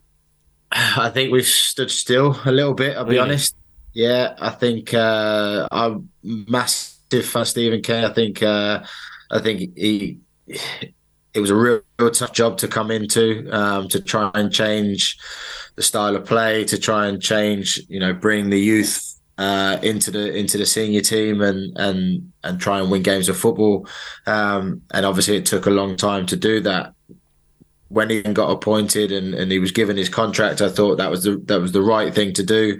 [0.72, 2.98] I think we've stood still a little bit.
[2.98, 3.56] I'll be honest.
[3.94, 8.06] Yeah, I think uh, I'm massive fan Stephen Kay.
[8.06, 8.84] I think uh,
[9.32, 10.20] I think he
[11.34, 15.18] it was a real, real tough job to come into um, to try and change
[15.76, 19.09] the style of play, to try and change, you know, bring the youth
[19.40, 23.38] uh, into the into the senior team and and and try and win games of
[23.38, 23.88] football.
[24.28, 26.94] Um, and obviously, it took a long time to do that.
[27.88, 31.24] When he got appointed and, and he was given his contract, I thought that was
[31.24, 32.80] the that was the right thing to do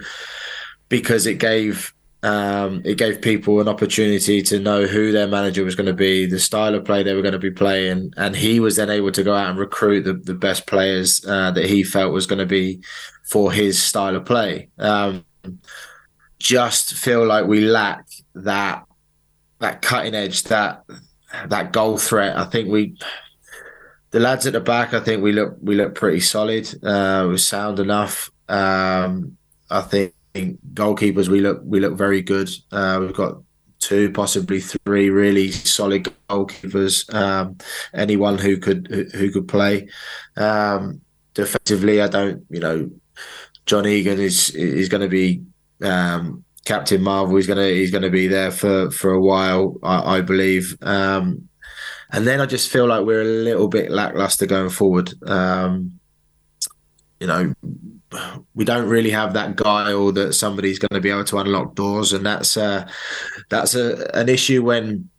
[0.88, 5.74] because it gave um, it gave people an opportunity to know who their manager was
[5.74, 8.60] going to be, the style of play they were going to be playing, and he
[8.60, 11.82] was then able to go out and recruit the, the best players uh, that he
[11.82, 12.82] felt was going to be
[13.24, 14.68] for his style of play.
[14.78, 15.24] Um,
[16.40, 18.84] just feel like we lack that
[19.60, 20.82] that cutting edge, that
[21.46, 22.36] that goal threat.
[22.36, 22.96] I think we
[24.10, 26.66] the lads at the back, I think we look we look pretty solid.
[26.82, 28.30] Uh, we're sound enough.
[28.48, 29.36] Um,
[29.70, 32.50] I think goalkeepers we look we look very good.
[32.72, 33.36] Uh, we've got
[33.78, 37.12] two, possibly three really solid goalkeepers.
[37.14, 37.58] Um,
[37.94, 39.88] anyone who could who, could play
[40.36, 41.02] um,
[41.34, 42.44] defensively, I don't.
[42.50, 42.90] You know,
[43.66, 45.42] John Egan is is going to be
[45.82, 47.36] um, Captain Marvel.
[47.36, 50.76] He's gonna he's gonna be there for for a while, I, I believe.
[50.82, 51.48] Um,
[52.12, 55.12] and then I just feel like we're a little bit lackluster going forward.
[55.28, 56.00] Um,
[57.20, 57.54] you know,
[58.54, 62.12] we don't really have that guile that somebody's going to be able to unlock doors,
[62.12, 62.88] and that's uh,
[63.48, 65.09] that's a, an issue when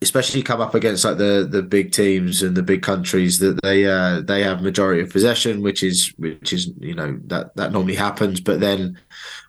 [0.00, 3.86] especially come up against like the the big teams and the big countries that they
[3.86, 7.96] uh, they have majority of possession, which is which is you know that that normally
[7.96, 8.40] happens.
[8.40, 8.98] But then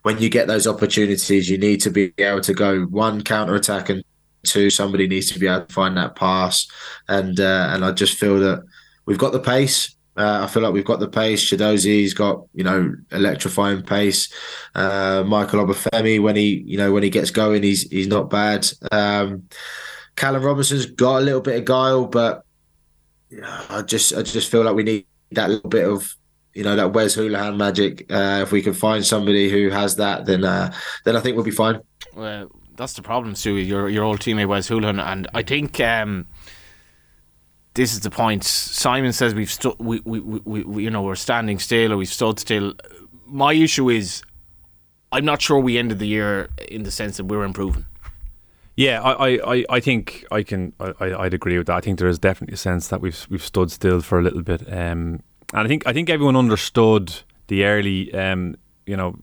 [0.04, 3.90] when you get those opportunities, you need to be able to go one counter attack
[3.90, 4.04] and
[4.44, 6.68] two somebody needs to be able to find that pass.
[7.08, 8.64] And uh, and I just feel that
[9.06, 9.96] we've got the pace.
[10.18, 11.50] Uh, I feel like we've got the pace.
[11.50, 14.34] Chiedozie's got you know electrifying pace.
[14.74, 18.68] Uh, Michael Obafemi when he you know when he gets going, he's he's not bad.
[18.92, 19.44] Um,
[20.20, 22.44] Callum Robinson's got a little bit of guile, but
[23.70, 26.14] I just I just feel like we need that little bit of
[26.54, 28.06] you know that Wes Hoolahan magic.
[28.12, 30.74] Uh, if we can find somebody who has that, then uh,
[31.06, 31.80] then I think we'll be fine.
[32.14, 33.66] Well, that's the problem, Stewie.
[33.66, 35.80] Your your old teammate Wes Hoolahan, and I think.
[35.80, 36.28] Um,
[37.76, 38.44] this is the point.
[38.44, 42.10] Simon says we've stood, we, we, we, we, you know, we're standing still or we've
[42.10, 42.74] stood still.
[43.26, 44.22] My issue is,
[45.14, 47.86] I'm not sure we ended the year in the sense that we're improving.
[48.80, 51.76] Yeah, I, I, I think I can I, I'd agree with that.
[51.76, 54.42] I think there is definitely a sense that we've we've stood still for a little
[54.42, 57.14] bit, um, and I think I think everyone understood
[57.48, 59.20] the early, um, you know,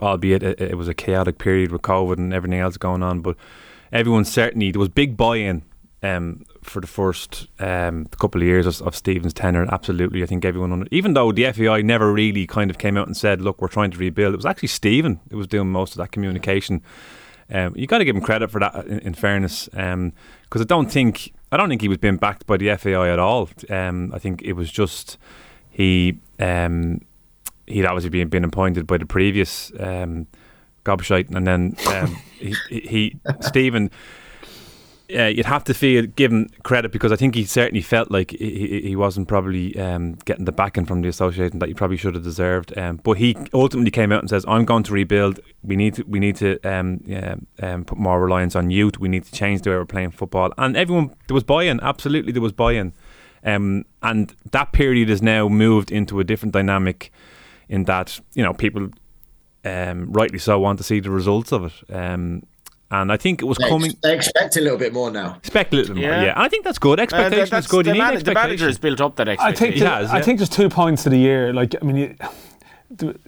[0.00, 3.36] albeit it, it, was a chaotic period with COVID and everything else going on, but
[3.92, 5.62] everyone certainly there was big buy-in
[6.02, 9.66] um, for the first um, couple of years of, of Stephen's tenure.
[9.70, 13.06] Absolutely, I think everyone, under, even though the FAI never really kind of came out
[13.06, 15.92] and said, "Look, we're trying to rebuild," it was actually Stephen who was doing most
[15.92, 16.80] of that communication.
[17.50, 18.86] Um, you got to give him credit for that.
[18.86, 20.12] In, in fairness, because um,
[20.52, 23.48] I don't think I don't think he was being backed by the FAI at all.
[23.70, 25.18] Um, I think it was just
[25.70, 27.00] he um,
[27.66, 30.26] he'd obviously been been appointed by the previous um,
[30.84, 33.90] gobshite, and then um, he, he, he Stephen
[35.14, 38.32] uh, you'd have to feel give him credit because I think he certainly felt like
[38.32, 42.14] he, he wasn't probably um, getting the backing from the association that he probably should
[42.14, 42.76] have deserved.
[42.76, 45.40] Um, but he ultimately came out and says, "I'm going to rebuild.
[45.62, 48.98] We need to we need to um, yeah, um, put more reliance on youth.
[48.98, 51.80] We need to change the way we're playing football." And everyone there was buy-in.
[51.82, 52.92] Absolutely, there was buy-in.
[53.44, 57.12] Um, and that period is now moved into a different dynamic
[57.68, 58.88] in that you know people
[59.64, 61.94] um, rightly so want to see the results of it
[62.90, 63.90] And I think it was they coming.
[63.90, 65.34] Ex- they expect a little bit more now.
[65.36, 66.10] Expect a little yeah.
[66.10, 66.32] more, yeah.
[66.32, 67.00] And I think that's good.
[67.00, 67.86] Expectation uh, is good.
[67.86, 69.64] You the, man- the manager has built up that expectation.
[69.64, 70.16] I think, has, yeah.
[70.16, 71.52] I think there's two points of the year.
[71.52, 72.16] Like, I mean, you,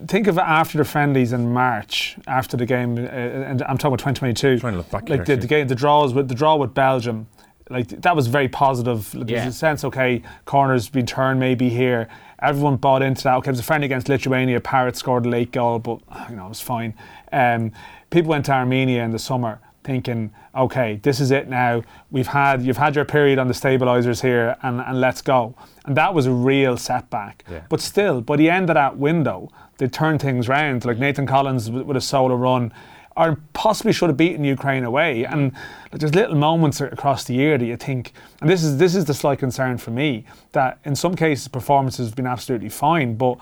[0.06, 3.98] think of after the friendlies in March, after the game, uh, and I'm talking about
[3.98, 4.60] 2022.
[4.60, 7.26] Trying to look back like the, the, game, the draws with the draw with Belgium,
[7.70, 9.10] like that was very positive.
[9.12, 9.48] There's yeah.
[9.48, 12.08] a sense, okay, corners been turned maybe here.
[12.40, 13.34] Everyone bought into that.
[13.38, 14.60] Okay, it was a friend against Lithuania.
[14.60, 16.94] Parrott scored a late goal, but you know it was fine.
[17.32, 17.72] Um,
[18.10, 21.82] people went to Armenia in the summer thinking, okay, this is it now.
[22.10, 25.54] We've had you've had your period on the stabilizers here, and, and let's go.
[25.86, 27.44] And that was a real setback.
[27.50, 27.62] Yeah.
[27.68, 30.84] But still, by the end of that window, they turned things round.
[30.84, 32.72] Like Nathan Collins with a solo run,
[33.16, 35.24] or possibly should have beaten Ukraine away.
[35.24, 35.52] And
[35.90, 39.14] there's little moments across the year that you think, and this is this is the
[39.14, 43.38] slight concern for me, that in some cases performances have been absolutely fine, but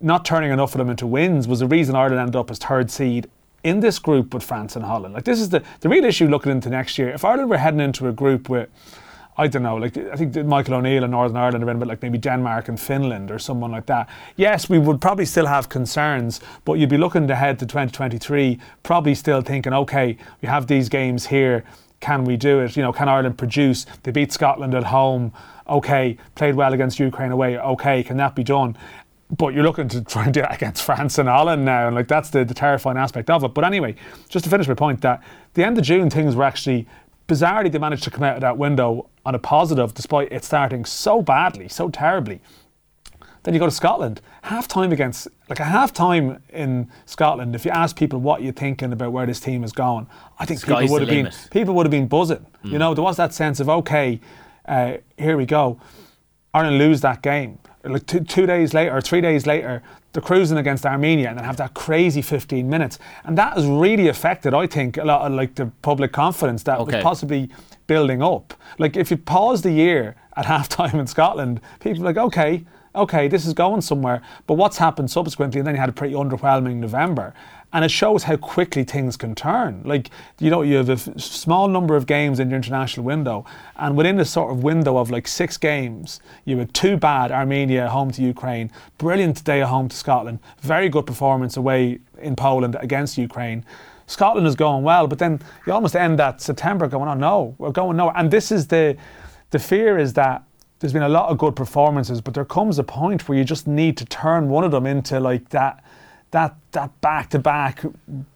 [0.00, 2.90] not turning enough of them into wins was the reason Ireland ended up as third
[2.90, 3.28] seed
[3.62, 5.14] in this group with France and Holland.
[5.14, 7.10] Like this is the, the real issue looking into next year.
[7.10, 8.68] If Ireland were heading into a group with
[9.40, 11.88] I don't know, like I think Michael O'Neill in Northern Ireland have been a bit
[11.88, 14.08] like maybe Denmark and Finland or someone like that.
[14.36, 19.14] Yes, we would probably still have concerns, but you'd be looking ahead to 2023, probably
[19.14, 21.64] still thinking, okay, we have these games here.
[22.00, 22.76] Can we do it?
[22.76, 23.86] You know, can Ireland produce?
[24.02, 25.32] They beat Scotland at home.
[25.68, 27.58] Okay, played well against Ukraine away.
[27.58, 28.76] Okay, can that be done?
[29.36, 32.08] But you're looking to try and do that against France and Holland now, and like
[32.08, 33.54] that's the, the terrifying aspect of it.
[33.54, 33.94] But anyway,
[34.28, 35.22] just to finish my point, that
[35.54, 36.86] the end of June things were actually
[37.28, 40.84] bizarrely they managed to come out of that window on a positive despite it starting
[40.84, 42.40] so badly, so terribly.
[43.42, 47.54] Then you go to Scotland, half time against like a half time in Scotland.
[47.54, 50.08] If you ask people what you're thinking about where this team is going,
[50.38, 52.46] I think Sky's people would have been people would have been buzzing.
[52.64, 52.72] Mm.
[52.72, 54.20] You know, there was that sense of okay,
[54.66, 55.80] uh, here we go.
[56.52, 57.58] Ireland lose that game.
[57.82, 59.82] Like two, two days later or three days later,
[60.12, 62.98] they're cruising against Armenia and then have that crazy 15 minutes.
[63.24, 66.78] And that has really affected, I think, a lot of like the public confidence that
[66.80, 66.96] okay.
[66.96, 67.48] was possibly
[67.86, 68.54] building up.
[68.78, 72.64] Like if you pause the year at half time in Scotland, people are like, okay,
[72.94, 74.20] okay, this is going somewhere.
[74.46, 77.34] But what's happened subsequently, and then you had a pretty underwhelming November
[77.72, 79.82] and it shows how quickly things can turn.
[79.84, 83.44] Like you know, you have a f- small number of games in your international window,
[83.76, 87.88] and within a sort of window of like six games, you had two bad Armenia
[87.88, 92.76] home to Ukraine, brilliant day at home to Scotland, very good performance away in Poland
[92.80, 93.64] against Ukraine.
[94.06, 97.70] Scotland is going well, but then you almost end that September going, oh no, we're
[97.70, 98.14] going nowhere.
[98.16, 98.96] And this is the
[99.50, 100.44] the fear is that
[100.80, 103.66] there's been a lot of good performances, but there comes a point where you just
[103.66, 105.84] need to turn one of them into like that
[106.30, 107.82] that that back to back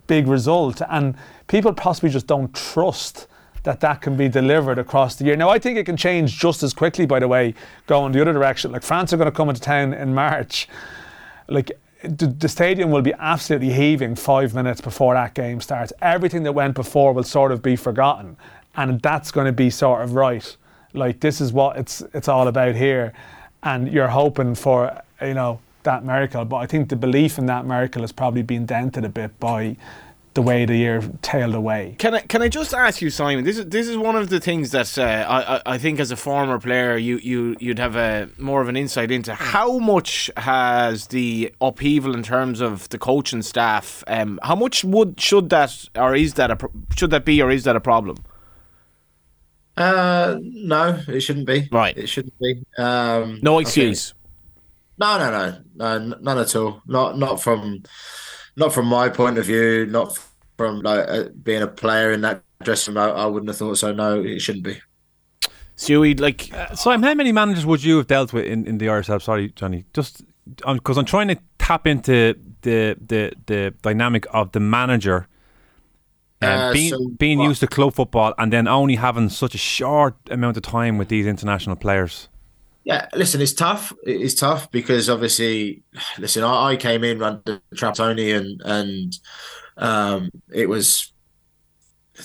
[0.06, 1.14] big result, and
[1.46, 3.26] people possibly just don't trust
[3.62, 5.36] that that can be delivered across the year.
[5.36, 7.06] Now, I think it can change just as quickly.
[7.06, 7.54] By the way,
[7.86, 10.68] going the other direction, like France are going to come into town in March,
[11.48, 11.72] like.
[12.06, 15.90] The, the stadium will be absolutely heaving five minutes before that game starts.
[16.02, 18.36] Everything that went before will sort of be forgotten,
[18.76, 20.54] and that's going to be sort of right.
[20.92, 23.14] Like this is what it's it's all about here,
[23.62, 26.44] and you're hoping for you know that miracle.
[26.44, 29.76] But I think the belief in that miracle has probably been dented a bit by
[30.34, 31.94] the way the year tailed away.
[31.98, 33.44] Can I can I just ask you, Simon?
[33.44, 36.16] This is this is one of the things that uh, I I think as a
[36.16, 41.06] former player, you you you'd have a more of an insight into how much has
[41.08, 44.02] the upheaval in terms of the coaching staff.
[44.08, 46.58] Um, how much would should that or is that a
[46.96, 48.16] should that be or is that a problem?
[49.76, 51.68] Uh, no, it shouldn't be.
[51.70, 52.62] Right, it shouldn't be.
[52.78, 54.14] Um, no excuse.
[54.98, 56.82] No, no, no, no, none at all.
[56.86, 57.82] Not not from
[58.56, 59.86] not from my point of view.
[59.86, 60.18] Not
[60.56, 63.04] from like uh, being a player in that dressing room.
[63.04, 63.92] I, I, wouldn't have thought so.
[63.92, 64.80] No, it shouldn't be.
[65.76, 68.86] Stewie, like, uh, so how many managers would you have dealt with in, in the
[68.86, 69.20] RSL?
[69.20, 70.22] Sorry, Johnny, just
[70.66, 75.28] because I'm trying to tap into the the the dynamic of the manager.
[76.42, 79.58] Um, uh, being so being used to club football and then only having such a
[79.58, 82.28] short amount of time with these international players.
[82.84, 83.92] Yeah, listen, it's tough.
[84.02, 85.82] It's tough because obviously,
[86.18, 89.18] listen, I, I came in under Trapattoni and and
[89.78, 91.12] um, it was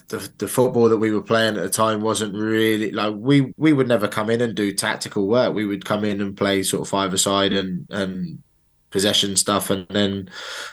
[0.10, 3.74] the the football that we were playing at the time wasn't really like we we
[3.74, 5.54] would never come in and do tactical work.
[5.54, 8.44] We would come in and play sort of five aside and and
[8.92, 10.30] possession stuff, and then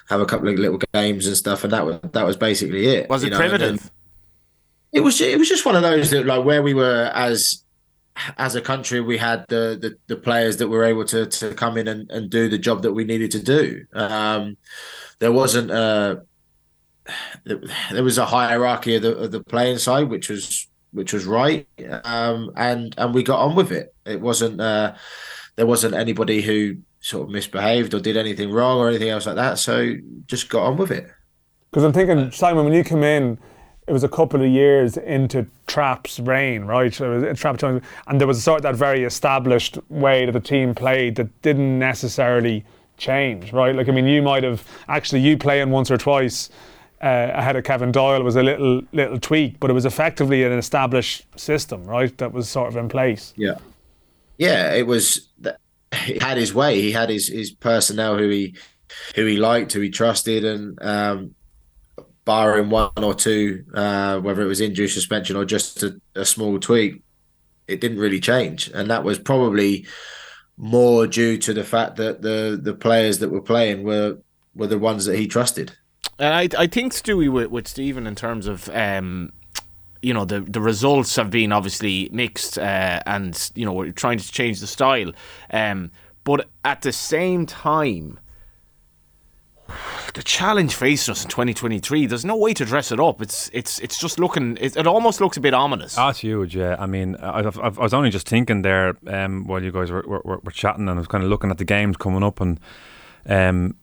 [0.09, 3.09] have a couple of little games and stuff, and that was that was basically it.
[3.09, 3.39] Was it know?
[3.39, 3.91] primitive?
[4.93, 5.21] It was.
[5.21, 7.65] It was just one of those that like where we were as
[8.38, 11.76] as a country, we had the, the, the players that were able to to come
[11.76, 13.84] in and, and do the job that we needed to do.
[13.93, 14.56] Um,
[15.18, 16.22] there wasn't a
[17.44, 21.66] there was a hierarchy of the of the playing side, which was which was right,
[22.05, 23.94] um, and and we got on with it.
[24.05, 24.94] It wasn't uh,
[25.56, 29.36] there wasn't anybody who sort of misbehaved or did anything wrong or anything else like
[29.36, 29.59] that.
[29.59, 29.94] So
[30.26, 31.06] just got on with it.
[31.70, 33.38] Because I'm thinking, Simon, when you come in
[33.87, 36.99] it was a couple of years into Trap's reign, right?
[36.99, 37.83] Was Trapp and
[38.21, 41.79] there was a sort of that very established way that the team played that didn't
[41.79, 42.65] necessarily
[42.97, 43.75] change, right?
[43.75, 46.51] Like I mean, you might have actually you playing once or twice.
[47.03, 50.53] Uh, ahead of Kevin Doyle was a little little tweak, but it was effectively an
[50.53, 52.17] established system, right?
[52.17, 53.35] That was sort of in place.
[53.37, 53.59] Yeah,
[54.39, 55.29] yeah, it was.
[56.05, 56.81] He had his way.
[56.81, 58.57] He had his his personnel who he
[59.15, 61.35] who he liked, who he trusted, and um,
[62.27, 66.59] barring one or two, uh, whether it was injury suspension or just a, a, small
[66.59, 67.03] tweak,
[67.69, 69.86] it didn't really change, and that was probably
[70.59, 74.19] more due to the fact that the the players that were playing were
[74.55, 75.73] were the ones that he trusted.
[76.19, 78.69] And I I think Stewie with, with Stephen in terms of.
[78.69, 79.32] Um,
[80.03, 84.19] you know the the results have been obviously mixed, uh, and you know we're trying
[84.19, 85.11] to change the style,
[85.51, 85.90] um,
[86.23, 88.20] but at the same time,
[90.14, 92.06] the challenge facing us in 2023.
[92.06, 93.20] There's no way to dress it up.
[93.20, 94.56] It's it's it's just looking.
[94.60, 95.97] It, it almost looks a bit ominous.
[95.97, 96.56] That's huge.
[96.56, 99.90] Yeah, I mean, I, I, I was only just thinking there um, while you guys
[99.90, 102.40] were, were, were chatting, and I was kind of looking at the games coming up,
[102.40, 102.60] and
[103.26, 103.76] um,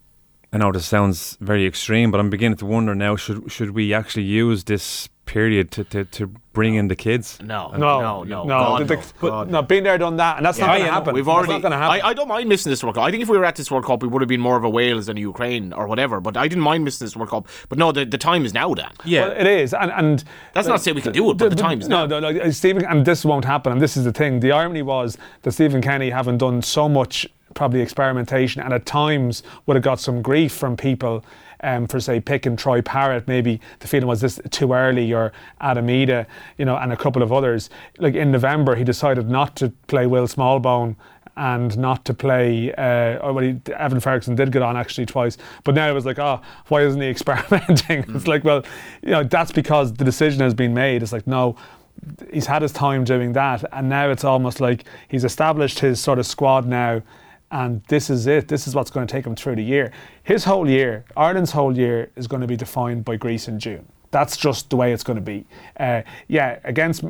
[0.51, 3.93] I know this sounds very extreme, but I'm beginning to wonder now: should should we
[3.93, 7.39] actually use this period to, to, to bring in the kids.
[7.41, 8.77] No, no, no, no, no.
[8.77, 11.13] no, the, but, no been there, done that, and that's yeah, not going to happen.
[11.15, 11.53] We've already.
[11.53, 11.73] Happen.
[11.73, 13.03] I, I, don't mind missing this World Cup.
[13.03, 14.63] I think if we were at this World Cup, we would have been more of
[14.63, 16.19] a Wales than a Ukraine or whatever.
[16.19, 17.47] But I didn't mind missing this World Cup.
[17.69, 18.91] But no, the, the time is now, Dan.
[19.05, 20.23] Yeah, well, it is, and and
[20.53, 22.19] that's not to say we can do it, but the, the time is no, now.
[22.19, 23.71] No, no, Stephen, and this won't happen.
[23.71, 24.39] And this is the thing.
[24.39, 29.43] The irony was that Stephen Kenny, having done so much probably experimentation, and at times
[29.65, 31.23] would have got some grief from people
[31.63, 33.27] um, for say Pick and Troy Parrott.
[33.27, 35.31] Maybe the feeling was this too early, or
[35.61, 36.27] Adam Idah,
[36.57, 37.69] you know, and a couple of others.
[37.97, 40.95] Like in November, he decided not to play Will Smallbone
[41.35, 42.73] and not to play.
[42.73, 46.05] Uh, or well, he, Evan Ferguson did get on actually twice, but now it was
[46.05, 48.03] like, oh, why isn't he experimenting?
[48.03, 48.15] Mm.
[48.15, 48.63] it's like, well,
[49.01, 51.01] you know, that's because the decision has been made.
[51.01, 51.55] It's like, no,
[52.31, 56.19] he's had his time doing that, and now it's almost like he's established his sort
[56.19, 57.01] of squad now
[57.53, 58.47] and this is it.
[58.47, 59.91] This is what's going to take him through the year.
[60.23, 63.87] His whole year, Ireland's whole year, is going to be defined by Greece in June.
[64.09, 65.45] That's just the way it's going to be.
[65.79, 67.03] Uh, yeah, against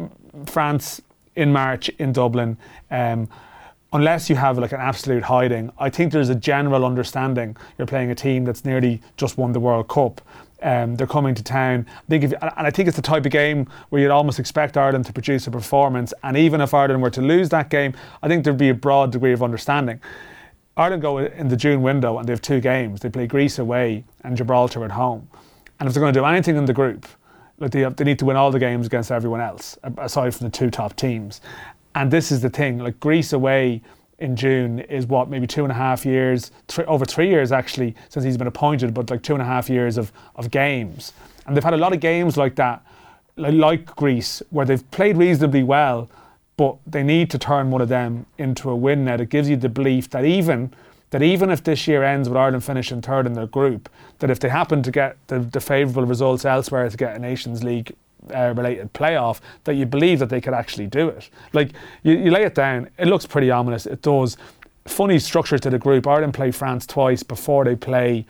[0.46, 1.02] France
[1.36, 2.58] in March in Dublin.
[2.92, 3.30] Um,
[3.94, 8.12] unless you have like an absolute hiding, I think there's a general understanding you're playing
[8.12, 10.20] a team that's nearly just won the World Cup.
[10.62, 11.86] Um, they're coming to town.
[11.90, 14.76] I think if, and I think it's the type of game where you'd almost expect
[14.76, 16.14] Ireland to produce a performance.
[16.24, 19.14] And even if Ireland were to lose that game, I think there'd be a broad
[19.14, 20.02] degree of understanding.
[20.76, 23.02] Ireland go in the June window and they have two games.
[23.02, 25.30] They play Greece away and Gibraltar at home.
[25.80, 27.08] And if they're going to do anything in the group,
[27.60, 30.48] like they, have, they need to win all the games against everyone else, aside from
[30.48, 31.42] the two top teams.
[31.96, 33.82] And this is the thing, like Greece away
[34.18, 37.96] in June is what maybe two and a half years, three, over three years actually
[38.10, 41.14] since he's been appointed, but like two and a half years of, of games.
[41.46, 42.84] And they've had a lot of games like that,
[43.36, 46.10] like, like Greece, where they've played reasonably well,
[46.58, 49.16] but they need to turn one of them into a win now.
[49.16, 50.74] It gives you the belief that even
[51.14, 54.40] that even if this year ends with Ireland finishing third in their group, that if
[54.40, 57.96] they happen to get the, the favourable results elsewhere to get a Nations League
[58.34, 61.30] uh, related playoff, that you believe that they could actually do it.
[61.54, 63.86] Like you, you lay it down, it looks pretty ominous.
[63.86, 64.38] It does.
[64.86, 66.08] Funny structure to the group.
[66.08, 68.26] Ireland play France twice before they play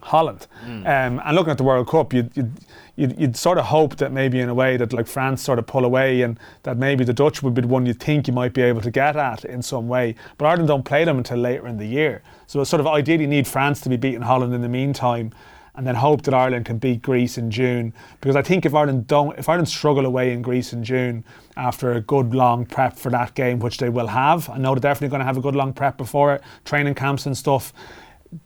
[0.00, 0.46] Holland.
[0.66, 0.80] Mm.
[0.80, 2.52] Um, and looking at the World Cup, you'd, you'd,
[2.96, 5.66] you'd, you'd, sort of hope that maybe in a way that like France sort of
[5.66, 8.52] pull away and that maybe the Dutch would be the one you think you might
[8.52, 10.14] be able to get at in some way.
[10.38, 12.22] But Ireland don't play them until later in the year.
[12.46, 15.32] So sort of ideally need France to be beating Holland in the meantime
[15.76, 17.92] and then hope that Ireland can beat Greece in June.
[18.20, 21.24] Because I think if Ireland don't, if Ireland struggle away in Greece in June
[21.56, 24.92] after a good long prep for that game, which they will have, I know they're
[24.92, 27.72] definitely going to have a good long prep before it, training camps and stuff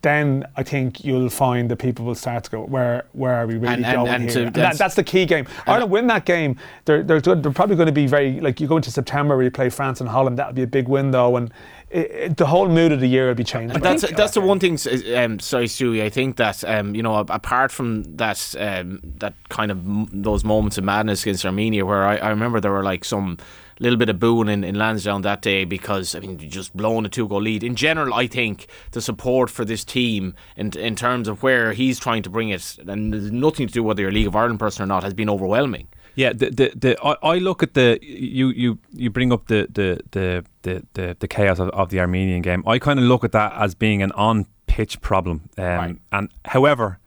[0.02, 3.54] then I think you'll find that people will start to go, where where are we
[3.54, 4.44] really and, going and, and here?
[4.44, 5.46] That's, that, that's, the key game.
[5.66, 6.58] Ireland win that game.
[6.84, 9.50] They're, they're, they're probably going to be very, like you go into September where you
[9.50, 11.36] play France and Holland, that'll be a big window.
[11.36, 11.52] And
[11.90, 13.74] it, it, the whole mood of the year will be changed.
[13.76, 14.74] That's that's the one thing.
[15.14, 16.02] Um, sorry, Stewie.
[16.02, 19.82] I think that um, you know, apart from that, um, that kind of
[20.22, 23.38] those moments of madness against Armenia, where I, I remember there were like some
[23.80, 27.08] little bit of booing in, in Lansdowne that day because I mean just blowing a
[27.08, 27.62] two goal lead.
[27.62, 31.98] In general, I think the support for this team in in terms of where he's
[31.98, 34.58] trying to bring it, and there's nothing to do whether you're a League of Ireland
[34.58, 35.88] person or not, has been overwhelming.
[36.14, 39.68] Yeah, the the, the I, I look at the you you you bring up the
[39.70, 42.64] the the the, the, the chaos of, of the Armenian game.
[42.66, 45.48] I kind of look at that as being an on pitch problem.
[45.56, 45.96] Um, right.
[46.12, 46.98] And however,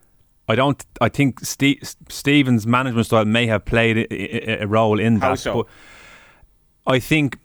[0.48, 0.84] I don't.
[1.00, 5.26] I think Steve, Stephen's management style may have played a, a, role in that.
[5.26, 5.68] How so?
[6.86, 7.38] I think,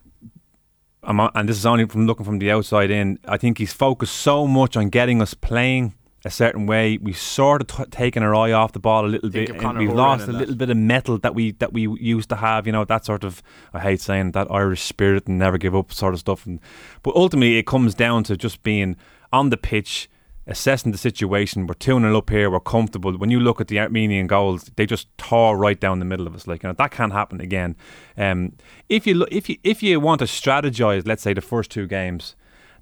[1.02, 4.46] and this is only from looking from the outside in, I think he's focused so
[4.46, 5.94] much on getting us playing
[6.24, 6.98] a certain way.
[6.98, 9.78] We've sort of t- taken our eye off the ball a little Think bit, and
[9.78, 10.38] we've Horan lost a and that.
[10.40, 12.66] little bit of metal that we that we used to have.
[12.66, 13.42] You know that sort of
[13.72, 16.44] I hate saying that Irish spirit and never give up sort of stuff.
[16.44, 16.58] And
[17.04, 18.96] but ultimately, it comes down to just being
[19.32, 20.08] on the pitch.
[20.48, 23.12] Assessing the situation, we're 2 0 up here, we're comfortable.
[23.16, 26.36] When you look at the Armenian goals, they just tore right down the middle of
[26.36, 26.46] us.
[26.46, 27.74] Like, you know, that can't happen again.
[28.16, 28.52] Um,
[28.88, 31.88] if you look, if you if you want to strategize, let's say the first two
[31.88, 32.36] games,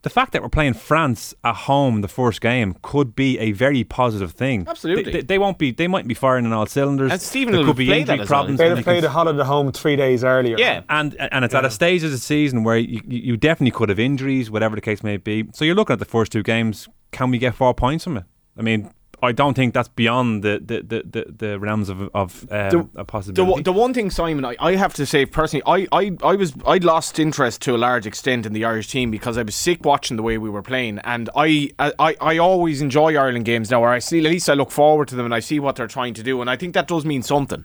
[0.04, 3.84] the fact that we're playing France at home the first game could be a very
[3.84, 4.66] positive thing.
[4.68, 5.04] Absolutely.
[5.04, 5.72] they, they, they won't be.
[5.72, 7.10] They might be firing on all cylinders.
[7.10, 8.40] And Stephen there will could be play injury that as well.
[8.40, 8.58] problems.
[8.58, 10.56] They'd have played a holiday at home three days earlier.
[10.58, 10.82] Yeah.
[10.90, 13.88] and and it's at a stage of the season where you, you you definitely could
[13.88, 15.48] have injuries, whatever the case may be.
[15.54, 16.86] So you're looking at the first two games.
[17.10, 18.24] Can we get four points from it?
[18.58, 22.46] I mean, I don't think that's beyond the the, the, the, the realms of of
[22.50, 23.52] um, The- a possibility.
[23.52, 26.52] one- the one thing, Simon, I, I have to say personally, I, I, I was
[26.66, 29.84] I lost interest to a large extent in the Irish team because I was sick
[29.84, 33.80] watching the way we were playing, and I, I, I always enjoy Ireland games now.
[33.80, 35.86] Where I see at least I look forward to them and I see what they're
[35.88, 37.64] trying to do, and I think that does mean something.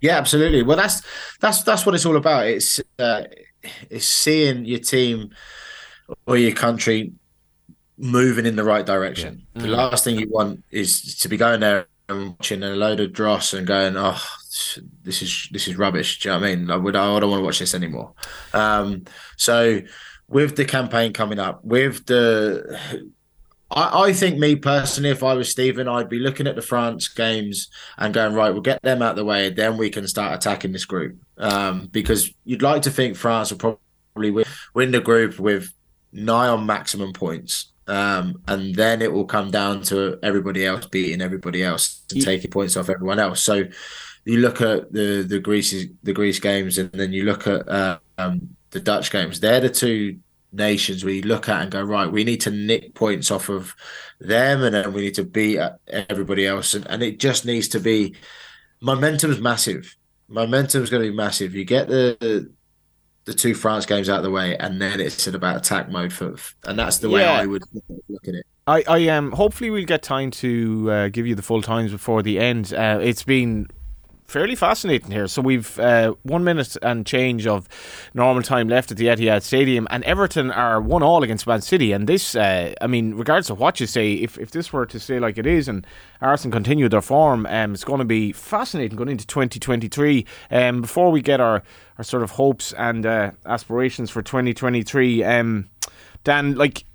[0.00, 0.62] Yeah, absolutely.
[0.62, 1.02] Well, that's
[1.40, 2.46] that's that's what it's all about.
[2.46, 3.22] It's uh,
[3.88, 5.30] it's seeing your team
[6.26, 7.12] or your country
[8.02, 9.46] moving in the right direction.
[9.54, 13.12] The last thing you want is to be going there and watching a load of
[13.12, 14.22] dross and going, "Oh,
[15.04, 16.70] this is this is rubbish." Do you know what I mean?
[16.70, 18.12] I would I don't want to watch this anymore.
[18.52, 19.04] Um,
[19.36, 19.80] so,
[20.28, 23.08] with the campaign coming up, with the
[23.70, 27.08] I, I think me personally, if I was Stephen, I'd be looking at the France
[27.08, 30.34] games and going, right, we'll get them out of the way, then we can start
[30.34, 31.18] attacking this group.
[31.38, 35.72] Um, because you'd like to think France will probably win, win the group with
[36.12, 37.71] nigh on maximum points.
[37.92, 42.24] Um, and then it will come down to everybody else beating everybody else and Ye-
[42.24, 43.42] taking points off everyone else.
[43.42, 43.64] So
[44.24, 47.98] you look at the the Greece the Greece games, and then you look at uh,
[48.16, 49.40] um, the Dutch games.
[49.40, 50.20] They're the two
[50.52, 52.10] nations you look at and go right.
[52.10, 53.74] We need to nick points off of
[54.20, 57.68] them, and then we need to beat uh, everybody else, and, and it just needs
[57.68, 58.14] to be
[58.80, 59.94] momentum's massive.
[60.28, 61.54] Momentum's going to be massive.
[61.54, 62.50] You get the the
[63.26, 66.34] two France games out of the way, and then it's in about attack mode for,
[66.64, 67.32] and that's the way Yeah.
[67.32, 67.62] I would
[68.08, 68.46] look at it.
[68.66, 72.22] I, I um hopefully we'll get time to uh, give you the full times before
[72.22, 72.72] the end.
[72.72, 73.66] Uh, it's been
[74.32, 75.28] fairly fascinating here.
[75.28, 77.68] So we've uh, one minute and change of
[78.14, 81.92] normal time left at the Etihad Stadium, and Everton are one all against Man City.
[81.92, 84.98] And this, uh, I mean, regardless of what you say, if, if this were to
[84.98, 85.86] stay like it is, and
[86.22, 90.24] Arsenal continue their form, um, it's going to be fascinating going into 2023.
[90.50, 91.62] Um, before we get our
[91.98, 95.68] our sort of hopes and uh, aspirations for 2023, um,
[96.24, 96.86] Dan, like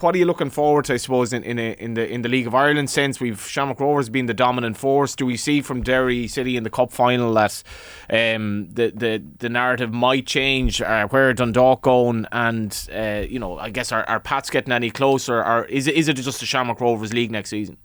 [0.00, 0.94] what are you looking forward to?
[0.94, 3.80] I suppose in in, a, in the in the League of Ireland sense, we've Shamrock
[3.80, 5.14] Rovers been the dominant force.
[5.14, 7.62] Do we see from Derry City in the cup final that
[8.10, 10.80] um, the the the narrative might change?
[10.82, 12.26] Uh, where Dundalk going?
[12.32, 15.42] And uh, you know, I guess are, are Pats getting any closer?
[15.42, 17.76] Or is it is it just the Shamrock Rovers league next season?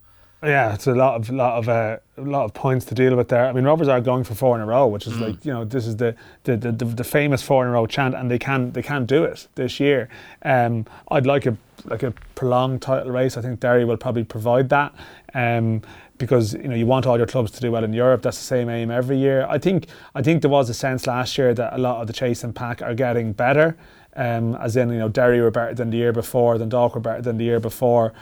[0.43, 3.27] Yeah, it's a lot of lot of uh, a lot of points to deal with
[3.27, 3.45] there.
[3.45, 5.65] I mean, Rovers are going for four in a row, which is like you know
[5.65, 6.15] this is the
[6.45, 9.05] the, the, the the famous four in a row chant, and they can they can
[9.05, 10.09] do it this year.
[10.41, 11.55] Um, I'd like a
[11.85, 13.38] like a prolonged title race.
[13.38, 14.95] I think Derry will probably provide that.
[15.35, 15.84] Um,
[16.18, 18.23] because you know you want all your clubs to do well in Europe.
[18.23, 19.45] That's the same aim every year.
[19.47, 22.13] I think I think there was a sense last year that a lot of the
[22.13, 23.77] chase and pack are getting better.
[24.15, 27.01] Um, as in you know Derry were better than the year before, then Dundalk were
[27.01, 28.13] better than the year before.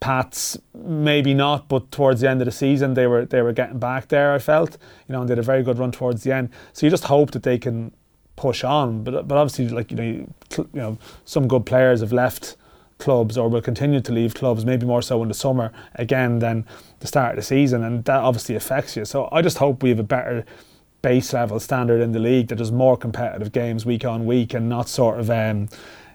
[0.00, 3.78] Pats maybe not, but towards the end of the season they were they were getting
[3.78, 4.32] back there.
[4.32, 6.50] I felt, you know, and they had a very good run towards the end.
[6.72, 7.92] So you just hope that they can
[8.36, 9.02] push on.
[9.02, 10.04] But but obviously, like you know,
[10.56, 12.56] you, know, some good players have left
[12.98, 14.64] clubs or will continue to leave clubs.
[14.64, 16.64] Maybe more so in the summer again than
[17.00, 19.04] the start of the season, and that obviously affects you.
[19.04, 20.44] So I just hope we have a better
[21.02, 24.68] base level standard in the league that there's more competitive games week on week and
[24.68, 25.68] not sort of um,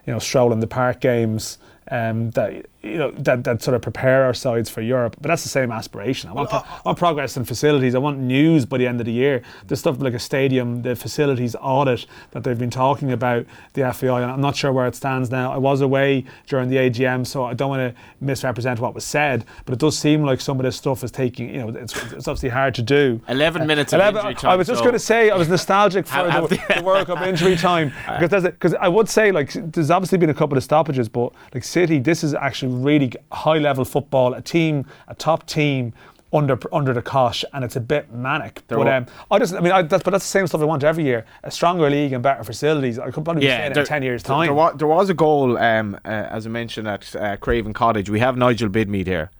[0.06, 1.58] you know stroll in the park games
[1.90, 5.16] um, that you know that, that sort of prepare our sides for Europe.
[5.20, 6.30] But that's the same aspiration.
[6.30, 7.94] I want, pro- I want progress in facilities.
[7.94, 9.42] I want news by the end of the year.
[9.66, 14.22] The stuff like a stadium, the facilities audit that they've been talking about, the FAI,
[14.22, 15.52] and I'm not sure where it stands now.
[15.52, 19.44] I was away during the AGM, so I don't want to misrepresent what was said.
[19.64, 21.54] But it does seem like some of this stuff is taking.
[21.54, 23.20] You know, it's, it's obviously hard to do.
[23.28, 24.50] Eleven uh, minutes of 11 injury time.
[24.50, 26.74] I was just so- going to say I was nostalgic for Have- have the, the-
[26.78, 30.30] the World Cup injury time because that's because I would say like there's obviously been
[30.30, 34.34] a couple of stoppages, but like City, this is actually really high level football.
[34.34, 35.92] A team, a top team.
[36.32, 38.66] Under under the cosh, and it's a bit manic.
[38.66, 40.64] There but um, I just, I mean, I, that's, but that's the same stuff I
[40.64, 42.98] want every year: a stronger league and better facilities.
[42.98, 44.46] I could probably be saying it in ten years' there- time.
[44.46, 48.10] There was, there was a goal, um, uh, as I mentioned, at uh, Craven Cottage.
[48.10, 49.30] We have Nigel Bidmead here.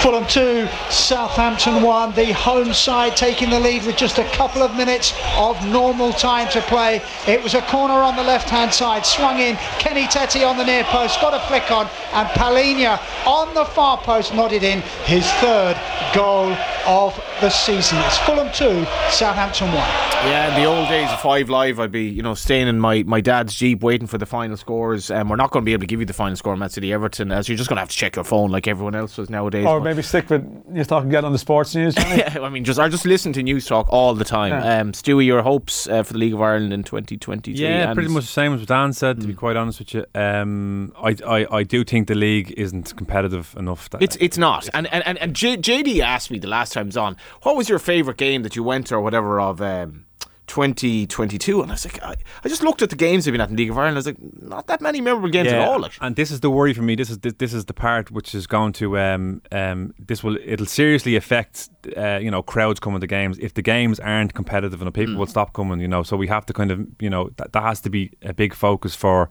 [0.00, 2.14] Fulham 2, Southampton 1.
[2.14, 6.48] The home side taking the lead with just a couple of minutes of normal time
[6.52, 7.02] to play.
[7.28, 9.56] It was a corner on the left hand side, swung in.
[9.78, 13.98] Kenny Tete on the near post, got a flick on, and Palhinha on the far
[13.98, 15.78] post nodded in his third
[16.14, 16.56] goal
[16.86, 17.98] of the season.
[17.98, 19.76] It's Fulham 2, Southampton 1.
[19.76, 23.02] Yeah, in the old days of Five Live, I'd be, you know, staying in my,
[23.04, 25.10] my dad's Jeep waiting for the final scores.
[25.10, 26.68] And um, we're not going to be able to give you the final score, Man
[26.68, 29.16] City Everton, as you're just going to have to check your phone like everyone else
[29.16, 29.66] does nowadays.
[29.66, 30.42] Or maybe stick with
[30.72, 31.96] you talk and get on the sports news.
[31.98, 34.52] yeah, I mean, just I just listen to Newstalk all the time.
[34.52, 34.78] Yeah.
[34.78, 37.60] Um, Stewie, your hopes uh, for the League of Ireland in 2023?
[37.60, 39.16] Yeah, pretty much the same as what Dan said.
[39.16, 39.20] Mm.
[39.22, 39.38] To be mm.
[39.38, 43.88] quite honest with you, um, I, I I do think the league isn't competitive enough.
[44.00, 44.68] it's it's not.
[44.72, 47.68] And and and J- JD asked me the last time I was on, what was
[47.68, 50.04] your favourite game that you went to or whatever of um,
[50.50, 53.50] 2022 and I was like I, I, just looked at the games they've been at
[53.50, 55.78] in League of Ireland I was like not that many memorable games yeah, at all
[55.78, 55.92] like.
[56.00, 58.34] and this is the worry for me this is this, this is the part which
[58.34, 63.00] is going to um, um, this will it'll seriously affect uh, you know crowds coming
[63.00, 65.18] to games if the games aren't competitive enough people mm.
[65.18, 67.62] will stop coming you know so we have to kind of you know that, that
[67.62, 69.30] has to be a big focus for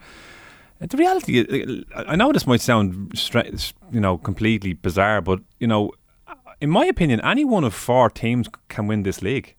[0.80, 3.12] the reality I know this might sound
[3.92, 5.92] you know completely bizarre but you know
[6.62, 9.58] in my opinion any one of four teams can win this league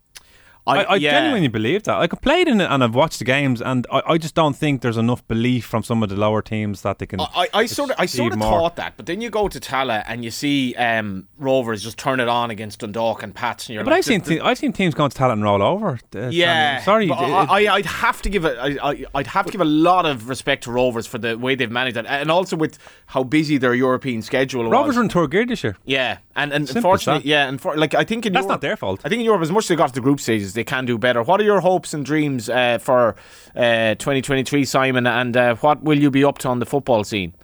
[0.67, 1.13] I, I, yeah.
[1.13, 1.97] genuinely believe that.
[1.97, 4.55] Like, I played in it and I've watched the games, and I, I, just don't
[4.55, 7.21] think there's enough belief from some of the lower teams that they can.
[7.21, 10.05] I, I sort of, I sort of thought that, but then you go to Tallaght
[10.07, 13.85] and you see um, Rovers just turn it on against Dundalk and Pats, and you're
[13.85, 15.99] but like, I've seen, te- I've seen teams going to Tallaght and roll over.
[16.15, 18.59] Uh, yeah, sorry, I, would have to give it.
[18.59, 21.71] I, would have to give a lot of respect to Rovers for the way they've
[21.71, 24.69] managed that, and also with how busy their European schedule.
[24.69, 24.99] Rovers was.
[24.99, 25.77] are in tour gear this year.
[25.85, 28.77] Yeah, and and unfortunately, yeah, and for, like I think in that's Europe, not their
[28.77, 29.01] fault.
[29.05, 30.87] I think in Europe, as much as they got to the group stages, they can
[30.87, 31.23] do better.
[31.23, 33.17] What are your hopes and dreams uh, for
[33.55, 35.07] uh, 2023, Simon?
[35.07, 37.35] And uh, what will you be up to on the football scene?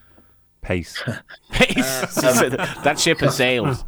[0.63, 1.03] Pace.
[1.51, 1.77] Pace.
[2.27, 2.51] Um,
[2.83, 3.85] that ship has sailed.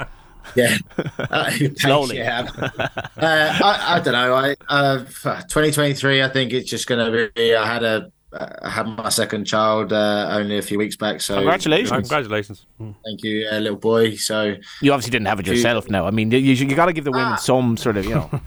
[0.55, 0.77] Yeah,
[1.19, 2.19] uh, slowly.
[2.19, 2.49] Yeah.
[2.57, 4.35] uh, I, I, don't know.
[4.35, 6.23] I uh, 2023.
[6.23, 7.55] I think it's just going to be.
[7.55, 11.20] I had a I had my second child uh, only a few weeks back.
[11.20, 12.66] So congratulations, congratulations.
[12.78, 14.16] Thank you, uh, little boy.
[14.16, 15.89] So you obviously didn't have it yourself.
[15.89, 17.36] Now, I mean, you you got to give the women ah.
[17.36, 18.40] some sort of you know.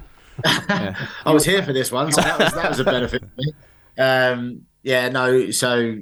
[0.46, 1.08] Yeah.
[1.26, 3.54] I was here for this one, so that was that was a benefit for me.
[3.98, 5.52] Um, yeah, no.
[5.52, 5.98] So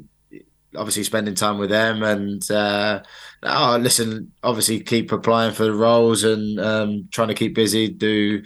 [0.76, 3.02] obviously spending time with them and uh,
[3.44, 7.90] oh, listen, obviously keep applying for the roles and um, trying to keep busy.
[7.90, 8.44] Do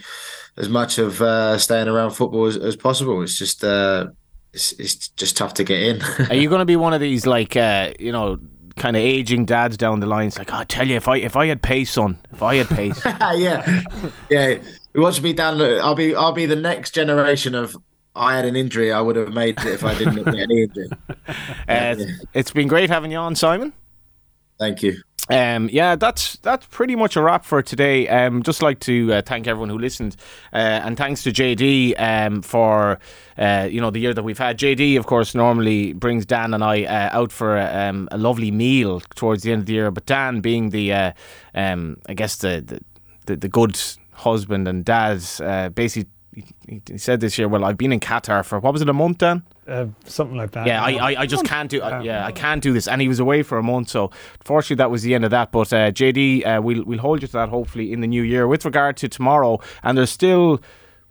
[0.56, 3.22] as much of uh, staying around football as, as possible.
[3.22, 3.64] It's just.
[3.64, 4.08] Uh,
[4.54, 6.02] it's, it's just tough to get in.
[6.30, 8.38] Are you going to be one of these like uh, you know
[8.76, 10.28] kind of aging dads down the line?
[10.28, 12.56] It's like, oh, I tell you, if I if I had pace, son, if I
[12.56, 13.04] had pace,
[13.34, 13.82] yeah,
[14.30, 14.58] yeah.
[14.94, 15.60] We want to be down.
[15.60, 17.76] I'll be I'll be the next generation of.
[18.16, 18.92] I had an injury.
[18.92, 20.88] I would have made it if I didn't get any injury.
[21.66, 22.06] Uh, yeah.
[22.34, 23.72] It's been great having you on, Simon.
[24.58, 25.00] Thank you.
[25.30, 28.06] Um, yeah, that's that's pretty much a wrap for today.
[28.08, 30.16] Um, just like to uh, thank everyone who listened,
[30.52, 32.98] uh, and thanks to JD um, for
[33.38, 34.58] uh, you know the year that we've had.
[34.58, 38.50] JD, of course, normally brings Dan and I uh, out for a, um, a, lovely
[38.50, 39.90] meal towards the end of the year.
[39.90, 41.12] But Dan, being the uh,
[41.54, 42.80] um, I guess the, the
[43.24, 43.80] the, the good
[44.14, 48.44] husband and dad, uh, basically he, he, said this year, well, I've been in Qatar
[48.44, 49.42] for what was it, a month, Dan?
[49.66, 50.66] Uh, something like that.
[50.66, 51.80] Yeah, I, I, I just can't do.
[51.80, 52.88] Uh, yeah, I can't do this.
[52.88, 54.10] And he was away for a month, so
[54.42, 55.52] fortunately that was the end of that.
[55.52, 58.46] But uh, JD, uh, we'll we'll hold you to that hopefully in the new year.
[58.48, 60.60] With regard to tomorrow, and there's still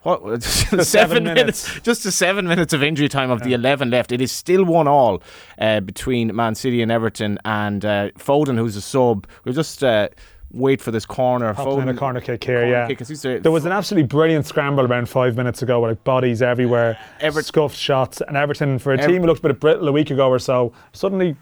[0.01, 1.67] what seven, seven minutes.
[1.67, 1.85] minutes.
[1.85, 3.45] just the seven minutes of injury time of yeah.
[3.45, 4.11] the eleven left.
[4.11, 5.23] It is still one all
[5.57, 9.25] uh, between Man City and Everton, and uh, Foden, who's a sub.
[9.45, 10.09] We're just uh,
[10.53, 11.53] wait for this corner.
[11.53, 12.87] Foden, a corner kick here, corner yeah.
[12.87, 12.99] Kick.
[13.43, 17.41] There was an absolutely brilliant scramble around five minutes ago with like bodies everywhere, Ever-
[17.41, 20.11] scuffed shots, and Everton for a Ever- team who looked a bit brittle a week
[20.11, 21.35] ago or so, suddenly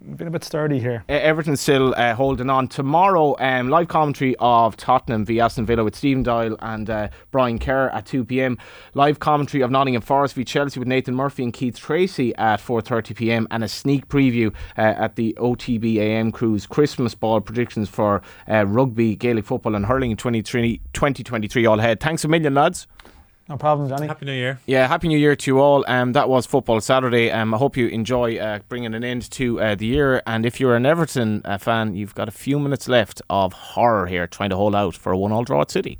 [0.00, 1.04] been a bit sturdy here.
[1.08, 2.68] Everton's still uh, holding on.
[2.68, 7.58] Tomorrow, um, live commentary of Tottenham v Aston Villa with Stephen Doyle and uh, Brian
[7.58, 8.58] Kerr at 2 p.m.
[8.94, 13.16] Live commentary of Nottingham Forest v Chelsea with Nathan Murphy and Keith Treacy at 4:30
[13.16, 13.48] p.m.
[13.50, 18.66] and a sneak preview uh, at the OTB AM Cruise Christmas ball predictions for uh,
[18.66, 22.00] rugby, Gaelic football, and hurling in 2023 all ahead.
[22.00, 22.86] Thanks a million, lads.
[23.48, 24.06] No problem, Johnny.
[24.06, 24.60] Happy New Year.
[24.66, 25.82] Yeah, Happy New Year to you all.
[25.88, 27.30] Um, that was Football Saturday.
[27.30, 30.22] Um, I hope you enjoy uh, bringing an end to uh, the year.
[30.26, 34.06] And if you're an Everton uh, fan, you've got a few minutes left of horror
[34.06, 35.98] here trying to hold out for a one-all draw at City.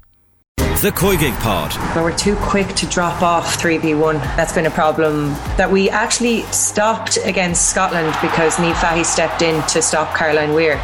[0.58, 1.96] The COYGIG Pod.
[1.96, 4.20] We were too quick to drop off 3v1.
[4.36, 9.60] That's been a problem that we actually stopped against Scotland because Niamh Fahey stepped in
[9.68, 10.80] to stop Caroline Weir.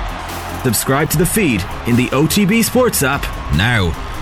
[0.64, 3.22] Subscribe to the feed in the OTB Sports app
[3.54, 4.13] now.